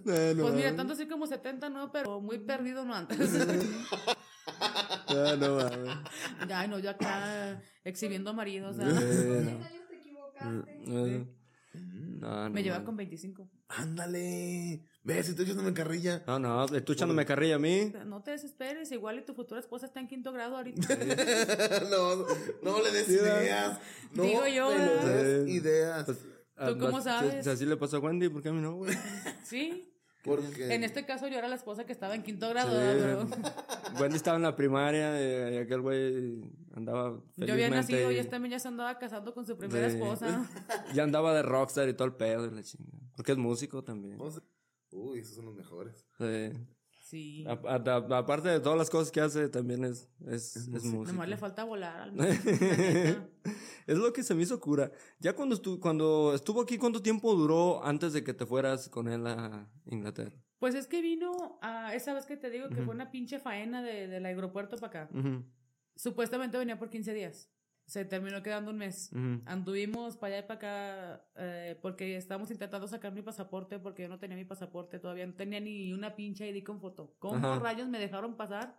Eh, 0.10 0.34
no, 0.36 0.44
Pues 0.44 0.54
mira, 0.56 0.76
tanto 0.76 0.94
así 0.94 1.08
como 1.08 1.28
70 1.28 1.70
no, 1.70 1.92
pero 1.92 2.22
muy 2.22 2.40
perdido 2.40 2.86
no 2.86 2.94
antes. 2.96 3.30
Ah, 5.10 5.36
no 5.38 5.56
mames. 5.58 5.98
Ay, 6.54 6.68
no, 6.68 6.80
yo 6.80 6.90
acá 6.90 7.62
exhibiendo 7.84 8.34
maridos. 8.34 8.78
¿sabes? 8.78 8.94
no. 8.94 9.02
te 9.90 9.96
equivocaste. 9.98 10.72
Eh, 10.88 11.26
No, 12.20 12.44
no. 12.46 12.50
Me 12.50 12.64
lleva 12.64 12.84
con 12.84 12.96
25. 12.96 13.50
Ándale. 13.70 14.82
Ves, 15.04 15.26
si 15.26 15.32
estoy 15.32 15.46
echándome 15.46 15.74
carrilla. 15.74 16.24
No, 16.28 16.40
no, 16.40 16.66
tú 16.68 16.94
echándome 16.94 17.26
carrilla 17.26 17.56
a 17.56 17.60
mí. 17.60 17.92
No 18.06 18.22
te 18.24 18.32
desesperes, 18.32 18.92
igual 18.92 19.20
y 19.20 19.26
tu 19.26 19.34
futura 19.34 19.60
esposa 19.60 19.86
está 19.86 20.00
en 20.00 20.08
quinto 20.08 20.32
grado 20.32 20.58
ahorita. 20.58 20.96
no, 21.92 22.26
no 22.64 22.82
le 22.82 22.92
des 22.92 23.10
ideas. 23.10 23.80
No 24.14 24.24
Digo 24.24 24.48
yo, 24.48 24.70
le 24.72 24.78
¿verdad? 24.78 25.06
des 25.24 25.50
ideas. 25.50 26.06
Pues, 26.06 26.18
¿Tú 26.58 26.78
cómo 26.80 27.02
sabes? 27.02 27.44
Si, 27.44 27.50
así 27.50 27.66
le 27.66 27.78
pasó 27.78 27.98
a 27.98 28.00
Wendy, 28.00 28.30
¿por 28.30 28.42
qué 28.42 28.50
a 28.50 28.54
mí 28.54 28.62
no, 28.62 28.76
güey? 28.76 28.94
Sí. 29.44 29.94
Porque 30.24 30.74
En 30.76 30.84
este 30.84 31.06
caso 31.06 31.28
yo 31.28 31.38
era 31.38 31.48
la 31.48 31.56
esposa 31.56 31.86
que 31.86 31.94
estaba 31.94 32.14
en 32.14 32.24
quinto 32.24 32.50
grado. 32.50 33.28
Sí. 33.28 33.34
Wendy 34.02 34.18
estaba 34.18 34.36
en 34.36 34.44
la 34.44 34.56
primaria 34.56 35.12
eh, 35.22 35.54
y 35.54 35.58
aquel 35.58 35.80
güey 35.82 36.42
andaba 36.76 37.18
yo 37.38 37.54
había 37.54 37.70
nacido 37.70 38.12
y 38.12 38.18
este 38.18 38.32
también 38.32 38.52
ya 38.52 38.60
se 38.60 38.68
andaba 38.68 38.98
casando 38.98 39.34
con 39.34 39.46
su 39.46 39.58
primera 39.58 39.90
Sí. 39.90 39.96
esposa. 39.96 40.46
Ya 40.94 41.04
andaba 41.04 41.34
de 41.34 41.44
rockstar 41.44 41.88
y 41.88 41.94
todo 41.94 42.08
el 42.08 42.16
pedo 42.16 42.46
y 42.48 42.52
la 42.52 42.64
chingada. 42.64 43.00
Porque 43.16 43.32
es 43.32 43.38
músico 43.38 43.84
también. 43.84 44.18
Uy, 44.92 45.20
esos 45.20 45.36
son 45.36 45.46
los 45.46 45.56
mejores. 45.56 46.06
Sí. 46.18 46.52
Sí. 47.10 47.46
A- 47.48 47.52
a- 47.54 47.76
a- 47.76 48.18
aparte 48.18 48.50
de 48.50 48.60
todas 48.60 48.78
las 48.78 48.90
cosas 48.90 49.12
que 49.12 49.22
hace, 49.22 49.48
también 49.48 49.86
es, 49.86 50.10
es, 50.28 50.58
es 50.58 50.68
músico. 50.68 51.06
Nomás 51.06 51.30
le 51.30 51.38
falta 51.38 51.64
volar 51.64 52.02
al 52.02 52.12
menos. 52.14 52.38
Es 53.88 53.98
lo 53.98 54.12
que 54.12 54.24
se 54.24 54.36
me 54.36 54.44
hizo 54.44 54.60
cura. 54.60 54.92
Ya 55.20 55.34
cuando 55.34 55.56
estuvo, 55.56 55.80
cuando 55.80 56.34
estuvo 56.36 56.62
aquí, 56.62 56.78
¿cuánto 56.78 57.02
tiempo 57.02 57.34
duró 57.34 57.82
antes 57.86 58.12
de 58.12 58.26
que 58.26 58.34
te 58.34 58.46
fueras 58.46 58.90
con 58.90 59.08
él 59.08 59.26
a 59.26 59.70
Inglaterra? 59.86 60.36
Pues 60.60 60.76
es 60.76 60.88
que 60.88 61.02
vino 61.02 61.58
a 61.62 61.94
esa 61.96 62.14
vez 62.14 62.26
que 62.26 62.36
te 62.36 62.50
digo 62.50 62.68
que 62.68 62.82
fue 62.82 62.94
una 62.94 63.10
pinche 63.10 63.40
faena 63.40 63.82
de, 63.82 64.08
del 64.08 64.26
aeropuerto 64.26 64.76
para 64.78 65.04
acá. 65.04 65.14
Supuestamente 65.96 66.58
venía 66.58 66.78
por 66.78 66.90
15 66.90 67.14
días. 67.14 67.50
Se 67.88 68.04
terminó 68.04 68.44
quedando 68.44 68.72
un 68.72 68.78
mes. 68.78 69.12
Anduvimos 69.46 70.18
para 70.18 70.36
allá 70.36 70.44
y 70.46 70.48
para 70.48 70.58
acá 71.16 71.26
eh, 71.38 71.80
porque 71.82 72.18
estábamos 72.18 72.52
intentando 72.52 72.86
sacar 72.88 73.14
mi 73.14 73.22
pasaporte 73.22 73.80
porque 73.80 74.04
yo 74.04 74.10
no 74.10 74.20
tenía 74.20 74.36
mi 74.36 74.44
pasaporte 74.44 75.00
todavía. 75.00 75.26
No 75.26 75.34
tenía 75.36 75.62
ni 75.62 75.94
una 75.94 76.14
pinche 76.16 76.50
ID 76.50 76.64
con 76.66 76.82
foto. 76.82 77.16
¿Cómo 77.18 77.38
Ajá. 77.48 77.60
rayos 77.60 77.88
me 77.88 77.98
dejaron 77.98 78.36
pasar? 78.36 78.78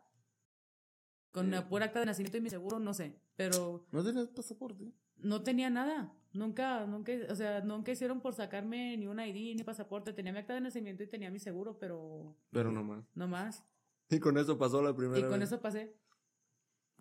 Con 1.33 1.51
la 1.51 1.69
pura 1.69 1.87
acta 1.87 2.01
de 2.01 2.07
nacimiento 2.07 2.37
y 2.37 2.41
mi 2.43 2.51
seguro, 2.51 2.79
no 2.79 2.93
sé. 2.93 3.19
Pero 3.37 3.87
¿No 3.93 4.05
tenías 4.05 4.29
pasaporte? 4.29 4.93
no 5.17 5.43
tenía 5.43 5.71
nada. 5.71 6.13
Nunca, 6.35 6.85
nunca, 6.87 7.13
o 7.31 7.35
sea, 7.35 7.61
nunca 7.63 7.91
hicieron 7.93 8.21
por 8.21 8.35
sacarme 8.35 8.95
ni 8.99 9.07
una 9.07 9.27
ID 9.27 9.57
ni 9.57 9.63
pasaporte. 9.65 10.13
Tenía 10.13 10.33
mi 10.33 10.39
acta 10.41 10.53
de 10.53 10.61
nacimiento 10.61 11.03
y 11.03 11.07
tenía 11.07 11.31
mi 11.31 11.39
seguro, 11.39 11.79
pero 11.79 12.37
Pero 12.51 12.71
no 12.73 12.85
más. 12.85 13.05
no 13.15 13.27
más. 13.27 13.65
Y 14.11 14.19
con 14.21 14.37
eso 14.37 14.59
pasó 14.59 14.83
la 14.83 14.95
primera 14.95 15.19
Y 15.19 15.23
con 15.23 15.41
vez. 15.41 15.49
eso 15.51 15.61
pasé. 15.61 15.95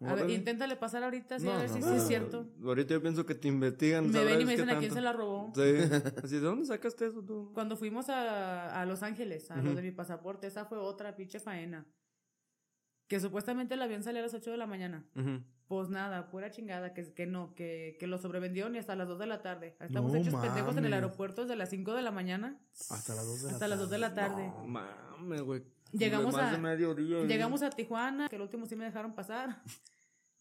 A 0.05 0.13
ver, 0.13 0.29
inténtale 0.29 0.75
pasar 0.75 1.03
ahorita, 1.03 1.39
sí, 1.39 1.45
No, 1.45 1.53
a 1.53 1.57
ver 1.57 1.69
no, 1.69 1.75
si 1.75 1.81
no. 1.81 1.93
es 1.93 2.07
cierto. 2.07 2.45
Ahorita 2.63 2.93
yo 2.93 3.01
pienso 3.01 3.25
que 3.25 3.33
te 3.33 3.47
investigan. 3.47 4.11
Me 4.11 4.23
ven 4.23 4.41
y 4.41 4.45
me 4.45 4.51
dicen 4.51 4.69
a 4.69 4.77
quién 4.77 4.93
se 4.93 5.01
la 5.01 5.11
robó. 5.11 5.51
Sí. 5.55 5.61
Así, 6.23 6.35
¿de 6.35 6.41
dónde 6.41 6.65
sacaste 6.65 7.07
eso 7.07 7.23
tú? 7.23 7.51
Cuando 7.53 7.75
fuimos 7.77 8.09
a, 8.09 8.79
a 8.79 8.85
Los 8.85 9.01
Ángeles, 9.01 9.49
a 9.49 9.57
lo 9.61 9.73
de 9.73 9.81
mi 9.81 9.91
pasaporte, 9.91 10.45
esa 10.47 10.65
fue 10.65 10.77
otra 10.77 11.15
pinche 11.15 11.39
faena. 11.39 11.87
Que 13.07 13.19
supuestamente 13.19 13.73
el 13.75 13.81
avión 13.81 14.03
salía 14.03 14.19
a 14.19 14.23
las 14.23 14.33
8 14.33 14.51
de 14.51 14.57
la 14.57 14.67
mañana. 14.67 15.05
Pues 15.67 15.89
nada, 15.89 16.29
pura 16.29 16.51
chingada, 16.51 16.93
que, 16.93 17.13
que 17.13 17.25
no, 17.25 17.53
que, 17.55 17.97
que 17.99 18.07
lo 18.07 18.17
sobrevendieron 18.19 18.75
y 18.75 18.77
hasta 18.77 18.95
las 18.95 19.07
2 19.07 19.17
de 19.19 19.25
la 19.27 19.41
tarde. 19.41 19.75
Estamos 19.79 20.13
hechos 20.13 20.35
pendejos 20.35 20.77
en 20.77 20.85
el 20.85 20.93
aeropuerto 20.93 21.41
desde 21.41 21.55
las 21.55 21.69
5 21.69 21.93
de 21.93 22.01
la 22.03 22.11
mañana 22.11 22.59
Hasta 22.89 23.15
las 23.15 23.25
2 23.25 23.41
de 23.41 23.47
la 23.47 23.53
hasta 23.53 23.67
las 23.67 23.79
2 23.79 23.89
de 23.89 23.97
la 23.97 24.13
tarde. 24.13 24.47
No 24.47 24.65
mames, 24.67 25.41
güey. 25.41 25.63
Llegamos 25.91 26.33
Más 26.33 26.43
a- 26.43 26.51
de 26.51 26.57
mediodía. 26.57 27.23
Llegamos 27.25 27.61
a 27.61 27.69
Tijuana, 27.69 28.27
que 28.29 28.35
el 28.35 28.41
último 28.41 28.65
sí 28.65 28.75
me 28.75 28.85
dejaron 28.85 29.13
pasar. 29.15 29.61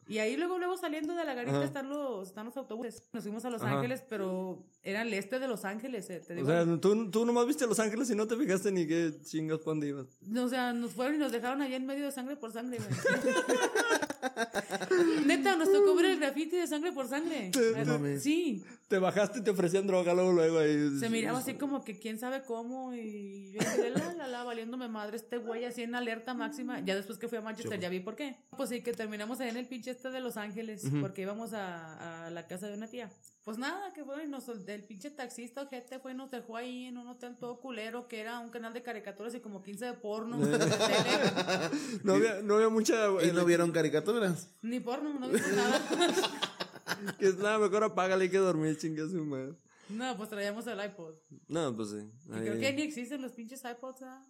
Y 0.08 0.18
ahí 0.18 0.36
luego, 0.36 0.56
luego 0.56 0.76
saliendo 0.76 1.16
de 1.16 1.24
la 1.24 1.34
garita 1.34 1.56
Ajá. 1.56 1.64
están 1.64 1.88
los, 1.88 2.28
están 2.28 2.46
los 2.46 2.56
autobuses. 2.56 3.02
Nos 3.12 3.24
fuimos 3.24 3.44
a 3.44 3.50
Los 3.50 3.60
Ajá. 3.60 3.74
Ángeles, 3.78 4.04
pero 4.08 4.64
era 4.84 5.02
el 5.02 5.12
este 5.12 5.40
de 5.40 5.48
Los 5.48 5.64
Ángeles, 5.64 6.08
eh, 6.10 6.20
te 6.24 6.32
O 6.34 6.36
digo. 6.36 6.46
sea, 6.46 6.64
¿tú, 6.80 7.10
tú 7.10 7.26
nomás 7.26 7.44
viste 7.44 7.66
Los 7.66 7.80
Ángeles 7.80 8.08
y 8.10 8.14
no 8.14 8.24
te 8.28 8.36
fijaste 8.36 8.70
ni 8.70 8.86
qué 8.86 9.12
chingas 9.24 9.64
dónde 9.64 9.88
ibas. 9.88 10.06
O 10.38 10.48
sea, 10.48 10.72
nos 10.72 10.92
fueron 10.92 11.16
y 11.16 11.18
nos 11.18 11.32
dejaron 11.32 11.60
allá 11.60 11.74
en 11.74 11.86
medio 11.86 12.04
de 12.04 12.12
sangre 12.12 12.36
por 12.36 12.52
sangre, 12.52 12.78
güey. 12.78 12.88
Neta, 15.26 15.56
nos 15.56 15.72
tocó 15.72 15.94
ver 15.94 16.06
el 16.06 16.18
graffiti 16.20 16.56
de 16.56 16.66
sangre 16.66 16.92
por 16.92 17.08
sangre. 17.08 17.50
Mames. 17.86 18.22
Sí, 18.22 18.62
Te 18.88 18.98
bajaste 18.98 19.40
y 19.40 19.42
te 19.42 19.50
ofrecían 19.50 19.86
droga 19.86 20.14
luego, 20.14 20.32
luego 20.32 20.58
ahí. 20.58 20.98
se 20.98 21.10
miraba 21.10 21.38
así 21.38 21.54
como 21.54 21.84
que 21.84 21.98
quién 21.98 22.18
sabe 22.18 22.42
cómo 22.44 22.94
y 22.94 23.52
yo 23.52 23.58
dije, 23.60 23.90
la, 23.90 24.12
la, 24.14 24.28
la, 24.28 24.44
valiéndome 24.44 24.88
madre 24.88 25.16
este 25.16 25.38
güey 25.38 25.64
así 25.64 25.82
en 25.82 25.94
alerta 25.94 26.34
máxima. 26.34 26.80
Ya 26.80 26.94
después 26.94 27.18
que 27.18 27.28
fui 27.28 27.38
a 27.38 27.40
Manchester 27.42 27.78
ya 27.80 27.88
vi 27.88 28.00
por 28.00 28.16
qué. 28.16 28.36
Pues 28.56 28.68
sí, 28.70 28.82
que 28.82 28.92
terminamos 28.92 29.40
ahí 29.40 29.48
en 29.48 29.56
el 29.56 29.66
pinche 29.66 29.90
este 29.90 30.10
de 30.10 30.20
Los 30.20 30.36
Ángeles 30.36 30.82
porque 31.00 31.22
íbamos 31.22 31.52
a, 31.52 32.26
a 32.26 32.30
la 32.30 32.46
casa 32.46 32.68
de 32.68 32.74
una 32.74 32.86
tía. 32.88 33.10
Pues 33.44 33.58
nada, 33.58 33.92
que 33.92 34.02
fue, 34.04 34.24
y 34.24 34.26
nos, 34.26 34.48
el 34.48 34.82
pinche 34.82 35.08
taxista 35.08 35.62
ojete 35.62 36.00
fue 36.00 36.10
y 36.10 36.14
nos 36.16 36.32
dejó 36.32 36.56
ahí 36.56 36.86
en 36.86 36.98
un 36.98 37.06
hotel 37.06 37.36
todo 37.38 37.60
culero 37.60 38.08
que 38.08 38.18
era 38.20 38.40
un 38.40 38.50
canal 38.50 38.72
de 38.74 38.82
caricaturas 38.82 39.36
y 39.36 39.40
como 39.40 39.62
15 39.62 39.84
de 39.84 39.92
porno. 39.92 40.36
de 40.36 40.58
tele. 40.58 40.68
No 42.02 42.14
había, 42.14 42.42
no 42.42 42.56
había 42.56 42.68
mucha. 42.68 43.06
¿Y 43.22 43.30
no 43.32 43.44
vieron 43.44 43.70
caricaturas? 43.70 44.05
Ni 44.62 44.80
porno, 44.80 45.18
no 45.18 45.28
viste 45.28 45.52
nada. 45.52 45.80
Que 47.18 47.26
es 47.26 47.36
nada, 47.38 47.58
mejor 47.58 47.82
apágale 47.82 48.26
y 48.26 48.30
que 48.30 48.38
dormir, 48.38 48.78
chingue 48.78 49.08
su 49.08 49.24
madre. 49.24 49.54
no, 49.88 50.16
pues 50.16 50.28
traíamos 50.30 50.66
el 50.68 50.84
iPod. 50.84 51.14
No, 51.48 51.74
pues 51.74 51.90
sí. 51.90 52.08
Y 52.28 52.30
creo 52.30 52.60
que 52.60 52.72
ni 52.72 52.82
existen 52.82 53.20
los 53.22 53.32
pinches 53.32 53.62
iPods, 53.64 54.02
¿ah? 54.02 54.22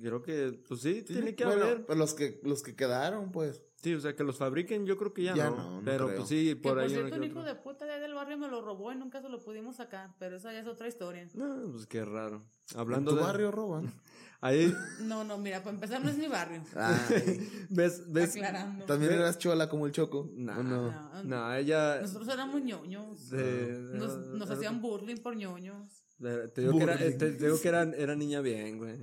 Creo 0.00 0.22
que, 0.22 0.60
pues 0.66 0.80
sí, 0.80 1.02
tiene 1.02 1.34
que 1.34 1.44
Bueno, 1.44 1.62
haber. 1.64 1.86
pues 1.86 1.96
los 1.98 2.14
que, 2.14 2.40
los 2.42 2.62
que 2.62 2.74
quedaron, 2.74 3.30
pues. 3.32 3.62
Sí, 3.82 3.94
o 3.94 4.00
sea, 4.00 4.16
que 4.16 4.24
los 4.24 4.38
fabriquen, 4.38 4.86
yo 4.86 4.96
creo 4.96 5.12
que 5.12 5.22
ya, 5.24 5.34
Ya 5.34 5.50
no. 5.50 5.56
no, 5.56 5.70
no 5.78 5.84
Pero 5.84 6.06
creo. 6.06 6.16
pues 6.18 6.28
sí, 6.30 6.46
Que 6.48 6.56
por 6.56 6.72
por 6.72 6.78
ahí. 6.80 6.88
cierto, 6.88 7.06
uno 7.08 7.16
un 7.16 7.20
que 7.20 7.26
hijo 7.28 7.42
de 7.42 7.54
puta 7.54 7.84
de 7.84 7.92
ahí 7.92 8.00
del 8.00 8.14
barrio 8.14 8.38
me 8.38 8.48
lo 8.48 8.62
robó 8.62 8.90
y 8.92 8.96
nunca 8.96 9.20
se 9.20 9.28
lo 9.28 9.38
pudimos 9.40 9.76
sacar. 9.76 10.14
Pero 10.18 10.36
esa 10.36 10.52
ya 10.52 10.60
es 10.60 10.66
otra 10.66 10.88
historia. 10.88 11.28
No, 11.34 11.70
pues 11.70 11.86
qué 11.86 12.02
raro. 12.04 12.42
¿En 12.72 12.80
Hablando 12.80 13.10
tu 13.10 13.18
de. 13.18 13.22
barrio 13.22 13.50
roban? 13.50 13.92
Ahí, 14.40 14.74
No, 15.02 15.22
no, 15.24 15.38
mira, 15.38 15.62
para 15.62 15.74
empezar 15.74 16.02
no 16.02 16.10
es 16.10 16.16
mi 16.18 16.28
barrio. 16.28 16.62
Ay, 16.76 17.48
ves, 17.70 18.10
ves. 18.10 18.30
Aclarando. 18.36 18.84
¿También 18.86 19.12
eras 19.12 19.38
chola 19.38 19.68
como 19.68 19.86
el 19.86 19.92
Choco? 19.92 20.30
Nah, 20.34 20.58
¿O 20.58 20.62
no? 20.62 20.90
No, 20.90 21.24
No, 21.24 21.54
ella. 21.54 22.00
Nosotros 22.00 22.28
éramos 22.28 22.62
ñoños. 22.62 23.28
de- 23.30 23.78
Nos, 23.94 24.16
nos 24.28 24.48
era- 24.48 24.56
hacían 24.56 24.80
bullying 24.80 25.16
por 25.18 25.36
ñoños. 25.36 26.04
Te 26.18 26.60
digo 26.62 26.76
que 26.78 26.84
era, 26.84 26.94
Burling. 26.96 27.18
te, 27.18 27.32
te 27.32 27.44
digo 27.46 27.60
que 27.60 27.68
era, 27.68 27.82
era 27.82 28.14
niña 28.16 28.40
bien, 28.40 28.78
güey. 28.78 28.98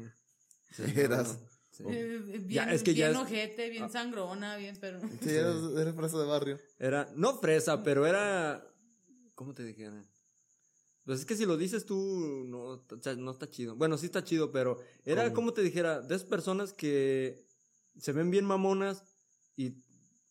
Sí, 0.71 0.83
Eras. 0.95 1.39
no, 1.39 1.47
sí. 1.71 1.83
Eh, 1.87 2.19
bien, 2.25 2.49
Ya, 2.49 2.71
es 2.73 2.83
que 2.83 2.93
ya 2.93 3.09
bien 3.09 3.17
es- 3.21 3.23
ojete, 3.27 3.69
bien 3.69 3.89
sangrona, 3.91 4.55
bien, 4.57 4.77
pero... 4.79 4.99
Sí, 5.21 5.29
eras, 5.29 5.55
eres 5.77 5.95
fresa 5.95 6.17
de 6.19 6.25
barrio. 6.25 6.59
Era, 6.79 7.11
no 7.15 7.37
fresa, 7.39 7.83
pero 7.83 8.05
era. 8.05 8.67
¿Cómo 9.35 9.53
te 9.53 9.63
dijera? 9.63 10.03
Pues 11.03 11.19
es 11.21 11.25
que 11.25 11.35
si 11.35 11.45
lo 11.45 11.57
dices 11.57 11.85
tú, 11.85 12.45
no, 12.47 12.59
o 12.63 12.85
sea, 13.01 13.15
no 13.15 13.31
está 13.31 13.49
chido. 13.49 13.75
Bueno, 13.75 13.97
sí 13.97 14.05
está 14.05 14.23
chido, 14.23 14.51
pero 14.51 14.79
era 15.03 15.23
¿Cómo? 15.23 15.35
como 15.35 15.53
te 15.53 15.61
dijera, 15.63 15.99
de 15.99 16.15
esas 16.15 16.27
personas 16.27 16.73
que 16.73 17.43
se 17.97 18.11
ven 18.11 18.29
bien 18.29 18.45
mamonas 18.45 19.03
y 19.55 19.71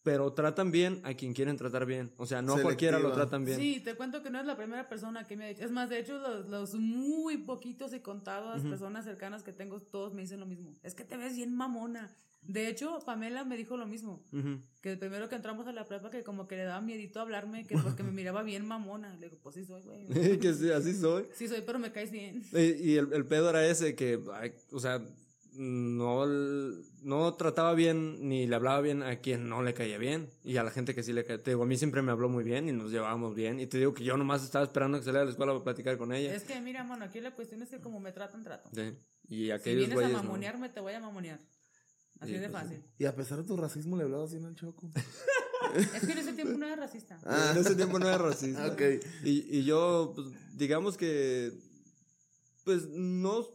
pero 0.02 0.32
tratan 0.32 0.70
bien 0.70 1.00
a 1.04 1.14
quien 1.14 1.34
quieren 1.34 1.56
tratar 1.56 1.84
bien. 1.86 2.12
O 2.16 2.26
sea, 2.26 2.40
no 2.42 2.54
a 2.54 2.62
cualquiera 2.62 2.98
lo 2.98 3.08
Selectiva. 3.08 3.24
tratan 3.26 3.44
bien. 3.44 3.58
Sí, 3.58 3.80
te 3.84 3.94
cuento 3.94 4.22
que 4.22 4.30
no 4.30 4.40
es 4.40 4.46
la 4.46 4.56
primera 4.56 4.88
persona 4.88 5.26
que 5.26 5.36
me 5.36 5.44
ha 5.44 5.48
dicho. 5.48 5.64
Es 5.64 5.70
más, 5.70 5.90
de 5.90 5.98
hecho, 5.98 6.18
los, 6.18 6.48
los 6.48 6.74
muy 6.74 7.38
poquitos 7.38 7.92
y 7.92 8.00
contadas 8.00 8.62
personas 8.62 9.04
cercanas 9.04 9.42
que 9.42 9.52
tengo, 9.52 9.80
todos 9.80 10.14
me 10.14 10.22
dicen 10.22 10.40
lo 10.40 10.46
mismo. 10.46 10.72
Es 10.82 10.94
que 10.94 11.04
te 11.04 11.16
ves 11.16 11.36
bien 11.36 11.54
mamona. 11.54 12.14
De 12.42 12.68
hecho, 12.68 13.00
Pamela 13.04 13.44
me 13.44 13.54
dijo 13.58 13.76
lo 13.76 13.86
mismo. 13.86 14.24
Ujú. 14.32 14.62
Que 14.80 14.92
el 14.92 14.98
primero 14.98 15.28
que 15.28 15.34
entramos 15.34 15.66
a 15.66 15.72
la 15.72 15.84
prepa, 15.84 16.08
que 16.10 16.24
como 16.24 16.48
que 16.48 16.56
le 16.56 16.64
daba 16.64 16.80
miedito 16.80 17.20
hablarme, 17.20 17.66
que 17.66 17.76
porque 17.76 18.02
me 18.02 18.12
miraba 18.12 18.42
bien 18.42 18.66
mamona. 18.66 19.14
Le 19.16 19.26
digo, 19.28 19.38
pues 19.42 19.56
sí 19.56 19.64
soy, 19.66 19.82
güey. 19.82 20.06
que 20.40 20.54
sí, 20.54 20.70
así 20.70 20.94
soy. 20.94 21.26
Sí 21.34 21.46
soy, 21.48 21.60
pero 21.66 21.78
me 21.78 21.92
caes 21.92 22.10
bien. 22.10 22.42
Y, 22.54 22.92
y 22.92 22.96
el, 22.96 23.12
el 23.12 23.26
pedo 23.26 23.50
era 23.50 23.66
ese 23.66 23.94
que, 23.94 24.18
ay, 24.32 24.54
o 24.72 24.80
sea, 24.80 25.02
no, 25.60 26.24
no 27.02 27.34
trataba 27.34 27.74
bien 27.74 28.26
ni 28.26 28.46
le 28.46 28.56
hablaba 28.56 28.80
bien 28.80 29.02
a 29.02 29.16
quien 29.20 29.46
no 29.48 29.62
le 29.62 29.74
caía 29.74 29.98
bien. 29.98 30.30
Y 30.42 30.56
a 30.56 30.62
la 30.62 30.70
gente 30.70 30.94
que 30.94 31.02
sí 31.02 31.12
le 31.12 31.22
caía. 31.24 31.42
Te 31.42 31.50
digo, 31.50 31.64
a 31.64 31.66
mí 31.66 31.76
siempre 31.76 32.00
me 32.00 32.12
habló 32.12 32.30
muy 32.30 32.44
bien 32.44 32.66
y 32.68 32.72
nos 32.72 32.90
llevábamos 32.90 33.34
bien. 33.34 33.60
Y 33.60 33.66
te 33.66 33.76
digo 33.76 33.92
que 33.92 34.02
yo 34.02 34.16
nomás 34.16 34.42
estaba 34.42 34.64
esperando 34.64 34.98
que 34.98 35.04
saliera 35.04 35.20
a 35.22 35.24
la 35.26 35.30
escuela 35.32 35.52
para 35.52 35.62
platicar 35.64 35.98
con 35.98 36.14
ella. 36.14 36.34
Es 36.34 36.44
que, 36.44 36.58
mira, 36.62 36.82
mano, 36.82 37.04
aquí 37.04 37.20
la 37.20 37.34
cuestión 37.34 37.60
es 37.62 37.68
que 37.68 37.78
como 37.78 38.00
me 38.00 38.10
tratan, 38.12 38.42
trato. 38.42 38.70
Sí. 38.74 38.96
Y 39.28 39.44
Si 39.44 39.50
aquellos 39.50 39.80
vienes 39.88 39.92
a 39.98 40.00
güeyes. 40.00 40.12
no. 40.16 40.22
mamonearme, 40.22 40.68
te 40.70 40.80
voy 40.80 40.94
a 40.94 41.00
mamonear. 41.00 41.38
Así 42.20 42.32
Sí, 42.32 42.38
de 42.38 42.48
pues 42.48 42.62
fácil. 42.62 42.82
Y 42.98 43.04
a 43.04 43.14
pesar 43.14 43.38
de 43.38 43.44
tu 43.44 43.56
racismo 43.58 43.96
le 43.98 44.04
hablabas 44.04 44.32
así 44.32 44.42
al 44.42 44.54
Choco. 44.54 44.90
Es 45.94 46.04
que 46.04 46.12
en 46.12 46.18
ese 46.18 46.32
tiempo 46.32 46.56
no 46.58 46.66
era 46.66 46.74
racista. 46.76 47.20
Ah. 47.24 47.50
En 47.54 47.58
ese 47.60 47.74
tiempo 47.76 47.98
no 47.98 48.08
era 48.08 48.16
racista. 48.18 48.66
Ok. 48.66 48.80
Y, 49.24 49.58
y 49.58 49.64
yo, 49.64 50.12
pues, 50.16 50.26
digamos 50.56 50.96
que, 50.96 51.52
pues, 52.64 52.88
no, 52.88 53.46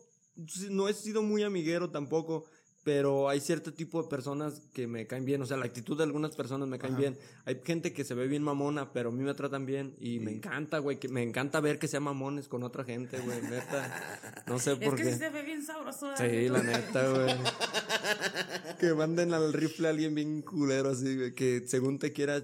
no 0.70 0.88
he 0.88 0.94
sido 0.94 1.22
muy 1.24 1.44
amiguero 1.44 1.90
tampoco, 1.90 2.46
pero 2.84 3.30
hay 3.30 3.40
cierto 3.40 3.74
tipo 3.74 4.04
de 4.04 4.08
personas 4.08 4.62
que 4.72 4.86
me 4.86 5.08
caen 5.08 5.26
bien, 5.26 5.42
o 5.42 5.46
sea, 5.48 5.58
la 5.58 5.66
actitud 5.66 5.98
de 5.98 6.04
algunas 6.04 6.36
personas 6.36 6.68
me 6.68 6.78
caen 6.78 6.94
Ajá. 6.94 7.02
bien. 7.02 7.18
Hay 7.46 7.60
gente 7.66 7.94
que 7.94 8.04
se 8.04 8.14
ve 8.14 8.28
bien 8.28 8.44
mamona, 8.44 8.94
pero 8.94 9.10
a 9.10 9.12
mí 9.12 9.24
me 9.24 9.34
tratan 9.34 9.66
bien 9.66 9.96
y 10.00 10.20
me 10.20 10.32
encanta, 10.32 10.78
güey, 10.78 11.00
que 11.00 11.08
me 11.08 11.24
encanta 11.24 11.60
ver 11.62 11.80
que 11.80 11.88
sean 11.88 12.04
mamones 12.04 12.48
con 12.48 12.62
otra 12.62 12.84
gente, 12.84 13.20
güey, 13.22 13.42
neta. 13.42 14.44
No 14.46 14.60
sé 14.60 14.74
Es 14.80 14.80
por 14.80 14.96
que 14.98 15.04
qué. 15.04 15.14
sí 15.14 15.18
se 15.18 15.30
ve 15.32 15.42
bien 15.42 15.66
sabroso. 15.66 16.16
Sí, 16.16 16.48
la 16.48 16.62
neta, 16.62 17.10
güey. 17.10 17.36
que 18.80 18.94
manden 18.94 19.34
al 19.34 19.52
rifle 19.52 19.88
a 19.88 19.90
alguien 19.90 20.14
bien 20.14 20.44
culero 20.44 20.90
así, 20.92 21.16
güey, 21.16 21.34
que 21.34 21.64
según 21.66 21.98
te 21.98 22.14
quiera, 22.14 22.44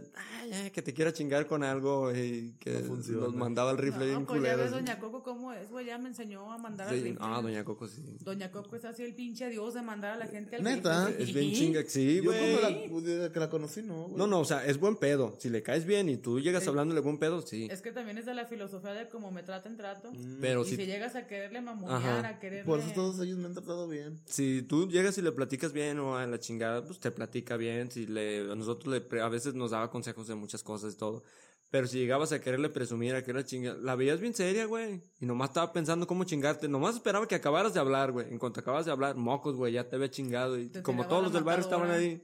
ya, 0.51 0.69
que 0.69 0.81
te 0.81 0.93
quiera 0.93 1.13
chingar 1.13 1.47
con 1.47 1.63
algo 1.63 2.11
y 2.15 2.53
que 2.59 2.71
No 2.81 2.87
funciona. 2.87 3.21
los 3.21 3.33
mandaba 3.35 3.71
al 3.71 3.77
rifle 3.77 4.05
bien 4.05 4.19
No, 4.21 4.25
pues 4.27 4.41
ya 4.41 4.53
culero. 4.53 4.57
ves 4.57 4.73
así. 4.73 4.75
Doña 4.85 4.99
Coco 4.99 5.23
cómo 5.23 5.53
es, 5.53 5.69
güey, 5.71 5.85
ya 5.85 5.97
me 5.97 6.09
enseñó 6.09 6.51
a 6.51 6.57
mandar 6.57 6.89
al 6.89 6.95
Sí, 6.95 7.01
rifle. 7.03 7.17
ah, 7.21 7.39
doña 7.41 7.63
Coco 7.63 7.87
sí. 7.87 8.01
Doña 8.21 8.51
Coco 8.51 8.75
es 8.75 8.85
así 8.85 9.03
el 9.03 9.15
pinche 9.15 9.49
dios 9.49 9.73
de 9.73 9.81
mandar 9.81 10.13
a 10.13 10.17
la 10.17 10.27
gente 10.27 10.57
al 10.57 10.63
¿Neta? 10.63 11.07
rifle. 11.07 11.23
Es 11.23 11.33
bien 11.33 11.53
chinga, 11.53 11.83
sí, 11.87 12.17
Yo 12.17 12.25
cuando 12.31 12.43
güey. 12.61 12.89
la, 12.89 13.01
desde 13.01 13.31
que 13.31 13.39
la 13.39 13.49
conocí, 13.49 13.81
no, 13.81 14.03
güey. 14.03 14.17
No, 14.17 14.27
no, 14.27 14.39
o 14.41 14.45
sea, 14.45 14.65
es 14.65 14.77
buen 14.79 14.95
pedo. 14.97 15.35
Si 15.39 15.49
le 15.49 15.63
caes 15.63 15.85
bien 15.85 16.09
y 16.09 16.17
tú 16.17 16.39
llegas 16.39 16.63
Sí. 16.63 16.69
hablándole 16.69 16.99
buen 17.01 17.17
pedo, 17.17 17.41
sí. 17.41 17.67
Es 17.71 17.81
que 17.81 17.91
también 17.91 18.17
es 18.17 18.25
de 18.25 18.33
la 18.33 18.45
filosofía 18.45 18.91
de 18.93 19.07
cómo 19.07 19.31
me 19.31 19.43
traten, 19.43 19.77
trato. 19.77 20.11
Pero 20.41 20.63
y 20.63 20.65
si, 20.69 20.75
si 20.75 20.85
llegas 20.85 21.15
a 21.15 21.27
quererle 21.27 21.61
mamonear, 21.61 22.01
Ajá. 22.01 22.27
a 22.27 22.39
quererle... 22.39 22.65
Por 22.65 22.79
eso 22.79 22.91
todos 22.93 23.19
ellos 23.21 23.37
me 23.37 23.45
han 23.45 23.53
tratado 23.53 23.87
bien. 23.87 24.19
si 24.25 24.61
tú 24.63 24.89
llegas 24.89 25.17
y 25.17 25.21
le 25.21 25.31
platicas 25.31 25.71
bien 25.73 25.99
o 25.99 26.17
a 26.17 26.27
la 26.27 26.39
chingada, 26.39 26.83
pues 26.83 26.99
te 26.99 27.09
platica 27.11 27.55
bien. 27.57 27.89
Si 27.89 28.05
le, 28.05 28.51
a 28.51 28.55
nosotros 28.55 28.93
le, 28.93 29.01
pre- 29.01 29.21
a 29.21 29.29
veces 29.29 29.53
nos 29.53 29.71
daba 29.71 29.89
consejos 29.89 30.27
de 30.27 30.35
muchas 30.41 30.63
cosas 30.63 30.93
y 30.93 30.97
todo. 30.97 31.23
Pero 31.69 31.87
si 31.87 31.99
llegabas 31.99 32.33
a 32.33 32.41
quererle 32.41 32.67
presumir, 32.69 33.15
a 33.15 33.21
quererle 33.23 33.45
chingar, 33.45 33.77
la 33.77 33.95
veías 33.95 34.19
bien 34.19 34.33
seria, 34.33 34.65
güey. 34.65 35.01
Y 35.21 35.25
nomás 35.25 35.51
estaba 35.51 35.71
pensando 35.71 36.05
cómo 36.05 36.25
chingarte. 36.25 36.67
Nomás 36.67 36.95
esperaba 36.95 37.27
que 37.29 37.35
acabaras 37.35 37.73
de 37.73 37.79
hablar, 37.79 38.11
güey. 38.11 38.27
En 38.29 38.39
cuanto 38.39 38.59
acababas 38.59 38.85
de 38.85 38.91
hablar, 38.91 39.15
mocos, 39.15 39.55
güey, 39.55 39.71
ya 39.73 39.87
te 39.87 39.95
había 39.95 40.11
chingado. 40.11 40.59
Y 40.59 40.67
Te 40.67 40.81
como 40.83 41.07
todos 41.07 41.23
los 41.23 41.31
del 41.31 41.43
barrio 41.45 41.63
estaban 41.63 41.89
ahí, 41.89 42.21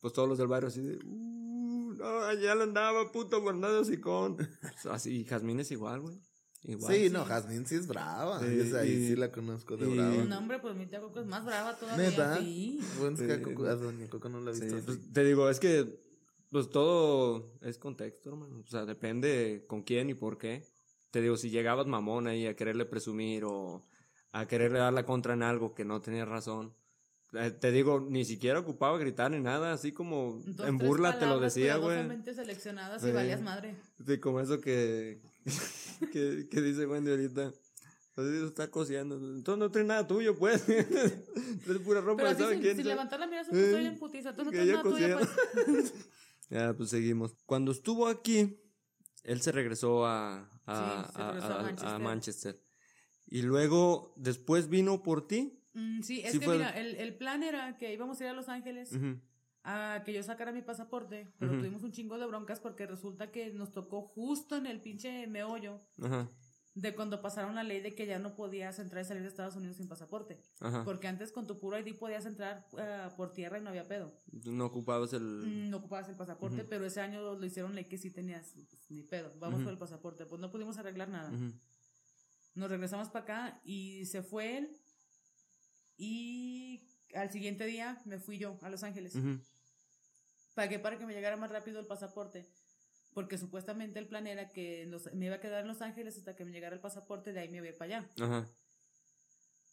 pues 0.00 0.12
todos 0.12 0.28
los 0.28 0.36
del 0.38 0.48
barrio 0.48 0.66
así 0.68 0.80
de, 0.82 0.96
uh, 1.04 1.92
no, 1.94 2.32
ya 2.34 2.56
le 2.56 2.64
andaba, 2.64 3.12
puto, 3.12 3.40
guardado 3.40 3.80
hocicón. 3.82 4.36
Así, 4.90 5.20
y 5.20 5.24
Jazmín 5.24 5.60
es 5.60 5.70
igual, 5.70 6.00
güey. 6.00 6.20
Igual. 6.64 6.92
Sí, 6.92 7.08
no, 7.08 7.24
Jasmine 7.24 7.66
sí 7.66 7.76
es 7.76 7.86
brava. 7.86 8.40
Sí, 8.40 8.46
ahí 8.76 8.90
y- 8.90 9.06
sí 9.10 9.16
la 9.16 9.30
conozco 9.30 9.76
de 9.76 9.88
y- 9.88 9.94
brava. 9.94 10.24
No, 10.24 10.38
hombre, 10.38 10.58
pues 10.58 10.74
mi 10.74 10.86
tía 10.86 11.00
Coco 11.00 11.20
es 11.20 11.26
más 11.26 11.44
brava 11.44 11.76
todavía. 11.78 12.10
¿Neta? 12.10 12.36
Sí. 12.38 12.80
Bueno, 12.98 13.14
es 13.16 13.22
que 13.22 13.32
a, 13.32 13.36
Sí, 13.36 13.42
Coco- 13.42 13.66
a 13.66 13.74
Doña 13.76 14.08
Coco 14.08 14.28
no 14.28 14.40
la 14.40 14.50
he 14.50 14.54
Sí, 14.54 14.62
visto 14.62 14.78
pues, 14.84 15.12
te 15.12 15.22
digo, 15.24 15.48
es 15.48 15.60
que 15.60 16.00
pues 16.50 16.70
todo 16.70 17.52
es 17.62 17.78
contexto, 17.78 18.30
hermano. 18.30 18.62
O 18.64 18.66
sea, 18.70 18.84
depende 18.84 19.64
con 19.68 19.82
quién 19.82 20.10
y 20.10 20.14
por 20.14 20.38
qué. 20.38 20.64
Te 21.10 21.20
digo, 21.20 21.36
si 21.36 21.50
llegabas 21.50 21.86
mamón 21.86 22.26
ahí 22.26 22.46
a 22.46 22.54
quererle 22.56 22.84
presumir 22.84 23.44
o 23.44 23.84
a 24.32 24.46
quererle 24.46 24.78
dar 24.78 24.92
la 24.92 25.04
contra 25.06 25.34
en 25.34 25.42
algo 25.42 25.74
que 25.74 25.84
no 25.84 26.00
tenía 26.02 26.24
razón. 26.24 26.74
eh, 27.32 27.50
Te 27.50 27.72
digo, 27.72 28.00
ni 28.00 28.24
siquiera 28.24 28.58
ocupaba 28.58 28.98
gritar 28.98 29.30
ni 29.30 29.40
nada, 29.40 29.72
así 29.72 29.92
como 29.92 30.40
Dos, 30.44 30.66
en 30.68 30.76
burla 30.78 31.18
te 31.18 31.26
lo 31.26 31.40
decía, 31.40 31.76
güey. 31.76 32.06
seleccionadas 32.34 33.02
y 33.04 33.10
valías 33.12 33.40
madre. 33.40 33.74
Sí, 34.06 34.18
como 34.18 34.40
eso 34.40 34.60
que, 34.60 35.20
que, 36.12 36.46
que 36.50 36.60
dice 36.60 36.86
Wendy 36.86 37.10
ahorita. 37.10 37.52
Así 38.16 38.44
está 38.44 38.68
cosiendo. 38.68 39.14
Entonces 39.14 39.58
no 39.60 39.70
trae 39.70 39.84
nada 39.84 40.04
tuyo, 40.06 40.36
pues. 40.36 40.68
es 40.68 41.78
pura 41.84 42.00
ropa, 42.00 42.16
Pero 42.24 42.28
así 42.30 42.42
¿saben 42.42 42.62
sin, 42.62 42.74
quién? 42.74 42.88
levantar 42.88 43.20
la 43.20 43.26
mirada 43.28 43.44
se 43.44 43.50
puso 43.52 43.78
bien 43.78 43.96
putiza. 43.98 44.34
Tú 44.34 44.44
no 44.44 44.50
ella 44.50 44.72
nada 44.72 44.82
cosía. 44.82 45.18
pues. 45.18 45.94
Ya, 46.50 46.74
pues 46.74 46.90
seguimos. 46.90 47.34
Cuando 47.46 47.72
estuvo 47.72 48.06
aquí, 48.08 48.60
él 49.24 49.40
se 49.42 49.52
regresó 49.52 50.06
a, 50.06 50.50
a, 50.66 51.04
Sí, 51.06 51.12
se 51.14 51.22
regresó 51.24 51.46
a 51.52 51.58
a- 51.58 51.62
Manchester. 51.62 52.00
Manchester. 52.00 52.64
Y 53.26 53.42
luego, 53.42 54.14
después 54.16 54.68
vino 54.68 55.02
por 55.02 55.26
ti. 55.26 55.62
Mm, 55.74 56.00
sí, 56.02 56.20
es 56.24 56.32
Sí 56.32 56.38
que 56.38 56.46
fue- 56.46 56.56
mira, 56.56 56.70
el, 56.70 56.96
el 56.96 57.14
plan 57.16 57.42
era 57.42 57.76
que 57.76 57.92
íbamos 57.92 58.20
a 58.20 58.24
ir 58.24 58.30
a 58.30 58.32
Los 58.32 58.48
Ángeles 58.48 58.92
Ujú, 58.92 59.20
a 59.64 60.02
que 60.04 60.14
yo 60.14 60.22
sacara 60.22 60.50
mi 60.50 60.62
pasaporte, 60.62 61.30
pero 61.38 61.52
Ujú. 61.52 61.60
tuvimos 61.60 61.82
un 61.82 61.92
chingo 61.92 62.16
de 62.18 62.26
broncas 62.26 62.58
porque 62.60 62.86
resulta 62.86 63.30
que 63.30 63.52
nos 63.52 63.70
tocó 63.70 64.00
justo 64.02 64.56
en 64.56 64.66
el 64.66 64.80
pinche 64.80 65.26
meollo 65.26 65.78
Ajá, 66.02 66.30
de 66.80 66.94
cuando 66.94 67.20
pasaron 67.20 67.56
la 67.56 67.64
ley 67.64 67.80
de 67.80 67.92
que 67.94 68.06
ya 68.06 68.20
no 68.20 68.36
podías 68.36 68.78
entrar 68.78 69.02
y 69.04 69.08
salir 69.08 69.22
de 69.24 69.28
Estados 69.28 69.56
Unidos 69.56 69.78
sin 69.78 69.88
pasaporte. 69.88 70.38
ajá. 70.60 70.84
Porque 70.84 71.08
antes 71.08 71.32
con 71.32 71.44
tu 71.46 71.58
puro 71.58 71.76
ID 71.76 71.96
podías 71.98 72.24
entrar 72.24 72.68
ah, 72.78 73.12
por 73.16 73.32
tierra 73.32 73.58
y 73.58 73.62
no 73.62 73.70
había 73.70 73.88
pedo. 73.88 74.12
No 74.44 74.66
ocupabas 74.66 75.12
el... 75.12 75.22
Mm, 75.22 75.70
No 75.70 75.78
ocupabas 75.78 76.08
el 76.08 76.14
pasaporte, 76.16 76.62
pero 76.64 76.86
ese 76.86 77.00
año 77.00 77.34
lo 77.34 77.44
hicieron 77.44 77.74
ley 77.74 77.84
que 77.86 77.98
sí 77.98 78.10
tenías, 78.10 78.52
pues, 78.54 78.90
ni 78.90 79.02
pedo. 79.02 79.32
Vamos 79.40 79.62
por 79.62 79.72
el 79.72 79.78
pasaporte. 79.78 80.24
Pues 80.24 80.40
no 80.40 80.50
pudimos 80.52 80.78
arreglar 80.78 81.08
nada. 81.08 81.32
Nos 82.54 82.70
regresamos 82.70 83.08
para 83.08 83.24
acá 83.24 83.60
y 83.64 84.04
se 84.06 84.22
fue 84.22 84.58
él. 84.58 84.80
Y 85.96 86.88
al 87.14 87.32
siguiente 87.32 87.66
día 87.66 88.00
me 88.04 88.20
fui 88.20 88.38
yo 88.38 88.56
a 88.62 88.70
Los 88.70 88.84
Ángeles. 88.84 89.14
Pagué 90.54 90.78
para 90.78 90.96
que 90.96 91.06
me 91.06 91.12
llegara 91.12 91.36
más 91.36 91.50
rápido 91.50 91.80
el 91.80 91.86
pasaporte. 91.86 92.46
Porque 93.18 93.36
supuestamente 93.36 93.98
el 93.98 94.06
plan 94.06 94.28
era 94.28 94.48
que 94.52 94.86
Los- 94.86 95.12
me 95.12 95.26
iba 95.26 95.34
a 95.34 95.40
quedar 95.40 95.62
en 95.62 95.66
Los 95.66 95.82
Ángeles 95.82 96.16
hasta 96.16 96.36
que 96.36 96.44
me 96.44 96.52
llegara 96.52 96.76
el 96.76 96.80
pasaporte, 96.80 97.32
de 97.32 97.40
ahí 97.40 97.48
me 97.48 97.56
iba 97.56 97.66
a 97.66 97.70
ir 97.70 97.76
para 97.76 97.98
allá. 97.98 98.10
Ajá. 98.24 98.46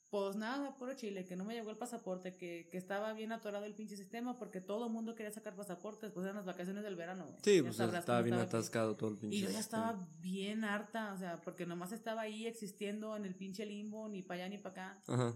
Pues 0.09 0.35
nada, 0.35 0.75
puro 0.77 0.95
Chile, 0.95 1.25
que 1.25 1.35
no 1.35 1.45
me 1.45 1.53
llegó 1.53 1.69
el 1.69 1.77
pasaporte, 1.77 2.35
que, 2.35 2.67
que 2.71 2.77
estaba 2.79 3.13
bien 3.13 3.31
atorado 3.31 3.65
el 3.65 3.75
pinche 3.75 3.97
sistema 3.97 4.39
porque 4.39 4.61
todo 4.61 4.87
el 4.87 4.91
mundo 4.91 5.13
quería 5.13 5.31
sacar 5.31 5.55
pasaportes, 5.55 6.11
pues 6.11 6.23
eran 6.23 6.37
las 6.37 6.45
vacaciones 6.45 6.83
del 6.83 6.95
verano. 6.95 7.27
Sí, 7.43 7.57
Ya 7.57 7.63
pues 7.65 7.75
sabrás 7.75 7.99
estaba 7.99 8.23
bien 8.23 8.33
atascado 8.39 8.95
todo 8.95 9.11
el 9.11 9.17
pinche. 9.19 9.37
Y 9.37 9.41
yo 9.41 9.51
ya 9.51 9.59
estaba 9.59 9.95
bien 10.21 10.63
harta, 10.63 11.13
o 11.13 11.17
sea, 11.19 11.39
porque 11.43 11.67
nomás 11.67 11.91
estaba 11.91 12.21
ahí 12.21 12.47
existiendo 12.47 13.15
en 13.15 13.25
el 13.25 13.35
pinche 13.35 13.63
limbo, 13.63 14.09
ni 14.09 14.23
para 14.23 14.41
allá 14.45 14.49
ni 14.49 14.57
para 14.57 14.89
acá. 14.89 15.03
Ajá. 15.07 15.35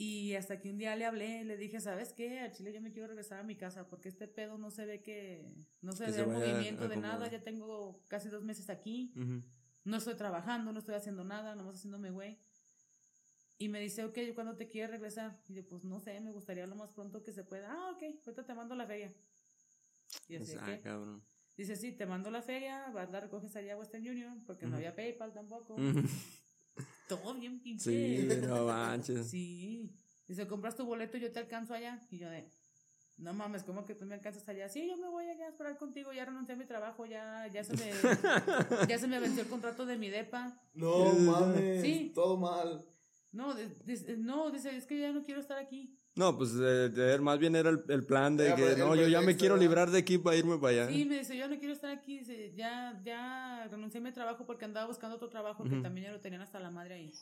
Y 0.00 0.36
hasta 0.36 0.60
que 0.60 0.70
un 0.70 0.78
día 0.78 0.94
le 0.94 1.06
hablé, 1.06 1.42
le 1.42 1.56
dije, 1.56 1.80
¿sabes 1.80 2.12
qué? 2.12 2.38
A 2.38 2.52
Chile 2.52 2.72
yo 2.72 2.80
me 2.80 2.92
quiero 2.92 3.08
regresar 3.08 3.40
a 3.40 3.42
mi 3.42 3.56
casa 3.56 3.88
porque 3.88 4.08
este 4.08 4.28
pedo 4.28 4.56
no 4.56 4.70
se 4.70 4.86
ve 4.86 5.02
que, 5.02 5.44
no 5.82 5.90
se 5.90 6.04
Que 6.04 6.12
ve 6.12 6.16
se 6.18 6.26
movimiento 6.26 6.84
a 6.84 6.88
de 6.88 6.94
acomodar. 6.94 7.18
nada, 7.18 7.28
ya 7.28 7.42
tengo 7.42 8.00
casi 8.06 8.28
dos 8.28 8.44
meses 8.44 8.70
aquí, 8.70 9.12
no 9.82 9.96
estoy 9.96 10.14
trabajando, 10.14 10.72
no 10.72 10.78
estoy 10.78 10.94
haciendo 10.94 11.24
nada, 11.24 11.56
nomás 11.56 11.74
haciéndome 11.74 12.10
güey. 12.12 12.38
Y 13.58 13.68
me 13.68 13.80
dice, 13.80 14.04
ok, 14.04 14.16
¿cuándo 14.36 14.56
te 14.56 14.68
quieres 14.68 14.92
regresar? 14.92 15.42
Y 15.48 15.54
yo, 15.54 15.66
pues 15.66 15.82
no 15.82 15.98
sé, 15.98 16.20
me 16.20 16.30
gustaría 16.30 16.64
lo 16.68 16.76
más 16.76 16.90
pronto 16.90 17.24
que 17.24 17.32
se 17.32 17.42
pueda. 17.42 17.72
Ah, 17.72 17.90
ok, 17.90 18.20
ahorita 18.24 18.46
te 18.46 18.54
mando 18.54 18.76
la 18.76 18.86
feria. 18.86 19.12
Y 20.28 20.36
así, 20.36 20.56
pues, 20.64 20.80
cabrón. 20.80 21.24
Dice, 21.56 21.74
sí, 21.74 21.90
te 21.90 22.06
mando 22.06 22.30
la 22.30 22.40
feria, 22.40 22.88
vas 22.90 23.10
la 23.10 23.18
recoges 23.18 23.56
allá 23.56 23.72
a 23.72 23.76
Western 23.76 24.08
Union, 24.08 24.44
porque 24.46 24.64
no 24.66 24.76
había 24.76 24.94
PayPal 24.94 25.32
tampoco. 25.32 25.74
Todo 27.08 27.34
bien 27.34 27.60
pinche. 27.60 27.90
Sí, 27.90 28.28
no 28.46 28.64
manches. 28.66 29.28
Sí. 29.28 29.90
Dice, 30.26 30.46
compras 30.46 30.76
tu 30.76 30.84
boleto 30.84 31.16
y 31.16 31.20
yo 31.20 31.32
te 31.32 31.38
alcanzo 31.38 31.74
allá. 31.74 32.06
Y 32.10 32.18
yo 32.18 32.28
de, 32.30 32.48
no 33.16 33.32
mames, 33.32 33.64
¿cómo 33.64 33.84
que 33.84 33.94
tú 33.94 34.04
me 34.04 34.14
alcanzas 34.14 34.48
allá? 34.48 34.68
Sí, 34.68 34.86
yo 34.86 34.96
me 34.96 35.08
voy 35.08 35.24
allá 35.26 35.46
a 35.46 35.48
esperar 35.48 35.76
contigo, 35.78 36.12
ya 36.12 36.24
renuncié 36.24 36.54
a 36.54 36.58
mi 36.58 36.66
trabajo, 36.66 37.06
ya, 37.06 37.46
ya 37.48 37.64
se 37.64 37.74
me, 37.76 37.90
ya 38.88 38.98
se 38.98 39.06
me 39.08 39.18
venció 39.18 39.42
el 39.42 39.48
contrato 39.48 39.86
de 39.86 39.96
mi 39.96 40.08
depa. 40.10 40.60
No 40.74 41.12
mames. 41.14 41.82
Sí. 41.82 42.12
Todo 42.14 42.36
mal. 42.36 42.84
No, 43.32 43.54
de- 43.54 44.16
no, 44.18 44.50
dice, 44.50 44.76
es 44.76 44.86
que 44.86 44.98
ya 45.00 45.12
no 45.12 45.22
quiero 45.24 45.40
estar 45.40 45.58
aquí. 45.58 45.97
No, 46.18 46.36
pues 46.36 46.50
eh, 46.54 46.88
de- 46.88 47.18
más 47.20 47.38
bien 47.38 47.54
era 47.54 47.70
el, 47.70 47.84
el 47.88 48.04
plan 48.04 48.36
de 48.36 48.52
que 48.56 48.74
no, 48.76 48.96
yo 48.96 49.06
ya 49.06 49.20
me 49.20 49.36
quiero 49.36 49.54
¿verdad? 49.54 49.68
librar 49.68 49.90
de 49.92 49.98
aquí 49.98 50.18
para 50.18 50.34
irme 50.36 50.58
para 50.58 50.72
allá. 50.82 50.88
Sí, 50.92 51.04
me 51.04 51.18
dice, 51.20 51.36
yo 51.36 51.46
no 51.46 51.56
quiero 51.58 51.72
estar 51.72 51.96
aquí, 51.96 52.18
dice, 52.18 52.52
ya, 52.56 53.00
ya 53.04 53.68
renuncié 53.70 54.00
a 54.00 54.02
mi 54.02 54.10
trabajo 54.10 54.44
porque 54.44 54.64
andaba 54.64 54.88
buscando 54.88 55.14
otro 55.14 55.28
trabajo 55.28 55.62
que 55.62 55.76
también 55.76 56.06
ya 56.06 56.12
lo 56.12 56.20
tenían 56.20 56.42
hasta 56.42 56.58
la 56.58 56.72
madre 56.72 56.94
ahí. 56.94 57.12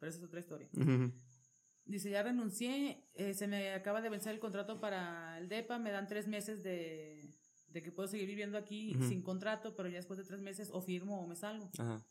Pero 0.00 0.10
esa 0.10 0.18
es 0.18 0.24
otra 0.24 0.40
historia. 0.40 0.68
Dice, 1.84 2.10
ya 2.10 2.24
renuncié, 2.24 3.04
eh, 3.14 3.34
se 3.34 3.46
me 3.46 3.72
acaba 3.72 4.00
de 4.02 4.08
vencer 4.10 4.32
el 4.34 4.40
contrato 4.40 4.80
para 4.80 5.38
el 5.38 5.48
DEPA, 5.48 5.78
me 5.78 5.92
dan 5.92 6.08
tres 6.08 6.26
meses 6.26 6.64
de, 6.64 7.30
de 7.68 7.82
que 7.84 7.92
puedo 7.92 8.08
seguir 8.08 8.26
viviendo 8.26 8.58
aquí 8.58 8.96
sin 9.08 9.22
contrato, 9.22 9.76
pero 9.76 9.88
ya 9.88 9.96
después 9.98 10.18
de 10.18 10.24
tres 10.24 10.40
meses 10.40 10.70
o 10.72 10.80
firmo 10.82 11.22
o 11.22 11.26
me 11.28 11.36
salgo. 11.36 11.70
Ajá. 11.78 12.04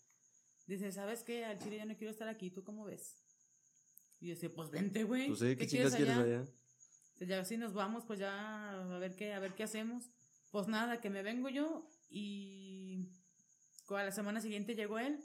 Dice, 0.68 0.90
¿sabes 0.94 1.22
qué? 1.24 1.44
Al 1.44 1.60
Chile 1.60 1.78
ya 1.78 1.86
no 1.86 1.98
quiero 1.98 2.12
estar 2.12 2.30
aquí, 2.30 2.50
¿tú 2.50 2.64
cómo 2.64 2.86
ves? 2.86 3.18
Y 4.20 4.28
yo 4.28 4.34
decía, 4.34 4.50
pues 4.54 4.70
vente, 4.70 5.04
güey. 5.04 5.28
Pues 5.28 5.40
sí, 5.40 5.56
¿qué 5.56 5.68
chingas 5.68 5.96
quieres 5.96 6.18
allá? 6.18 6.42
Dice, 6.42 7.26
Ya 7.26 7.46
si 7.46 7.58
nos 7.58 7.74
vamos, 7.74 8.04
pues 8.06 8.20
ya 8.20 8.82
a 8.82 9.00
ver 9.00 9.16
qué, 9.16 9.34
a 9.34 9.40
ver 9.40 9.56
qué 9.56 9.64
hacemos. 9.64 10.10
Pues 10.52 10.68
nada, 10.68 11.00
que 11.00 11.10
me 11.10 11.22
vengo 11.22 11.50
yo 11.50 11.88
y 12.10 13.10
a 13.98 14.04
la 14.04 14.12
semana 14.12 14.42
siguiente 14.42 14.76
llegó 14.76 15.00
él. 15.00 15.20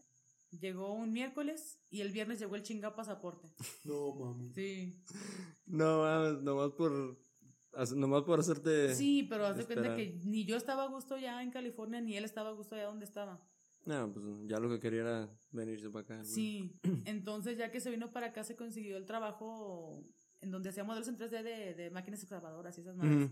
Llegó 0.60 0.92
un 0.94 1.12
miércoles 1.12 1.80
y 1.90 2.00
el 2.00 2.12
viernes 2.12 2.38
llegó 2.38 2.54
el 2.54 2.62
chingado 2.62 2.94
pasaporte. 2.94 3.48
No 3.84 4.14
mames. 4.14 4.54
Sí. 4.54 5.02
No 5.66 6.02
mames, 6.02 6.42
nomás 6.42 6.70
por, 6.72 7.18
nomás 7.96 8.22
por 8.22 8.38
hacerte... 8.38 8.94
Sí, 8.94 9.26
pero 9.28 9.46
haz 9.46 9.56
de 9.56 9.64
cuenta 9.64 9.96
que 9.96 10.20
ni 10.24 10.44
yo 10.44 10.56
estaba 10.56 10.84
a 10.84 10.88
gusto 10.88 11.18
ya 11.18 11.42
en 11.42 11.50
California, 11.50 12.00
ni 12.00 12.16
él 12.16 12.24
estaba 12.24 12.50
a 12.50 12.52
gusto 12.52 12.76
allá 12.76 12.86
donde 12.86 13.04
estaba. 13.04 13.44
No, 13.86 14.12
pues 14.12 14.24
ya 14.46 14.58
lo 14.58 14.68
que 14.70 14.80
quería 14.80 15.00
era 15.00 15.28
venirse 15.50 15.90
para 15.90 16.04
acá. 16.04 16.16
güey. 16.16 16.26
Sí, 16.26 16.78
entonces 17.04 17.58
ya 17.58 17.70
que 17.70 17.80
se 17.80 17.90
vino 17.90 18.12
para 18.12 18.28
acá 18.28 18.44
se 18.44 18.56
consiguió 18.56 18.96
el 18.96 19.04
trabajo 19.04 20.02
en 20.40 20.50
donde 20.50 20.70
hacía 20.70 20.84
modelos 20.84 21.08
en 21.08 21.16
3D 21.16 21.42
de, 21.42 21.74
de 21.74 21.90
máquinas 21.90 22.20
excavadoras 22.20 22.76
y 22.76 22.80
esas 22.82 22.96
madres. 22.96 23.30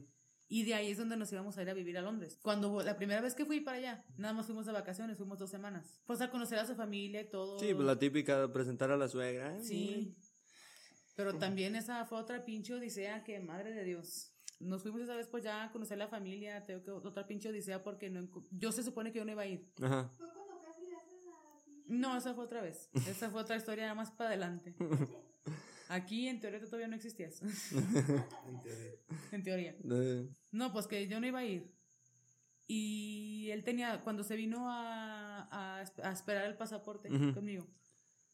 Y 0.49 0.65
de 0.65 0.75
ahí 0.75 0.91
es 0.91 0.99
donde 0.99 1.17
nos 1.17 1.33
íbamos 1.33 1.57
a 1.57 1.63
ir 1.63 1.71
a 1.71 1.75
vivir 1.75 1.97
a 1.97 2.03
Londres. 2.03 2.39
Cuando 2.43 2.83
la 2.83 2.97
primera 2.97 3.23
vez 3.23 3.35
que 3.35 3.47
fui 3.47 3.61
para 3.61 3.79
allá, 3.79 4.05
nada 4.19 4.35
más 4.35 4.45
fuimos 4.45 4.67
de 4.67 4.73
vacaciones, 4.73 5.17
fuimos 5.17 5.39
dos 5.39 5.49
semanas. 5.49 6.03
Pues 6.05 6.21
a 6.21 6.31
conocer 6.31 6.59
a 6.59 6.67
su 6.67 6.75
familia 6.75 7.23
y 7.23 7.31
todo. 7.31 7.59
Sí, 7.59 7.73
pues 7.73 7.87
la 7.87 7.99
típica 7.99 8.39
de 8.39 8.49
presentar 8.49 8.91
a 8.91 8.99
la 8.99 9.09
suegra. 9.09 9.57
¿eh? 9.57 9.65
Sí. 9.65 10.15
Pero 11.15 11.39
también 11.39 11.75
esa 11.77 12.05
fue 12.05 12.19
otra 12.19 12.45
pinche 12.45 12.75
odisea 12.75 13.25
que, 13.25 13.41
madre 13.41 13.73
de 13.73 13.85
Dios. 13.85 14.35
Nos 14.61 14.83
fuimos 14.83 15.01
esa 15.01 15.17
vez 15.17 15.27
pues 15.27 15.43
ya 15.43 15.65
a 15.65 15.73
conocer 15.73 15.99
la 15.99 16.09
familia, 16.09 16.65
tengo 16.67 16.83
que 16.83 16.91
otra 16.91 17.27
pinche 17.27 17.49
odisea 17.49 17.83
porque 17.83 18.11
no, 18.11 18.29
yo 18.51 18.73
se 18.73 18.83
supone 18.83 19.11
que 19.11 19.19
yo 19.19 19.25
no 19.25 19.33
iba 19.33 19.43
a 19.43 19.47
ir. 19.47 19.73
Ajá. 19.81 20.13
No, 21.93 22.17
esa 22.17 22.33
fue 22.33 22.45
otra 22.45 22.63
vez. 22.63 22.89
Esa 23.07 23.31
fue 23.31 23.43
otra 23.43 23.57
historia 23.57 23.95
más 23.95 24.11
para 24.11 24.31
adelante. 24.31 24.75
Aquí 25.89 26.27
en 26.27 26.41
teoría 26.41 26.59
todavía 26.61 26.89
no 26.89 26.97
existías. 26.97 27.43
en 29.33 29.43
teoría. 29.43 29.77
No, 30.51 30.73
pues 30.73 30.87
que 30.87 31.07
yo 31.07 31.21
no 31.21 31.27
iba 31.27 31.41
a 31.41 31.45
ir. 31.45 31.71
Y 32.67 33.51
él 33.51 33.63
tenía, 33.63 34.01
cuando 34.01 34.25
se 34.25 34.37
vino 34.37 34.71
a, 34.71 35.43
a, 35.51 35.81
a 35.81 36.13
esperar 36.13 36.47
el 36.47 36.57
pasaporte 36.57 37.11
conmigo, 37.35 37.67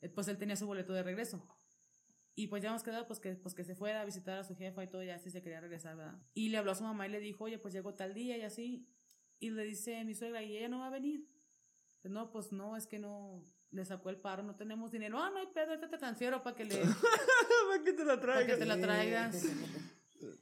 eh, 0.03 0.09
pues 0.09 0.29
él 0.29 0.39
tenía 0.39 0.55
su 0.55 0.67
boleto 0.67 0.93
de 0.93 1.03
regreso. 1.03 1.45
Y 2.37 2.47
pues 2.47 2.63
ya 2.63 2.69
hemos 2.69 2.85
quedado 2.85 3.09
pues 3.09 3.19
que, 3.19 3.35
pues 3.35 3.57
que 3.57 3.65
se 3.65 3.75
fuera 3.75 4.03
a 4.03 4.05
visitar 4.05 4.39
a 4.39 4.45
su 4.45 4.55
jefa 4.55 4.85
y 4.85 4.87
todo, 4.87 5.03
ya 5.03 5.17
así 5.17 5.29
se 5.29 5.43
quería 5.43 5.61
regresar, 5.61 5.97
¿verdad? 5.97 6.23
Y 6.35 6.51
le 6.51 6.59
habló 6.59 6.71
a 6.71 6.77
su 6.77 6.85
mamá 6.85 7.09
y 7.09 7.11
le 7.11 7.19
dijo, 7.19 7.43
oye, 7.43 7.59
pues 7.59 7.75
llegó 7.75 7.95
tal 7.95 8.15
día 8.15 8.37
y 8.37 8.43
así. 8.43 8.87
Y 9.41 9.51
le 9.51 9.65
dice 9.65 10.05
mi 10.05 10.15
suegra, 10.15 10.45
¿y 10.45 10.57
ella 10.57 10.69
no 10.69 10.79
va 10.79 10.87
a 10.87 10.91
venir? 10.91 11.27
No, 12.09 12.31
pues 12.31 12.53
no, 12.53 12.77
es 12.77 12.87
que 12.87 12.99
no, 12.99 13.43
le 13.71 13.85
sacó 13.85 14.11
el 14.11 14.17
paro, 14.17 14.43
no 14.43 14.55
tenemos 14.57 14.91
dinero. 14.91 15.19
Ah, 15.21 15.31
no 15.31 15.39
hay 15.39 15.47
pedo, 15.47 15.69
ahorita 15.71 15.91
te 15.91 15.99
transfiero 15.99 16.43
para 16.43 16.57
que 16.57 16.65
le, 16.65 16.75
¿Para 17.69 17.85
qué 17.85 17.93
te 17.93 18.05
la 18.05 18.21
para 18.21 18.47
que 18.47 18.57
te 18.57 18.67
la 18.67 18.81
traigas. 18.81 19.45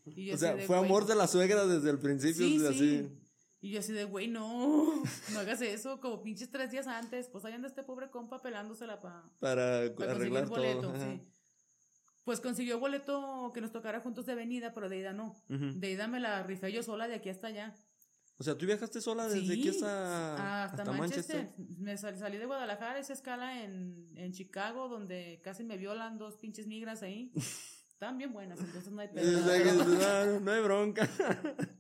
Y 0.07 0.25
yo 0.27 0.33
O 0.33 0.37
así 0.37 0.41
sea, 0.47 0.55
de, 0.55 0.67
fue 0.67 0.79
amor 0.79 1.05
de 1.05 1.15
la 1.15 1.27
suegra 1.27 1.67
desde 1.67 1.91
el 1.91 1.99
principio, 1.99 2.47
Sí, 2.47 2.67
así. 2.67 2.79
sí. 2.79 3.09
Y 3.61 3.71
yo 3.73 3.81
así 3.81 3.93
de, 3.93 4.05
güey, 4.05 4.27
no, 4.27 5.03
no 5.33 5.39
hagas 5.39 5.61
eso, 5.61 6.01
como 6.01 6.23
pinches 6.23 6.51
tres 6.51 6.71
días 6.71 6.87
antes, 6.87 7.29
pues 7.29 7.45
ahí 7.45 7.53
anda 7.53 7.69
este 7.69 7.83
pobre 7.83 8.09
compa 8.11 8.41
pelándosela 8.41 9.01
para 9.01 9.25
Para 9.39 9.79
arreglar 10.11 10.45
el 10.45 10.49
boleto, 10.49 10.81
todo. 10.81 10.95
ajá. 10.95 11.13
sí. 11.13 11.21
Pues 12.25 12.41
consiguió 12.41 12.79
boleto 12.81 13.51
que 13.55 13.61
nos 13.61 13.71
tocara 13.71 14.01
juntos 14.01 14.25
de 14.25 14.35
venida, 14.35 14.73
pero 14.73 14.89
de 14.89 14.99
ida 14.99 15.13
no. 15.13 15.37
Ujú. 15.51 15.73
De 15.79 15.91
ida 15.91 16.09
me 16.09 16.21
la 16.21 16.43
rifé 16.43 16.73
yo 16.73 16.83
sola 16.83 17.07
de 17.07 17.17
aquí 17.17 17.29
hasta 17.29 17.49
allá. 17.49 17.75
O 18.39 18.45
sea, 18.45 18.57
tú 18.59 18.67
viajaste 18.67 19.01
sola 19.01 19.29
desde 19.29 19.47
Sí, 19.47 19.61
aquí 19.61 19.69
hasta, 19.71 20.65
hasta, 20.65 20.85
Manchester. 20.93 21.55
Me 21.79 21.97
sal- 21.97 22.19
salí 22.19 22.37
de 22.37 22.45
Guadalajara, 22.47 22.99
esa 22.99 23.15
escala 23.15 23.63
en, 23.65 24.13
en 24.17 24.33
Chicago, 24.33 24.89
donde 24.89 25.41
casi 25.43 25.65
me 25.65 25.79
violan 25.79 26.19
dos 26.19 26.37
pinches 26.37 26.67
migras 26.67 27.03
ahí. 27.03 27.33
Estaban 27.93 28.19
bien 28.19 28.35
buenas, 28.35 28.61
entonces 28.61 28.93
no 28.93 29.01
hay 29.01 29.09
pedo. 29.15 30.41
no 30.41 30.51
hay 30.53 30.63
bronca. 30.63 31.09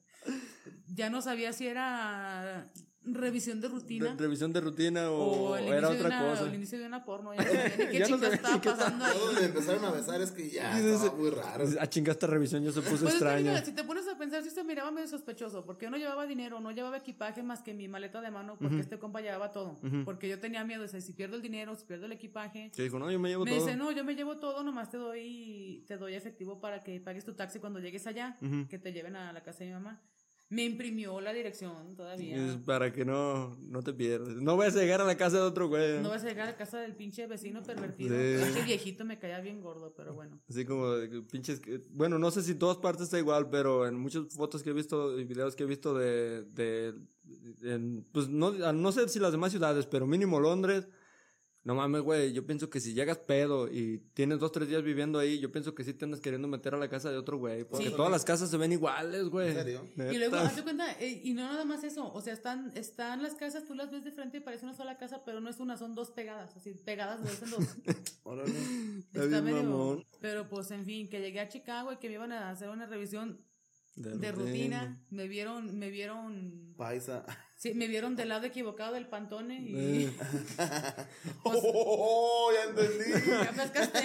Ya 0.89 1.11
no 1.11 1.21
sabía 1.21 1.53
si 1.53 1.67
era 1.67 2.73
revisión 3.07 3.61
de 3.61 3.69
rutina. 3.69 4.11
Re- 4.13 4.17
Revisión 4.17 4.53
de 4.53 4.61
rutina 4.61 5.11
o, 5.11 5.51
O 5.51 5.57
el 5.57 5.67
era 5.69 5.79
inicio 5.79 5.91
de 5.91 5.97
otra 6.05 6.09
una- 6.21 6.31
cosa. 6.31 6.43
o 6.43 6.47
el 6.47 6.55
inicio 6.55 6.79
de 6.79 6.87
una 6.87 7.05
porno. 7.05 7.31
Ya 7.93 8.09
no 8.09 8.21
qué 8.21 8.27
no 8.29 8.33
estaba 8.33 8.61
pasando 8.61 9.05
ahí. 9.05 9.13
Todos 9.17 9.35
le 9.35 9.45
empezaron 9.47 9.85
a 9.85 9.91
besar, 9.93 10.21
es 10.21 10.31
que 10.33 10.51
ya 10.51 10.79
estaba 10.79 11.15
muy 11.17 11.31
raro. 11.31 11.65
A 11.81 11.87
chingar 11.89 12.13
esta 12.15 12.27
revisión 12.27 12.63
ya 12.65 12.73
se 12.73 12.81
puso 12.83 12.91
Pues 12.91 13.03
es 13.03 13.09
que, 13.09 13.15
extraña. 13.15 13.51
mira, 13.53 13.65
si 13.65 13.73
te 13.73 13.85
pones 13.85 14.07
a 14.09 14.19
pensar, 14.19 14.43
sí 14.43 14.51
se 14.51 14.65
miraba 14.65 14.91
medio 14.91 15.09
sospechoso, 15.09 15.65
porque 15.65 15.87
yo 15.87 15.91
no 15.91 15.97
llevaba 15.97 16.27
dinero, 16.27 16.61
no 16.61 16.71
llevaba 16.73 16.97
equipaje 16.99 17.43
más 17.43 17.63
que 17.63 17.75
mi 17.75 17.89
maleta 17.89 18.21
de 18.21 18.31
mano, 18.31 18.57
porque 18.61 18.81
este 18.81 18.99
compa 18.99 19.21
llevaba 19.21 19.53
todo. 19.53 19.79
Porque 20.05 20.29
yo 20.29 20.39
tenía 20.41 20.65
miedo, 20.65 20.85
o 20.85 20.89
sea, 20.89 21.01
si 21.01 21.13
pierdo 21.13 21.37
el 21.37 21.43
dinero, 21.43 21.75
si 21.77 21.85
pierdo 21.85 22.07
el 22.07 22.13
equipaje. 22.13 22.71
Que 22.75 22.83
dijo, 22.83 22.99
no, 22.99 23.11
yo 23.11 23.19
me 23.19 23.29
llevo 23.29 23.45
Me 23.45 23.53
todo. 23.53 23.65
dice, 23.65 23.77
no, 23.77 23.93
yo 23.93 24.05
me 24.05 24.15
llevo 24.15 24.37
todo, 24.39 24.63
nomás 24.63 24.91
te 24.91 24.97
doy, 24.97 25.85
te 25.87 25.97
doy 25.97 26.15
efectivo 26.15 26.61
para 26.61 26.83
que 26.83 27.01
pagues 27.01 27.25
tu 27.25 27.35
taxi 27.35 27.59
cuando 27.59 27.79
llegues 27.81 28.07
allá, 28.07 28.37
que 28.69 28.79
te 28.79 28.93
lleven 28.93 29.17
a 29.17 29.33
la 29.33 29.43
casa 29.43 29.61
de 29.61 29.67
mi 29.67 29.73
mamá. 29.73 30.01
Me 30.49 30.65
imprimió 30.65 31.21
la 31.21 31.33
dirección 31.33 31.97
todavía. 31.97 32.37
Es 32.37 32.57
para 32.59 32.93
que 32.93 33.05
no, 33.05 33.57
no 33.63 33.83
te 33.83 33.93
pierdas. 33.93 34.37
No 34.37 34.57
vayas 34.57 34.77
a 34.77 34.81
llegar 34.81 35.01
a 35.01 35.05
la 35.05 35.17
casa 35.17 35.39
de 35.39 35.43
otro 35.43 35.67
güey. 35.69 36.01
No 36.01 36.11
vas 36.11 36.23
a 36.25 36.29
llegar 36.29 36.49
a 36.49 36.57
casa 36.57 36.79
del 36.81 36.95
pinche 36.95 37.27
vecino 37.27 37.63
pervertido. 37.65 38.11
Sí. 38.17 38.45
Pinche 38.45 38.63
viejito 38.63 39.05
me 39.05 39.19
caía 39.19 39.41
bien 39.41 39.61
gordo, 39.61 39.93
pero 39.97 40.15
bueno. 40.15 40.41
Así 40.49 40.65
como 40.65 40.93
pinches. 41.33 41.61
Bueno, 41.91 42.19
no 42.21 42.31
sé 42.31 42.43
si 42.43 42.53
en 42.53 42.61
todas 42.61 42.77
partes 42.77 43.05
está 43.05 43.19
igual, 43.19 43.51
pero 43.51 43.89
en 43.89 43.97
muchas 43.99 44.33
fotos 44.35 44.63
que 44.63 44.71
he 44.71 44.73
visto 44.73 45.19
y 45.19 45.25
videos 45.25 45.57
que 45.57 45.65
he 45.65 45.67
visto 45.67 45.95
de. 45.95 46.45
de 46.45 46.95
en- 47.63 48.05
pues 48.13 48.29
no, 48.29 48.53
no 48.73 48.93
sé 48.93 49.09
si 49.09 49.19
las 49.19 49.33
demás 49.33 49.51
ciudades, 49.51 49.87
pero 49.87 50.07
mínimo 50.07 50.39
Londres. 50.39 50.87
No 51.67 51.75
mames, 51.75 52.03
güey. 52.03 52.33
Yo 52.33 52.47
pienso 52.47 52.71
que 52.71 52.79
si 52.79 52.95
llegas 52.95 53.19
pedo 53.19 53.67
y 53.67 53.99
tienes 54.14 54.39
dos, 54.39 54.53
tres 54.53 54.69
días 54.69 54.85
viviendo 54.85 55.19
ahí, 55.19 55.41
yo 55.41 55.51
pienso 55.51 55.75
que 55.75 55.83
sí 55.83 55.93
te 55.95 56.05
andas 56.05 56.21
queriendo 56.21 56.47
meter 56.47 56.75
a 56.75 56.79
la 56.79 56.89
casa 56.89 57.11
de 57.11 57.17
otro 57.19 57.39
güey. 57.39 57.64
Porque 57.64 57.87
Sí. 57.87 57.93
todas 57.97 58.09
las 58.12 58.25
casas 58.25 58.49
se 58.51 58.57
ven 58.57 58.71
iguales, 58.71 59.25
güey. 59.29 59.49
¿En 59.49 59.55
serio? 59.57 59.85
Y 59.97 60.17
luego, 60.17 60.37
hazte 60.37 60.62
cuenta, 60.62 60.93
eh, 61.01 61.21
y 61.25 61.35
no 61.35 61.43
nada 61.43 61.64
más 61.64 61.83
eso, 61.83 62.12
o 62.12 62.21
sea, 62.21 62.35
están, 62.35 62.71
están 62.77 63.21
las 63.21 63.35
casas, 63.35 63.64
tú 63.67 63.75
las 63.75 63.91
ves 63.91 64.05
de 64.05 64.12
frente 64.12 64.37
y 64.37 64.41
parece 64.41 64.64
una 64.64 64.75
sola 64.75 64.97
casa, 64.97 65.25
pero 65.25 65.41
no 65.41 65.51
es 65.51 65.59
una, 65.59 65.77
son 65.77 65.97
dos 65.97 66.11
pegadas, 66.12 66.57
así, 66.57 66.73
pegadas 66.85 67.21
de 67.25 67.31
dos 67.31 67.43
en 67.43 67.51
dos. 67.51 67.77
Órale. 68.23 68.53
Está 69.12 69.27
bien 69.27 69.45
medio- 69.45 69.62
mamón. 69.64 70.05
Pero 70.21 70.49
pues, 70.49 70.71
en 70.71 70.85
fin, 70.85 71.09
que 71.09 71.21
llegué 71.21 71.41
a 71.41 71.49
Chicago 71.49 71.93
y 71.93 71.97
que 71.97 72.07
me 72.09 72.14
iban 72.14 72.31
a 72.33 72.49
hacer 72.51 72.69
una 72.69 72.87
revisión 72.87 73.41
De, 73.97 74.19
de 74.19 74.31
rutina, 74.33 75.03
me 75.11 75.27
vieron, 75.27 75.79
me 75.79 75.89
vieron, 75.91 76.75
Paisa. 76.77 77.25
sí, 77.57 77.73
me 77.73 77.87
vieron 77.89 78.15
del 78.15 78.29
lado 78.29 78.45
equivocado 78.47 78.93
del 78.93 79.07
pantone 79.09 79.59
y 79.63 79.75
Eh. 80.05 80.13
¡Oh, 81.45 82.51
ya 82.55 82.71
entendí! 82.71 83.13
ya 83.45 83.53
pescaste. 83.53 84.01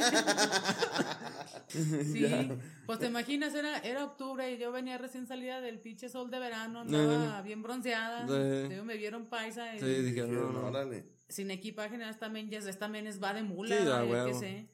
Sí, 1.67 2.49
pues 2.85 2.99
te 2.99 3.07
imaginas, 3.07 3.53
era, 3.55 3.79
era 3.79 4.03
octubre 4.05 4.51
y 4.53 4.57
yo 4.57 4.71
venía 4.71 4.97
recién 4.97 5.27
salida 5.27 5.61
del 5.61 5.79
pinche 5.79 6.09
sol 6.09 6.29
de 6.29 6.39
verano, 6.39 6.81
andaba 6.81 7.41
bien 7.41 7.61
bronceada, 7.61 8.25
me 8.25 8.97
vieron 8.97 9.25
paisa 9.27 9.75
y 9.75 9.79
Sí, 9.79 9.85
dije, 9.85 10.21
no, 10.21 10.27
Dijeron, 10.27 10.53
no. 10.53 10.67
Órale. 10.67 11.05
sin 11.29 11.51
equipaje, 11.51 11.97
nada, 11.97 12.11
esta 12.11 12.29
men, 12.29 12.49
ya, 12.49 12.59
men 12.89 13.07
es 13.07 13.21
va 13.21 13.33
de 13.33 13.43
mula, 13.43 13.75
Sí, 13.75 13.83
a 13.87 14.03
yo 14.05 14.11
huevo. 14.11 14.27
qué 14.27 14.33
sé. 14.33 14.67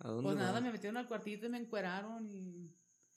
¿A 0.00 0.08
dónde 0.08 0.22
Pues 0.22 0.36
nada, 0.36 0.60
me 0.60 0.70
metieron 0.70 0.96
al 0.96 1.08
cuartito 1.08 1.46
y 1.46 1.48
me 1.48 1.58
encueraron 1.58 2.30
y 2.30 2.67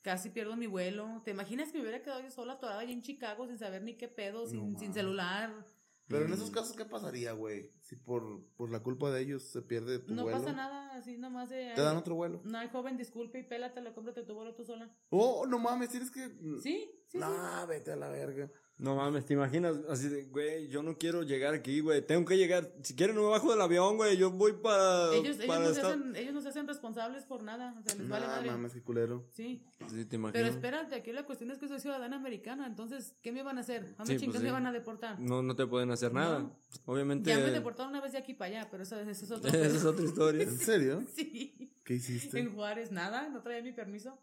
casi 0.02 0.30
pierdo 0.30 0.56
mi 0.56 0.66
vuelo. 0.66 1.22
¿Te 1.24 1.30
imaginas 1.30 1.70
que 1.70 1.78
me 1.78 1.82
hubiera 1.82 2.02
quedado 2.02 2.20
yo 2.20 2.30
sola 2.30 2.54
atorada 2.54 2.80
allí 2.80 2.92
en 2.92 3.02
Chicago 3.02 3.46
sin 3.46 3.58
saber 3.58 3.82
ni 3.82 3.94
qué 3.96 4.08
pedo, 4.08 4.46
sin, 4.46 4.78
sin 4.78 4.92
celular? 4.92 5.64
Pero 6.08 6.26
en 6.26 6.32
esos 6.32 6.50
casos, 6.50 6.76
¿qué 6.76 6.84
pasaría, 6.84 7.32
güey? 7.32 7.70
Si 7.80 7.96
por, 7.96 8.44
por 8.56 8.70
la 8.70 8.80
culpa 8.80 9.10
de 9.10 9.22
ellos 9.22 9.44
se 9.44 9.62
pierde 9.62 9.98
tu 10.00 10.12
No 10.14 10.24
vuelo. 10.24 10.38
pasa 10.38 10.52
nada, 10.52 10.94
así 10.94 11.16
nomás 11.16 11.48
de... 11.48 11.72
¿Te 11.74 11.80
dan 11.80 11.96
otro 11.96 12.16
vuelo? 12.16 12.42
No 12.44 12.58
hay 12.58 12.68
joven, 12.68 12.98
disculpe 12.98 13.38
y 13.38 13.44
pélatelo, 13.44 13.94
cómprate 13.94 14.22
tu 14.24 14.34
vuelo 14.34 14.54
tú 14.54 14.62
sola. 14.64 14.94
Oh, 15.08 15.46
no 15.46 15.58
mames, 15.58 15.88
tienes 15.88 16.10
que. 16.10 16.28
Sí, 16.62 16.90
sí, 17.08 17.16
No, 17.18 17.30
sí. 17.62 17.66
vete 17.68 17.92
a 17.92 17.96
la 17.96 18.08
verga. 18.10 18.50
No 18.82 18.96
mames, 18.96 19.24
¿te 19.24 19.34
imaginas? 19.34 19.76
Así 19.88 20.08
de, 20.08 20.24
güey, 20.24 20.66
yo 20.66 20.82
no 20.82 20.98
quiero 20.98 21.22
llegar 21.22 21.54
aquí, 21.54 21.78
güey. 21.78 22.04
Tengo 22.04 22.24
que 22.24 22.36
llegar. 22.36 22.68
Si 22.82 22.96
quieren, 22.96 23.14
no 23.14 23.22
me 23.22 23.28
bajo 23.28 23.48
del 23.52 23.60
avión, 23.60 23.96
güey. 23.96 24.16
Yo 24.16 24.32
voy 24.32 24.54
para. 24.54 25.14
Ellos, 25.14 25.38
ellos, 25.38 25.60
no 25.60 25.72
se 25.72 25.80
hacen, 25.82 26.16
ellos 26.16 26.34
no 26.34 26.40
se 26.40 26.48
hacen 26.48 26.66
responsables 26.66 27.24
por 27.24 27.44
nada, 27.44 27.76
o 27.78 27.82
sea, 27.84 27.94
les 27.94 28.08
No 28.08 28.12
vale 28.12 28.26
madre. 28.26 28.50
mames, 28.50 28.72
qué 28.72 28.82
culero. 28.82 29.24
Sí, 29.30 29.62
Sí, 29.88 30.04
te 30.04 30.16
imaginas. 30.16 30.32
pero 30.32 30.46
espérate, 30.48 30.96
aquí 30.96 31.12
la 31.12 31.24
cuestión 31.24 31.52
es 31.52 31.58
que 31.58 31.68
soy 31.68 31.78
ciudadana 31.78 32.16
americana, 32.16 32.66
entonces, 32.66 33.14
¿qué 33.22 33.30
me 33.30 33.44
van 33.44 33.56
a 33.58 33.60
hacer? 33.60 33.94
¿A 33.98 34.04
mí 34.04 34.18
Sí, 34.18 34.24
pues 34.26 34.38
sí. 34.38 34.42
me 34.42 34.50
van 34.50 34.66
a 34.66 34.72
deportar? 34.72 35.20
No, 35.20 35.44
no 35.44 35.54
te 35.54 35.64
pueden 35.64 35.92
hacer 35.92 36.12
nada. 36.12 36.40
No. 36.40 36.58
Obviamente. 36.86 37.30
Ya 37.30 37.38
me 37.38 37.52
deportaron 37.52 37.90
una 37.92 38.00
vez 38.00 38.10
de 38.10 38.18
aquí 38.18 38.34
para 38.34 38.50
allá, 38.62 38.68
pero 38.68 38.82
eso, 38.82 38.98
eso 38.98 39.10
es 39.24 39.30
otro 39.30 39.48
Esa 39.48 39.58
pedo. 39.58 39.76
es 39.76 39.84
otra 39.84 40.04
historia. 40.04 40.42
¿En 40.42 40.58
serio? 40.58 41.04
Sí. 41.14 41.72
¿Qué 41.84 41.94
hiciste? 41.94 42.40
En 42.40 42.52
Juárez, 42.52 42.90
nada, 42.90 43.28
no 43.28 43.42
traía 43.42 43.62
mi 43.62 43.70
permiso. 43.72 44.18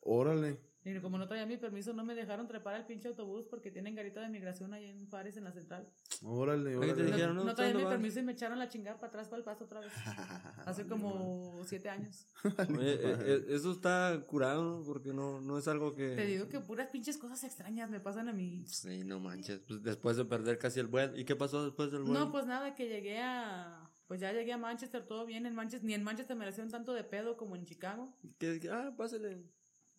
Órale. 0.00 0.58
Y 0.82 0.98
como 1.00 1.18
no 1.18 1.28
traía 1.28 1.44
mi 1.44 1.58
permiso, 1.58 1.92
no 1.92 2.04
me 2.04 2.14
dejaron 2.14 2.46
trepar 2.46 2.74
al 2.74 2.86
pinche 2.86 3.08
autobús 3.08 3.44
porque 3.46 3.70
tienen 3.70 3.94
garita 3.94 4.20
de 4.22 4.30
migración 4.30 4.72
allá 4.72 4.88
en 4.88 5.06
Juárez, 5.10 5.36
en 5.36 5.44
la 5.44 5.52
central. 5.52 5.86
Órale, 6.22 6.70
Ahí 6.70 6.78
te 6.78 6.86
órale. 6.86 7.02
No, 7.02 7.10
dijeron, 7.10 7.36
¿no? 7.36 7.44
no 7.44 7.50
¿Tú 7.50 7.56
traía 7.56 7.74
mi 7.74 7.84
permiso 7.84 8.20
y 8.20 8.22
me 8.22 8.32
echaron 8.32 8.58
la 8.58 8.68
chingada 8.68 8.96
para 8.98 9.08
atrás 9.08 9.28
para 9.28 9.38
el 9.38 9.44
paso 9.44 9.64
otra 9.64 9.80
vez. 9.80 9.92
Hace 10.64 10.86
como 10.86 11.62
siete 11.66 11.90
años. 11.90 12.26
Oye, 12.44 12.94
eh, 12.94 13.16
eh, 13.20 13.44
eso 13.50 13.72
está 13.72 14.24
curado 14.26 14.82
porque 14.86 15.12
no, 15.12 15.42
no 15.42 15.58
es 15.58 15.68
algo 15.68 15.94
que. 15.94 16.16
Te 16.16 16.24
digo 16.24 16.48
que 16.48 16.60
puras 16.60 16.88
pinches 16.88 17.18
cosas 17.18 17.44
extrañas 17.44 17.90
me 17.90 18.00
pasan 18.00 18.28
a 18.30 18.32
mí. 18.32 18.64
Sí, 18.66 19.04
no 19.04 19.20
manches. 19.20 19.60
Pues 19.66 19.82
después 19.82 20.16
de 20.16 20.24
perder 20.24 20.58
casi 20.58 20.80
el 20.80 20.86
vuelo. 20.86 21.14
¿Y 21.14 21.24
qué 21.26 21.36
pasó 21.36 21.62
después 21.62 21.92
del 21.92 22.04
vuelo? 22.04 22.18
No, 22.18 22.32
pues 22.32 22.46
nada, 22.46 22.74
que 22.74 22.88
llegué 22.88 23.18
a... 23.20 23.86
Pues 24.08 24.18
ya 24.20 24.32
llegué 24.32 24.52
a 24.52 24.58
Manchester, 24.58 25.06
todo 25.06 25.24
bien 25.26 25.46
en 25.46 25.54
Manchester. 25.54 25.86
Ni 25.86 25.94
en 25.94 26.02
Manchester 26.02 26.36
me 26.36 26.48
hicieron 26.48 26.70
tanto 26.70 26.94
de 26.94 27.04
pedo 27.04 27.36
como 27.36 27.54
en 27.54 27.64
Chicago. 27.64 28.12
Que- 28.38 28.58
que- 28.58 28.70
ah, 28.70 28.92
pásale. 28.96 29.44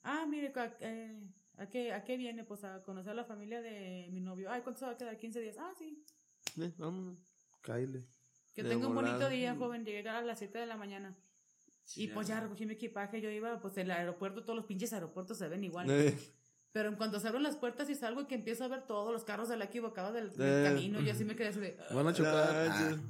Ah, 0.03 0.25
mire, 0.27 0.51
¿a, 0.55 0.77
eh, 0.81 1.23
¿a, 1.57 1.67
qué, 1.67 1.93
¿a 1.93 2.03
qué 2.03 2.17
viene? 2.17 2.43
Pues 2.43 2.63
a 2.63 2.81
conocer 2.83 3.11
a 3.11 3.15
la 3.15 3.25
familia 3.25 3.61
de 3.61 4.07
mi 4.11 4.19
novio. 4.21 4.51
Ay, 4.51 4.61
¿cuánto 4.61 4.79
se 4.79 4.85
va 4.85 4.91
a 4.91 4.97
quedar? 4.97 5.17
15 5.17 5.39
días. 5.41 5.55
Ah, 5.59 5.71
sí. 5.77 6.03
Ven, 6.55 6.73
vámonos. 6.77 7.19
Kyle. 7.61 8.03
Que 8.53 8.63
De 8.63 8.69
tenga 8.69 8.87
un 8.87 8.95
bonito 8.95 9.29
día, 9.29 9.55
joven. 9.55 9.85
Llegué 9.85 10.07
a 10.09 10.21
las 10.21 10.39
7 10.39 10.57
de 10.59 10.65
la 10.65 10.75
mañana. 10.77 11.15
Y 11.95 12.07
pues 12.07 12.27
ya 12.27 12.39
recogí 12.39 12.65
mi 12.65 12.73
equipaje. 12.73 13.21
Yo 13.21 13.29
iba, 13.29 13.59
pues 13.59 13.77
el 13.77 13.91
aeropuerto, 13.91 14.43
todos 14.43 14.55
los 14.57 14.65
pinches 14.65 14.93
aeropuertos 14.93 15.37
se 15.37 15.47
ven 15.47 15.63
igual. 15.63 15.89
Eh, 15.89 16.17
Pero 16.71 16.87
en 16.89 16.95
cuanto 16.95 17.19
se 17.19 17.27
abren 17.27 17.43
las 17.43 17.57
puertas 17.57 17.89
y 17.89 17.95
salgo 17.95 18.21
y 18.21 18.25
que 18.27 18.35
empiezo 18.35 18.63
a 18.63 18.67
ver 18.69 18.87
todos 18.87 19.11
los 19.11 19.23
carros 19.25 19.49
de 19.49 19.57
la 19.57 19.65
equivocada 19.65 20.11
del, 20.13 20.29
del 20.35 20.65
Eh. 20.65 20.69
camino, 20.69 21.01
yo 21.01 21.11
así 21.11 21.25
me 21.25 21.35
quedé 21.35 21.49
así 21.49 21.59
de... 21.59 21.77
Van 21.93 22.07
a 22.07 22.13
chocar. 22.13 22.33
ah. 22.69 22.95
Sí. 22.95 23.01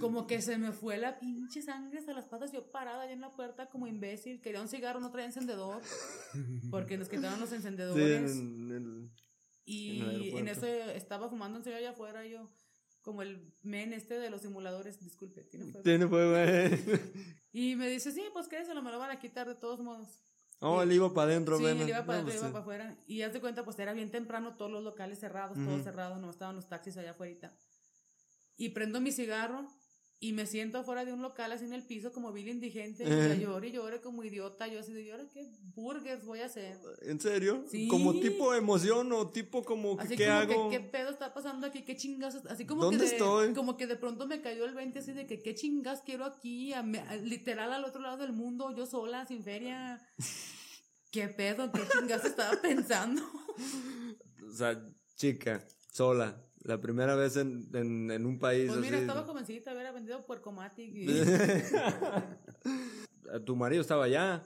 Como 0.00 0.26
que 0.26 0.40
se 0.40 0.58
me 0.58 0.72
fue 0.72 0.96
la 0.96 1.18
pinche 1.18 1.60
sangre 1.60 1.98
hasta 1.98 2.12
las 2.12 2.26
patas, 2.26 2.52
yo 2.52 2.70
parada 2.70 3.02
allá 3.02 3.12
en 3.12 3.20
la 3.20 3.34
puerta 3.34 3.68
como 3.68 3.86
imbécil, 3.88 4.40
quería 4.40 4.60
un 4.60 4.68
cigarro, 4.68 5.00
no 5.00 5.10
traía 5.10 5.26
encendedor, 5.26 5.82
porque 6.70 6.96
nos 6.96 7.08
quitaron 7.08 7.40
los 7.40 7.52
encendedores. 7.52 8.32
en 8.36 8.70
el 8.70 9.10
y 9.64 10.36
en 10.36 10.48
eso 10.48 10.66
estaba 10.66 11.28
fumando 11.28 11.58
un 11.58 11.64
cigarro 11.64 11.80
allá 11.80 11.90
afuera, 11.90 12.26
yo, 12.26 12.48
como 13.02 13.22
el 13.22 13.52
men 13.62 13.92
este 13.92 14.18
de 14.18 14.30
los 14.30 14.42
simuladores, 14.42 15.00
disculpe, 15.00 15.42
tiene 15.44 15.66
fuego. 15.66 15.82
Tiene 15.82 16.06
fuego, 16.06 16.30
güey. 16.30 16.70
Y 17.54 17.76
me 17.76 17.86
dice, 17.88 18.12
sí, 18.12 18.22
pues 18.32 18.48
quédese, 18.48 18.74
me 18.74 18.90
lo 18.90 18.98
van 18.98 19.10
a 19.10 19.18
quitar 19.18 19.46
de 19.46 19.54
todos 19.54 19.78
modos. 19.80 20.22
Oh, 20.60 20.80
él 20.80 20.92
iba 20.92 21.12
para 21.12 21.32
adentro, 21.32 21.58
Sí, 21.58 21.66
él 21.66 21.86
iba 21.86 21.98
para 21.98 22.04
No, 22.04 22.12
adentro, 22.12 22.24
pues, 22.24 22.36
iba 22.36 22.48
para 22.50 22.62
afuera. 22.62 22.96
Y 23.06 23.20
haz 23.22 23.32
de 23.34 23.40
cuenta, 23.40 23.62
pues 23.62 23.78
era 23.78 23.92
bien 23.92 24.10
temprano, 24.10 24.56
todos 24.56 24.70
los 24.70 24.82
locales 24.82 25.18
cerrados, 25.18 25.58
todo 25.62 25.74
Ujú. 25.74 25.82
cerrado, 25.82 26.16
no 26.16 26.30
estaban 26.30 26.56
los 26.56 26.68
taxis 26.68 26.96
allá 26.96 27.10
afuera. 27.10 27.52
Y 28.56 28.70
prendo 28.70 29.00
mi 29.00 29.12
cigarro 29.12 29.66
y 30.20 30.32
me 30.34 30.46
siento 30.46 30.78
afuera 30.78 31.04
de 31.04 31.12
un 31.12 31.20
local 31.20 31.50
así 31.50 31.64
en 31.64 31.72
el 31.72 31.82
piso 31.84 32.12
como 32.12 32.32
vil 32.32 32.46
indigente. 32.48 33.02
Y 33.02 33.06
Eh. 33.08 33.38
yo 33.40 33.48
lloro 33.48 33.66
y 33.66 33.72
lloro 33.72 34.00
como 34.00 34.22
idiota. 34.22 34.68
Yo 34.68 34.78
así 34.78 34.92
de, 34.92 35.02
¿y 35.02 35.10
ahora 35.10 35.26
qué 35.32 35.50
burgers 35.74 36.24
voy 36.24 36.38
a 36.40 36.46
hacer? 36.46 36.78
¿En 37.00 37.18
serio? 37.18 37.64
Sí. 37.68 37.88
¿Como 37.88 38.12
tipo 38.20 38.54
emoción 38.54 39.10
o 39.12 39.30
tipo 39.30 39.64
como 39.64 39.98
Así 39.98 40.16
qué 40.16 40.26
como 40.26 40.36
hago? 40.38 40.70
que, 40.70 40.78
¿qué 40.78 40.84
pedo 40.84 41.10
está 41.10 41.34
pasando 41.34 41.66
aquí? 41.66 41.82
¿Qué 41.82 41.96
chingas? 41.96 42.36
Así 42.48 42.64
como 42.66 42.82
¿Dónde 42.84 42.98
que 42.98 43.04
de, 43.10 43.16
estoy? 43.16 43.52
Como 43.52 43.76
que 43.76 43.88
de 43.88 43.96
pronto 43.96 44.28
me 44.28 44.40
cayó 44.40 44.64
el 44.64 44.74
20 44.74 45.00
así 45.00 45.12
de 45.12 45.26
que, 45.26 45.42
¿qué 45.42 45.56
chingas 45.56 46.02
quiero 46.02 46.24
aquí? 46.24 46.72
A 46.72 46.84
me- 46.84 47.00
a- 47.00 47.16
literal 47.16 47.72
al 47.72 47.84
otro 47.84 48.00
lado 48.00 48.18
del 48.18 48.32
mundo, 48.32 48.72
yo 48.76 48.86
sola, 48.86 49.26
sin 49.26 49.42
feria. 49.42 50.00
¿Qué 51.10 51.26
pedo? 51.28 51.72
¿Qué 51.72 51.80
chingas 51.98 52.24
estaba 52.24 52.60
pensando? 52.62 53.22
O 54.48 54.52
sea, 54.54 54.80
chica, 55.16 55.66
sola. 55.90 56.40
La 56.64 56.80
primera 56.80 57.14
vez 57.16 57.36
en, 57.36 57.68
en, 57.74 58.10
en 58.10 58.26
un 58.26 58.38
país 58.38 58.68
Pues 58.68 58.80
mira, 58.80 58.96
así. 58.98 59.06
estaba 59.06 59.26
jovencita, 59.26 59.72
hubiera 59.72 59.90
vendido 59.92 60.24
puercomatic. 60.24 60.94
Y... 60.94 61.06
tu 63.44 63.56
marido 63.56 63.80
estaba 63.82 64.04
allá. 64.04 64.42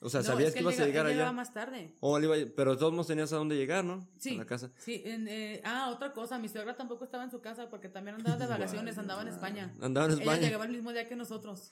O 0.00 0.10
sea, 0.10 0.20
No, 0.20 0.26
sabías 0.26 0.48
es 0.48 0.54
que 0.54 0.58
él 0.60 0.64
ibas 0.64 0.74
a 0.74 0.78
llega- 0.78 0.86
llegar 0.88 1.06
él 1.06 1.12
llegaba 1.12 1.30
allá. 1.30 1.36
más 1.36 1.54
tarde. 1.54 1.96
O 2.00 2.18
él 2.18 2.24
iba- 2.24 2.34
pero 2.56 2.72
de 2.72 2.76
todos 2.78 2.92
modos 2.92 3.06
tenías 3.06 3.32
a 3.32 3.36
dónde 3.36 3.54
llegar, 3.56 3.84
¿no? 3.84 4.08
Sí. 4.18 4.34
A 4.34 4.38
la 4.38 4.46
casa. 4.46 4.72
Sí, 4.78 5.02
en, 5.04 5.28
eh, 5.28 5.60
ah, 5.64 5.90
otra 5.94 6.12
cosa, 6.12 6.38
mi 6.38 6.48
suegra 6.48 6.76
tampoco 6.76 7.04
estaba 7.04 7.22
en 7.22 7.30
su 7.30 7.40
casa 7.40 7.68
porque 7.70 7.88
también 7.88 8.16
andaba 8.16 8.36
de 8.36 8.46
vacaciones, 8.48 8.98
andaba 8.98 9.22
en 9.22 9.28
España. 9.28 9.72
Andaba 9.80 10.06
en 10.06 10.12
Ella 10.14 10.22
España. 10.22 10.40
llegaba 10.42 10.64
el 10.64 10.72
mismo 10.72 10.92
día 10.92 11.08
que 11.08 11.14
nosotros. 11.14 11.70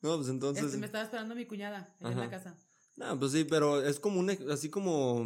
No, 0.00 0.16
pues 0.16 0.28
entonces. 0.28 0.64
Este, 0.66 0.78
me 0.78 0.86
estaba 0.86 1.04
esperando 1.04 1.34
mi 1.34 1.46
cuñada 1.46 1.94
allá 2.00 2.12
en 2.12 2.18
la 2.20 2.30
casa. 2.30 2.56
No, 2.96 3.18
pues 3.18 3.32
sí, 3.32 3.44
pero 3.44 3.82
es 3.82 3.98
como 3.98 4.20
un, 4.20 4.30
así 4.52 4.68
como, 4.68 5.24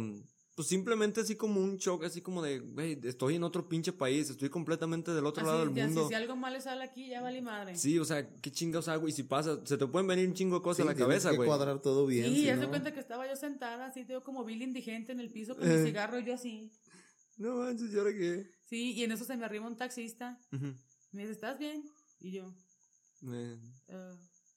pues 0.57 0.69
simplemente 0.69 1.21
así 1.21 1.35
como 1.35 1.61
un 1.61 1.77
shock, 1.77 2.03
así 2.05 2.19
como 2.19 2.41
de, 2.41 2.57
güey, 2.57 2.99
estoy 3.03 3.35
en 3.35 3.43
otro 3.43 3.69
pinche 3.69 3.93
país, 3.93 4.27
estoy 4.31 4.49
completamente 4.49 5.11
del 5.13 5.23
otro 5.27 5.43
Así, 5.43 5.51
lado 5.51 5.65
del 5.67 5.75
ya, 5.75 5.85
mundo. 5.85 6.01
Si, 6.01 6.07
si 6.09 6.13
algo 6.15 6.35
mal 6.35 6.51
le 6.53 6.61
sale 6.61 6.83
aquí, 6.83 7.07
ya 7.07 7.21
vale 7.21 7.43
madre. 7.43 7.77
Sí, 7.77 7.99
o 7.99 8.03
sea, 8.05 8.27
qué 8.41 8.49
chingados 8.51 8.87
hago 8.87 9.07
y 9.07 9.11
si 9.11 9.21
pasa, 9.21 9.61
se 9.65 9.77
te 9.77 9.85
pueden 9.85 10.07
venir 10.07 10.27
un 10.27 10.33
chingo 10.33 10.55
de 10.55 10.63
cosas 10.63 10.77
Sí, 10.77 10.81
a 10.81 10.85
la 10.85 10.95
cabeza, 10.95 11.29
que 11.29 11.35
güey. 11.37 11.47
cuadrar 11.47 11.79
todo 11.79 12.07
bien. 12.07 12.25
Sí, 12.25 12.37
si 12.41 12.49
haz 12.49 12.57
de 12.59 12.65
no- 12.65 12.69
cuenta 12.71 12.91
que 12.91 12.99
estaba 12.99 13.27
yo 13.29 13.35
sentada, 13.35 13.85
así, 13.85 14.03
tengo 14.03 14.23
como 14.23 14.43
vil 14.43 14.63
indigente 14.63 15.11
en 15.11 15.19
el 15.19 15.29
piso 15.31 15.55
con 15.55 15.69
Eh. 15.71 15.77
mi 15.77 15.85
cigarro 15.85 16.17
y 16.17 16.25
yo 16.25 16.33
así. 16.33 16.71
No 17.37 17.57
manches, 17.57 17.93
¿y 17.93 17.97
ahora 17.99 18.11
qué? 18.13 18.49
Sí, 18.65 18.93
y 18.93 19.03
en 19.03 19.11
eso 19.11 19.25
se 19.25 19.37
me 19.37 19.45
arriba 19.45 19.67
un 19.67 19.77
taxista. 19.77 20.41
Ujú. 20.51 20.73
Me 21.11 21.21
dice, 21.21 21.33
¿estás 21.33 21.59
bien? 21.59 21.83
Y 22.19 22.31
yo, 22.31 22.51
Eh, 23.31 23.59
"Ah, 23.89 24.15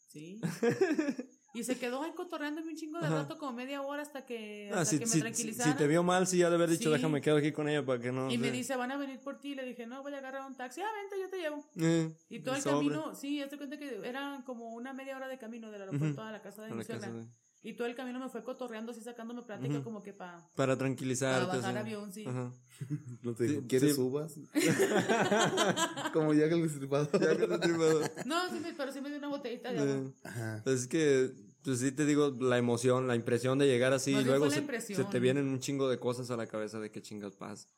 sí. 0.09 0.41
y 1.55 1.65
se 1.65 1.79
quedó 1.79 2.03
ahí 2.03 2.13
cotorreándome 2.13 2.69
un 2.71 2.77
chingo 2.77 2.99
de 3.01 3.07
Ajá. 3.07 3.17
rato, 3.23 3.39
como 3.39 3.53
media 3.53 3.83
hora 3.83 4.03
hasta 4.03 4.25
que, 4.25 4.71
ah, 4.73 4.81
hasta 4.81 4.85
si, 4.91 4.99
que 4.99 5.07
me 5.07 5.11
si- 5.13 5.21
tranquilizara. 5.21 5.73
si 5.73 5.77
te 5.79 5.87
vio 5.87 6.03
mal, 6.03 6.27
sí, 6.27 6.39
ya 6.39 6.49
de 6.49 6.55
haber 6.57 6.71
dicho, 6.71 6.91
Sí. 6.91 6.97
déjame 6.97 7.21
quedo 7.21 7.37
aquí 7.37 7.53
con 7.53 7.69
ella 7.69 7.85
para 7.85 8.01
que 8.01 8.13
no. 8.13 8.31
y 8.31 8.39
me 8.39 8.51
dice, 8.51 8.77
van 8.77 8.91
a 8.93 8.97
venir 8.97 9.19
por 9.21 9.41
ti. 9.41 9.55
Le 9.55 9.65
dije, 9.65 9.87
no, 9.87 10.03
voy 10.03 10.15
a 10.15 10.19
agarrar 10.19 10.47
un 10.47 10.55
taxi. 10.57 10.81
Ah, 10.81 10.89
vente, 11.01 11.21
yo 11.21 11.29
te 11.29 11.39
llevo. 11.39 11.65
Eh, 11.77 12.13
Y 12.29 12.41
todo 12.41 12.55
el 12.57 12.63
sobre. 12.63 12.77
camino, 12.89 13.15
sí, 13.15 13.43
haz 13.43 13.51
de 13.51 13.57
cuenta 13.57 13.79
que 13.79 14.01
era 14.05 14.43
como 14.47 14.71
una 14.75 14.93
media 14.93 15.17
hora 15.17 15.29
de 15.29 15.39
camino 15.39 15.71
del 15.71 15.83
aeropuerto 15.83 16.23
casa 16.43 16.63
de 16.63 16.73
A 16.73 16.75
la 16.75 16.85
casa 16.85 17.09
de- 17.11 17.27
Y 17.63 17.75
todo 17.75 17.87
el 17.87 17.95
camino 17.95 18.19
me 18.19 18.29
fue 18.31 18.43
cotorreando 18.43 18.93
así, 18.93 19.03
sacándome 19.03 19.43
plática 19.43 19.83
como 19.85 20.03
que 20.03 20.13
para 20.15 20.39
Para 20.57 20.79
tranquilizarte. 20.79 21.47
bajar 21.59 21.77
así. 21.77 21.79
avión, 21.79 22.13
sí. 22.13 22.25
Ajá. 22.27 22.51
No 23.23 23.35
te 23.35 23.45
digo, 23.45 23.61
Sí, 23.61 23.67
¿quieres 23.69 23.95
sí. 23.97 24.01
uvas? 24.01 24.35
como 26.13 26.33
ya 26.35 26.49
que 26.49 26.55
el 26.55 26.63
destripador. 26.63 27.11
Ya 27.21 27.37
que. 27.37 27.47
No, 28.27 28.49
sí, 28.51 28.61
me- 28.61 28.73
pero 28.73 28.93
sí 28.93 29.01
me 29.01 29.09
dio 29.11 29.19
una 29.19 29.29
botellita 29.29 29.73
de 29.73 29.79
agua. 29.81 30.11
Ajá. 30.25 30.63
Es 30.67 30.87
que, 30.87 31.33
pues 31.63 31.81
sí 31.81 31.93
te 31.93 32.07
digo, 32.07 32.35
la 32.41 32.59
emoción, 32.59 33.07
la 33.07 33.17
impresión 33.17 33.59
de 33.59 33.67
llegar 33.67 33.93
así 33.93 34.13
y 34.13 34.25
luego 34.25 34.49
se 34.51 34.63
te 35.05 35.21
vienen 35.21 35.49
un 35.49 35.61
chingo 35.61 35.89
de 35.89 35.99
cosas 35.99 36.31
a 36.31 36.37
la 36.37 36.47
cabeza 36.47 36.81
de 36.81 36.91
qué 36.91 37.03
chingas 37.03 37.37
pasa. 37.37 37.69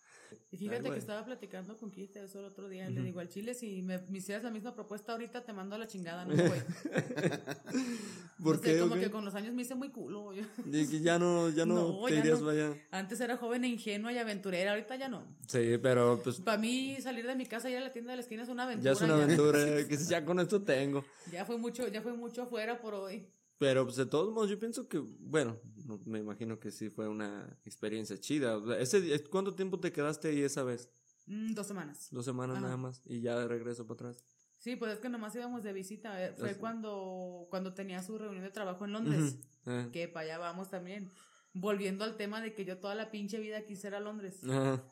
Y 0.51 0.57
fíjate 0.57 0.87
Ay, 0.89 0.93
que 0.93 0.99
estaba 0.99 1.25
platicando 1.25 1.77
con 1.77 1.91
Kit 1.91 2.17
eso 2.17 2.39
el 2.41 2.47
otro 2.47 2.69
día. 2.69 2.89
Le 2.91 3.03
digo 3.03 3.21
al 3.21 3.29
chile, 3.29 3.55
si 3.55 3.83
me, 3.83 3.99
me 4.09 4.19
hicieras 4.19 4.45
la 4.45 4.51
misma 4.51 4.75
propuesta 4.75 5.13
ahorita, 5.13 5.45
te 5.45 5.53
mando 5.53 5.75
a 5.77 5.79
la 5.79 5.87
chingada, 5.87 6.25
no 6.25 6.35
güey. 6.35 6.61
¿Por 8.43 8.57
No 8.57 8.63
sé, 8.63 8.75
qué? 8.75 8.81
o 8.83 8.89
como 8.89 9.01
que 9.01 9.11
con 9.11 9.25
los 9.25 9.35
años 9.35 9.55
me 9.55 9.63
hice 9.63 9.75
muy 9.75 9.91
culo. 9.91 10.33
Y 10.67 10.87
que 10.89 11.01
ya 11.01 11.19
no, 11.19 11.49
ya 11.51 11.65
no, 11.67 11.75
No, 12.01 12.07
te 12.07 12.15
ya 12.15 12.21
irías 12.21 12.41
no. 12.41 12.47
para 12.47 12.67
allá. 12.69 12.77
Antes 12.91 13.21
era 13.21 13.37
joven 13.37 13.65
e 13.65 13.69
ingenua 13.69 14.13
y 14.13 14.19
aventurera, 14.19 14.73
ahorita 14.73 14.97
ya 14.97 15.09
no. 15.09 15.25
Sí, 15.47 15.79
pero 15.83 16.21
pues 16.23 16.41
Para 16.41 16.59
mí 16.59 16.97
salir 17.01 17.27
de 17.27 17.35
mi 17.37 17.47
casa 17.47 17.69
y 17.69 17.73
ir 17.73 17.79
a 17.79 17.83
la 17.83 17.93
tienda 17.93 18.11
de 18.13 18.17
la 18.17 18.23
esquina 18.23 18.43
es 18.43 18.49
una 18.49 18.65
aventura. 18.65 18.85
ya 18.85 18.93
es 18.93 19.01
una 19.03 19.15
aventura, 19.15 19.59
que 19.89 19.97
ya 19.97 20.25
con 20.25 20.41
esto 20.41 20.63
tengo. 20.63 21.05
Ya 21.31 21.45
fue 21.45 21.57
mucho, 21.59 21.87
ya 21.89 22.03
fue 22.03 22.13
mucho 22.15 22.43
afuera 22.43 22.81
por 22.81 22.95
hoy. 22.95 23.27
Pero 23.59 23.85
pues 23.85 23.95
de 23.97 24.07
todos 24.07 24.33
modos 24.35 24.51
yo 24.51 24.59
pienso 24.59 24.89
que, 24.89 24.99
bueno, 24.99 25.57
no, 25.77 25.82
me 26.05 26.19
imagino 26.19 26.59
que 26.59 26.71
sí 26.71 26.91
fue 26.91 27.09
una 27.09 27.59
experiencia 27.65 28.19
chida. 28.19 28.59
Ese, 28.79 29.23
¿Cuánto 29.25 29.55
tiempo 29.55 29.79
te 29.81 29.93
quedaste 29.93 30.29
ahí 30.29 30.43
esa 30.43 30.63
vez? 30.63 30.89
Mm, 31.27 31.55
dos 31.55 31.67
semanas. 31.67 32.09
Dos 32.11 32.25
semanas 32.25 32.57
Ajá. 32.57 32.65
nada 32.67 32.77
más 32.77 33.01
y 33.05 33.21
ya 33.21 33.39
de 33.39 33.47
regreso 33.49 33.87
para 33.87 33.95
atrás. 34.11 34.25
Sí, 34.59 34.77
pues 34.77 34.93
es 34.93 34.99
que 35.01 35.09
nomás 35.09 35.35
íbamos 35.35 35.63
de 35.65 35.73
visita. 35.73 36.25
eh, 36.25 36.35
Fue 36.39 36.51
Así. 36.51 36.59
cuando, 36.61 37.47
cuando 37.51 37.75
tenía 37.75 38.03
su 38.03 38.17
reunión 38.19 38.45
de 38.45 38.51
trabajo 38.51 38.85
en 38.85 38.93
Londres. 38.93 39.37
Eh, 39.67 39.89
Que 39.93 40.09
para 40.09 40.25
allá 40.27 40.39
vamos 40.39 40.71
también. 40.71 41.13
Volviendo 41.55 42.05
al 42.05 42.17
tema 42.17 42.41
de 42.41 42.55
que 42.55 42.65
yo 42.65 42.79
toda 42.79 42.95
la 42.95 43.11
pinche 43.11 43.39
vida 43.41 43.65
quisiera 43.65 44.01
Londres. 44.01 44.41
ajá. 44.45 44.83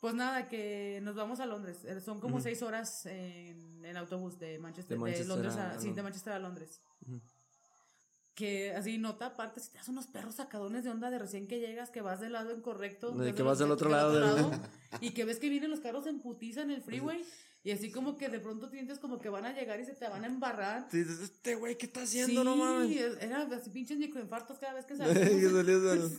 Pues 0.00 0.14
nada, 0.14 0.46
que 0.46 1.00
nos 1.02 1.16
vamos 1.16 1.40
a 1.40 1.46
Londres. 1.46 1.84
Eh, 1.84 2.00
Son 2.00 2.20
como 2.20 2.40
seis 2.40 2.62
horas 2.62 3.06
en, 3.06 3.84
en 3.84 3.96
autobús 3.96 4.38
de 4.38 4.58
Manchester, 4.58 4.98
De 4.98 5.24
Londres 5.24 5.54
a- 5.56 5.72
a, 5.72 5.80
sí, 5.80 5.90
de. 5.90 6.02
Manchester 6.02 6.32
a 6.34 6.38
Londres. 6.38 6.80
Que 8.36 8.72
así 8.74 8.98
nota 8.98 9.26
aparte, 9.26 9.60
si 9.60 9.70
te 9.70 9.78
das 9.78 9.88
unos 9.88 10.06
perros 10.06 10.34
sacadones 10.34 10.84
de 10.84 10.90
onda 10.90 11.10
de 11.10 11.18
recién 11.18 11.48
que 11.48 11.58
llegas, 11.58 11.88
que 11.90 12.02
vas 12.02 12.20
del 12.20 12.32
lado 12.34 12.54
incorrecto. 12.54 13.10
De 13.12 13.34
que 13.34 13.42
vas 13.42 13.58
del 13.58 13.70
otro 13.70 13.88
del 13.88 13.96
lado 13.96 14.50
del- 14.50 14.60
y 15.00 15.10
que 15.10 15.24
ves 15.24 15.38
que 15.38 15.48
vienen 15.48 15.70
los 15.70 15.80
carros 15.80 16.06
en 16.06 16.20
putiza 16.20 16.60
en 16.60 16.70
el 16.70 16.82
freeway. 16.82 17.24
Y 17.64 17.70
así 17.72 17.90
como 17.90 18.16
que 18.18 18.28
de 18.28 18.38
pronto 18.38 18.68
sientes 18.70 18.98
como 19.00 19.18
que 19.20 19.28
van 19.30 19.46
a 19.46 19.52
llegar 19.52 19.80
y 19.80 19.86
se 19.86 19.94
te 19.94 20.06
van 20.06 20.22
a 20.22 20.26
embarrar. 20.26 20.86
Sí, 20.92 21.00
este 21.00 21.54
güey, 21.56 21.76
¿qué 21.78 21.86
está 21.86 22.02
haciendo? 22.02 22.28
sí, 22.42 22.44
No 22.48 22.56
mames. 22.56 22.94
es- 22.94 23.22
era 23.22 23.42
así 23.42 23.70
pinches 23.70 23.98
microinfartos 23.98 24.58
cada 24.58 24.74
vez 24.74 24.84
que 24.84 24.94
salías 24.98 25.14
de- 25.64 26.10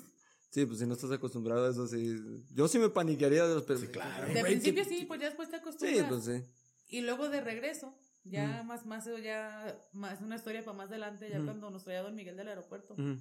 Sí, 0.50 0.66
pues 0.66 0.80
si 0.80 0.86
no 0.88 0.96
estás 0.96 1.12
acostumbrado 1.12 1.68
a 1.68 1.70
eso, 1.70 1.88
sí. 1.88 2.18
Yo 2.52 2.68
sí 2.68 2.80
me 2.80 2.90
paniquearía 2.90 3.46
de 3.46 3.54
los 3.54 3.64
perros. 3.64 3.82
Sí, 3.82 3.88
claro. 3.90 4.34
De 4.34 4.42
principio 4.44 4.84
sí, 4.86 5.06
pues 5.08 5.20
ya 5.22 5.28
después 5.28 5.50
te 5.50 5.58
Sí, 5.58 5.62
acostumbras. 5.62 6.08
pues 6.10 6.24
sí. 6.26 6.44
Y 6.90 7.02
luego 7.02 7.30
de 7.30 7.42
regreso, 7.42 7.94
ya 8.30 8.64
más, 8.64 8.86
más, 8.86 9.06
ya 9.24 9.78
más 9.94 10.22
una 10.22 10.36
historia 10.36 10.64
para 10.64 10.78
más 10.78 10.90
adelante, 10.90 11.30
ya 11.30 11.38
Ujú. 11.38 11.46
cuando 11.46 11.70
nos 11.70 11.84
traía 11.84 12.02
Don 12.02 12.16
Miguel 12.16 12.36
del 12.38 12.48
aeropuerto. 12.50 12.94
Ujú. 12.94 13.18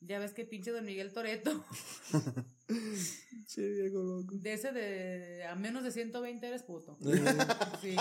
Ya 0.00 0.20
ves 0.20 0.32
que 0.32 0.44
pinche 0.44 0.70
Don 0.70 0.84
Miguel 0.84 1.12
Toreto, 1.12 1.64
Che, 3.48 3.62
viejo 3.68 3.98
loco. 4.02 4.34
de 4.36 4.52
ese 4.52 4.70
de 4.72 5.44
a 5.44 5.54
menos 5.56 5.82
de 5.82 5.90
120 5.90 6.46
eres 6.46 6.62
puto. 6.62 6.96
Sí. 7.80 7.96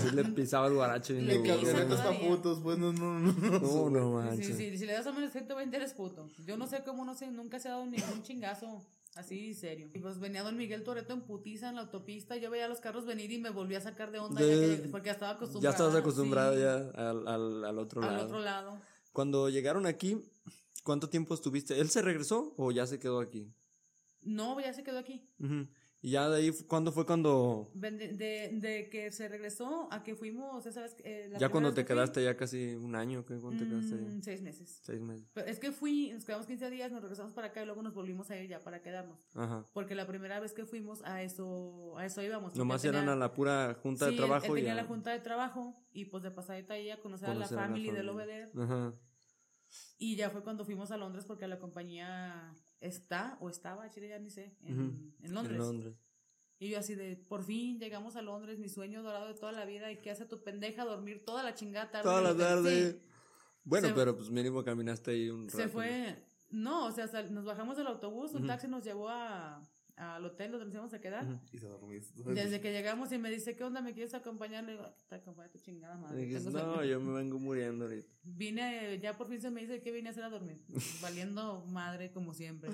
Sí 0.00 0.10
le 0.14 0.24
pisaba 0.24 0.66
el 0.68 0.74
guaracho 0.74 1.12
bien 1.12 1.26
Le 1.26 1.34
duro. 1.38 1.44
pisa 1.44 1.56
Camioneta 1.72 1.94
está 1.94 2.04
todavía. 2.08 2.28
putos, 2.28 2.60
pues 2.60 2.78
no, 2.78 2.92
no, 2.92 3.18
no. 3.20 3.32
no. 3.32 3.58
No, 3.60 3.90
no 3.90 4.20
Sí, 4.22 4.28
manches. 4.28 4.56
sí, 4.56 4.78
si 4.78 4.86
le 4.86 4.92
das 4.94 5.06
a 5.06 5.12
menos 5.12 5.32
de 5.32 5.38
120 5.40 5.76
eres 5.76 5.92
puto. 5.92 6.28
Yo 6.46 6.56
no 6.56 6.66
sé 6.66 6.82
cómo 6.84 7.04
no 7.04 7.14
sé, 7.14 7.30
nunca 7.30 7.58
se 7.60 7.68
ha 7.68 7.72
dado 7.72 7.86
ningún 7.86 8.22
chingazo. 8.22 8.84
Así 9.18 9.52
serio. 9.52 9.90
Y 9.92 9.98
pues 9.98 10.20
venía 10.20 10.44
Don 10.44 10.56
Miguel 10.56 10.84
Toreto 10.84 11.12
en 11.12 11.22
putiza 11.22 11.68
en 11.70 11.74
la 11.74 11.80
autopista. 11.82 12.36
Yo 12.36 12.50
veía 12.52 12.68
los 12.68 12.78
carros 12.78 13.04
venir 13.04 13.32
y 13.32 13.38
me 13.38 13.50
volví 13.50 13.74
a 13.74 13.80
sacar 13.80 14.12
de 14.12 14.20
onda. 14.20 14.40
ya 14.40 14.46
que- 14.46 14.88
porque 14.92 15.06
ya 15.06 15.12
estaba 15.12 15.32
Ya 15.32 15.36
acostumbrada. 15.36 15.74
estabas 15.74 15.94
acostumbrado 15.96 16.54
sí, 16.54 16.60
ya 16.60 16.74
al, 17.10 17.26
al, 17.26 17.64
al 17.64 17.78
otro 17.80 18.00
Al 18.02 18.12
lado. 18.12 18.24
otro 18.26 18.38
lado. 18.38 18.80
Cuando 19.12 19.48
llegaron 19.48 19.86
aquí, 19.86 20.22
¿cuánto 20.84 21.08
tiempo 21.08 21.34
estuviste? 21.34 21.80
¿Él 21.80 21.90
se 21.90 22.00
regresó 22.00 22.54
o 22.56 22.70
ya 22.70 22.86
se 22.86 23.00
quedó 23.00 23.18
aquí? 23.18 23.52
No, 24.22 24.60
ya 24.60 24.72
se 24.72 24.84
quedó 24.84 24.98
aquí. 24.98 25.28
Ujú. 25.40 25.66
Y 26.00 26.10
ya 26.12 26.28
de 26.28 26.36
ahí, 26.36 26.52
¿cuándo 26.68 26.92
fue 26.92 27.04
cuando... 27.04 27.70
De, 27.74 27.90
de, 27.90 28.50
de 28.52 28.88
que 28.88 29.10
se 29.10 29.26
regresó 29.28 29.88
a 29.92 30.04
que 30.04 30.14
fuimos, 30.14 30.64
esa 30.64 30.82
vez, 30.82 30.94
eh, 31.02 31.28
la 31.32 31.38
Ya 31.38 31.48
cuando 31.48 31.70
te 31.74 31.82
que 31.82 31.86
fui, 31.88 31.94
quedaste 31.96 32.22
ya 32.22 32.36
casi 32.36 32.76
un 32.76 32.94
año, 32.94 33.24
¿qué? 33.26 33.36
¿Cuánto 33.36 33.64
te 33.64 33.68
quedaste? 33.68 33.96
mm, 33.96 34.06
allá? 34.06 34.18
seis 34.22 34.40
meses. 34.42 34.80
Seis 34.84 35.00
meses. 35.00 35.26
Pero 35.34 35.48
es 35.48 35.58
que 35.58 35.72
fui, 35.72 36.10
nos 36.12 36.24
quedamos 36.24 36.46
15 36.46 36.70
días, 36.70 36.92
nos 36.92 37.02
regresamos 37.02 37.32
para 37.32 37.48
acá 37.48 37.62
y 37.62 37.66
luego 37.66 37.82
nos 37.82 37.94
volvimos 37.94 38.30
a 38.30 38.36
ir 38.36 38.48
ya 38.48 38.60
para 38.60 38.80
quedarnos. 38.80 39.18
Ajá. 39.34 39.66
Porque 39.72 39.96
la 39.96 40.06
primera 40.06 40.38
vez 40.38 40.52
que 40.52 40.64
fuimos 40.64 41.02
a 41.04 41.22
eso, 41.24 41.98
a 41.98 42.06
eso 42.06 42.22
íbamos. 42.22 42.54
Nomás 42.54 42.82
tenía- 42.82 43.00
eran 43.00 43.08
a 43.08 43.16
la 43.16 43.32
pura 43.32 43.76
junta 43.82 44.04
sí, 44.06 44.12
de 44.12 44.16
trabajo 44.18 44.46
Él, 44.46 44.52
tenía 44.62 44.76
ya 44.76 44.82
la 44.82 44.84
junta 44.86 45.10
de 45.10 45.18
trabajo 45.18 45.84
y 45.90 46.04
pues 46.04 46.22
de 46.22 46.30
pasadita 46.30 46.74
ahí 46.74 46.90
a 46.90 47.00
conocer, 47.00 47.28
a 47.30 47.34
la 47.34 47.46
a 47.46 47.48
family 47.48 47.90
del. 47.90 48.08
Obeder. 48.08 48.52
Ajá. 48.56 48.94
Y 49.98 50.14
ya 50.14 50.30
fue 50.30 50.42
cuando 50.44 50.64
fuimos 50.64 50.92
a 50.92 50.96
Londres 50.96 51.24
porque 51.26 51.48
la 51.48 51.58
compañía 51.58 52.54
está 52.80 53.36
o 53.40 53.48
estaba, 53.48 53.88
chile 53.90 54.08
ya 54.08 54.18
ni 54.18 54.30
sé, 54.30 54.56
en, 54.62 55.12
Londres. 55.22 55.56
En 55.56 55.58
Londres. 55.58 55.94
Y 56.60 56.70
yo 56.70 56.78
así 56.78 56.94
de, 56.94 57.16
por 57.16 57.44
fin 57.44 57.78
llegamos 57.78 58.16
a 58.16 58.22
Londres, 58.22 58.58
mi 58.58 58.68
sueño 58.68 59.02
dorado 59.02 59.28
de 59.28 59.34
toda 59.34 59.52
la 59.52 59.64
vida. 59.64 59.92
¿Y 59.92 59.98
qué 59.98 60.10
hace 60.10 60.24
tu 60.26 60.42
pendeja? 60.42 60.84
Dormir 60.84 61.24
toda 61.24 61.42
la 61.42 61.54
chingada 61.54 61.90
tarde. 61.90 62.04
Toda 62.04 62.20
la 62.20 62.36
tarde. 62.36 62.92
Sí. 62.92 63.00
Bueno, 63.64 63.88
Se- 63.88 63.94
pero 63.94 64.16
pues 64.16 64.30
mínimo 64.30 64.64
caminaste 64.64 65.12
ahí 65.12 65.30
un 65.30 65.46
rato. 65.46 65.56
Se 65.58 65.68
fue, 65.68 66.24
no, 66.50 66.86
o 66.86 66.92
sea, 66.92 67.06
nos 67.30 67.44
bajamos 67.44 67.76
del 67.76 67.86
autobús, 67.86 68.34
un 68.34 68.46
taxi 68.46 68.66
nos 68.66 68.82
llevó 68.82 69.08
a, 69.08 69.62
hotel 70.28 70.50
donde 70.52 70.66
nos 70.66 70.74
íbamos 70.74 70.94
a 70.94 71.00
quedar. 71.00 71.24
Ujú. 71.26 71.38
Y 71.52 71.58
se 71.58 71.66
dormiste. 71.66 72.22
Desde 72.32 72.60
que 72.60 72.72
llegamos 72.72 73.12
y 73.12 73.18
me 73.18 73.30
dice, 73.30 73.56
¿qué 73.56 73.64
onda? 73.64 73.80
¿Me 73.80 73.92
quieres 73.92 74.14
acompañar? 74.14 74.64
Le 74.64 74.72
digo, 74.72 74.84
"Ah, 74.84 74.94
te 75.08 75.16
acompaño 75.16 75.50
tu 75.50 75.58
chingada 75.58 75.96
madre. 75.96 76.24
Dices, 76.24 76.44
no, 76.46 76.74
sueño". 76.74 76.84
yo 76.84 77.00
me 77.00 77.12
vengo 77.14 77.38
muriendo 77.38 77.84
ahorita. 77.86 78.08
Vine, 78.22 78.98
ya 79.00 79.16
por 79.16 79.28
fin 79.28 79.40
se 79.40 79.50
me 79.50 79.60
dice 79.60 79.80
que 79.82 79.92
vine 79.92 80.08
a 80.08 80.12
hacer 80.12 80.24
a 80.24 80.30
dormir. 80.30 80.62
Valiendo 81.02 81.64
madre 81.66 82.10
como 82.10 82.32
siempre. 82.34 82.70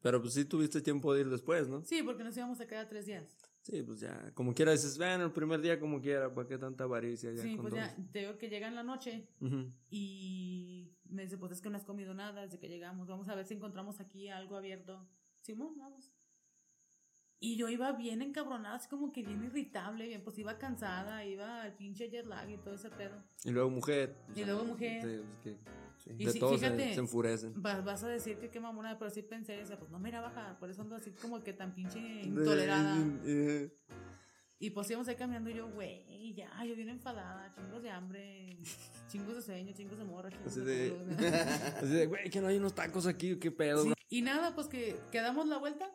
Pero 0.00 0.20
pues 0.20 0.34
sí 0.34 0.44
tuviste 0.44 0.80
tiempo 0.82 1.14
de 1.14 1.22
ir 1.22 1.30
después, 1.30 1.68
¿no? 1.68 1.82
Sí, 1.82 2.02
porque 2.02 2.24
nos 2.24 2.36
íbamos 2.36 2.60
a 2.60 2.66
quedar 2.66 2.88
tres 2.88 3.06
días. 3.06 3.36
Sí, 3.62 3.82
pues 3.82 4.00
ya, 4.00 4.30
como 4.34 4.52
quiera 4.52 4.72
dices, 4.72 4.98
bueno, 4.98 5.24
el 5.24 5.32
primer 5.32 5.62
día 5.62 5.80
como 5.80 5.98
quiera, 5.98 6.34
¿para 6.34 6.46
qué 6.46 6.58
tanta 6.58 6.84
avaricia 6.84 7.32
ya 7.32 7.40
sí, 7.42 7.56
con 7.56 7.62
pues 7.62 7.70
dos? 7.74 7.80
ya, 7.82 7.96
te 8.12 8.18
digo 8.18 8.36
que 8.36 8.50
llega 8.50 8.68
en 8.68 8.74
la 8.74 8.82
noche 8.82 9.26
Ujú. 9.40 9.72
y 9.88 10.92
me 11.08 11.22
dice, 11.22 11.38
pues 11.38 11.52
es 11.52 11.62
que 11.62 11.70
no 11.70 11.78
has 11.78 11.84
comido 11.86 12.12
nada 12.12 12.42
desde 12.42 12.58
que 12.58 12.68
llegamos. 12.68 13.08
Vamos 13.08 13.26
a 13.30 13.34
ver 13.34 13.46
si 13.46 13.54
encontramos 13.54 14.00
aquí 14.00 14.28
algo 14.28 14.56
abierto. 14.56 15.08
Simón, 15.40 15.78
vamos. 15.78 16.12
Y 17.40 17.56
yo 17.56 17.68
iba 17.68 17.92
bien 17.92 18.22
encabronada, 18.22 18.76
así 18.76 18.88
como 18.88 19.12
que 19.12 19.22
bien 19.22 19.44
irritable, 19.44 20.06
bien, 20.08 20.22
pues 20.22 20.38
iba 20.38 20.56
cansada, 20.56 21.24
iba 21.26 21.66
el 21.66 21.74
pinche 21.74 22.08
jet 22.08 22.24
lag 22.26 22.48
y 22.48 22.56
todo 22.56 22.74
ese 22.74 22.88
pedo. 22.90 23.22
Y 23.44 23.50
luego 23.50 23.68
mujer. 23.70 24.16
Y 24.34 24.44
luego 24.44 24.64
mujer. 24.64 25.02
Sí, 25.02 25.22
pues 25.42 25.58
que 26.06 26.22
Y 26.22 26.24
de 26.26 26.34
todos 26.40 26.58
se, 26.60 26.66
fíjate, 26.66 26.94
se 26.94 27.00
enfurecen. 27.00 27.54
Va- 27.64 27.80
vas 27.82 28.02
a 28.02 28.08
decir 28.08 28.38
que 28.38 28.48
qué 28.50 28.60
mamona, 28.60 28.98
pero 28.98 29.10
sí 29.10 29.20
pensé, 29.22 29.62
o 29.62 29.66
sea, 29.66 29.78
pues 29.78 29.90
no 29.90 29.98
me 29.98 30.08
irá 30.08 30.20
a 30.20 30.22
bajar, 30.22 30.58
por 30.58 30.70
eso 30.70 30.80
ando 30.82 30.96
así 30.96 31.10
como 31.10 31.42
que 31.42 31.52
tan 31.52 31.74
pinche 31.74 31.98
intolerada. 32.24 32.96
Eh, 33.26 33.70
Y 34.58 34.70
pues 34.70 34.88
íbamos 34.88 35.08
ahí 35.08 35.16
caminando 35.16 35.50
y 35.50 35.54
yo, 35.54 35.68
güey, 35.68 36.32
ya, 36.34 36.48
yo 36.64 36.74
bien 36.74 36.88
enfadada, 36.88 37.52
chingos 37.52 37.82
de 37.82 37.90
hambre, 37.90 38.56
chingos 39.08 39.34
de 39.36 39.42
sueño, 39.42 39.74
chingos 39.74 39.98
de 39.98 40.04
morra, 40.04 40.30
chingos 40.30 40.46
Así 40.46 40.60
de 40.60 40.88
culos. 40.90 41.18
Así 41.82 41.88
de, 41.88 42.06
güey, 42.06 42.30
que 42.30 42.40
no 42.40 42.46
hay 42.46 42.56
unos 42.56 42.74
tacos 42.74 43.06
aquí, 43.06 43.36
qué 43.38 43.50
pedo. 43.50 43.82
Sí. 43.84 43.92
Y 44.08 44.22
nada, 44.22 44.54
pues 44.54 44.68
que, 44.68 44.96
que 45.12 45.20
damos 45.20 45.46
la 45.48 45.58
vuelta 45.58 45.90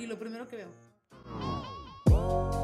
y 0.00 0.06
lo 0.06 0.18
primero 0.18 0.48
que 0.48 0.56
veo. 0.56 2.59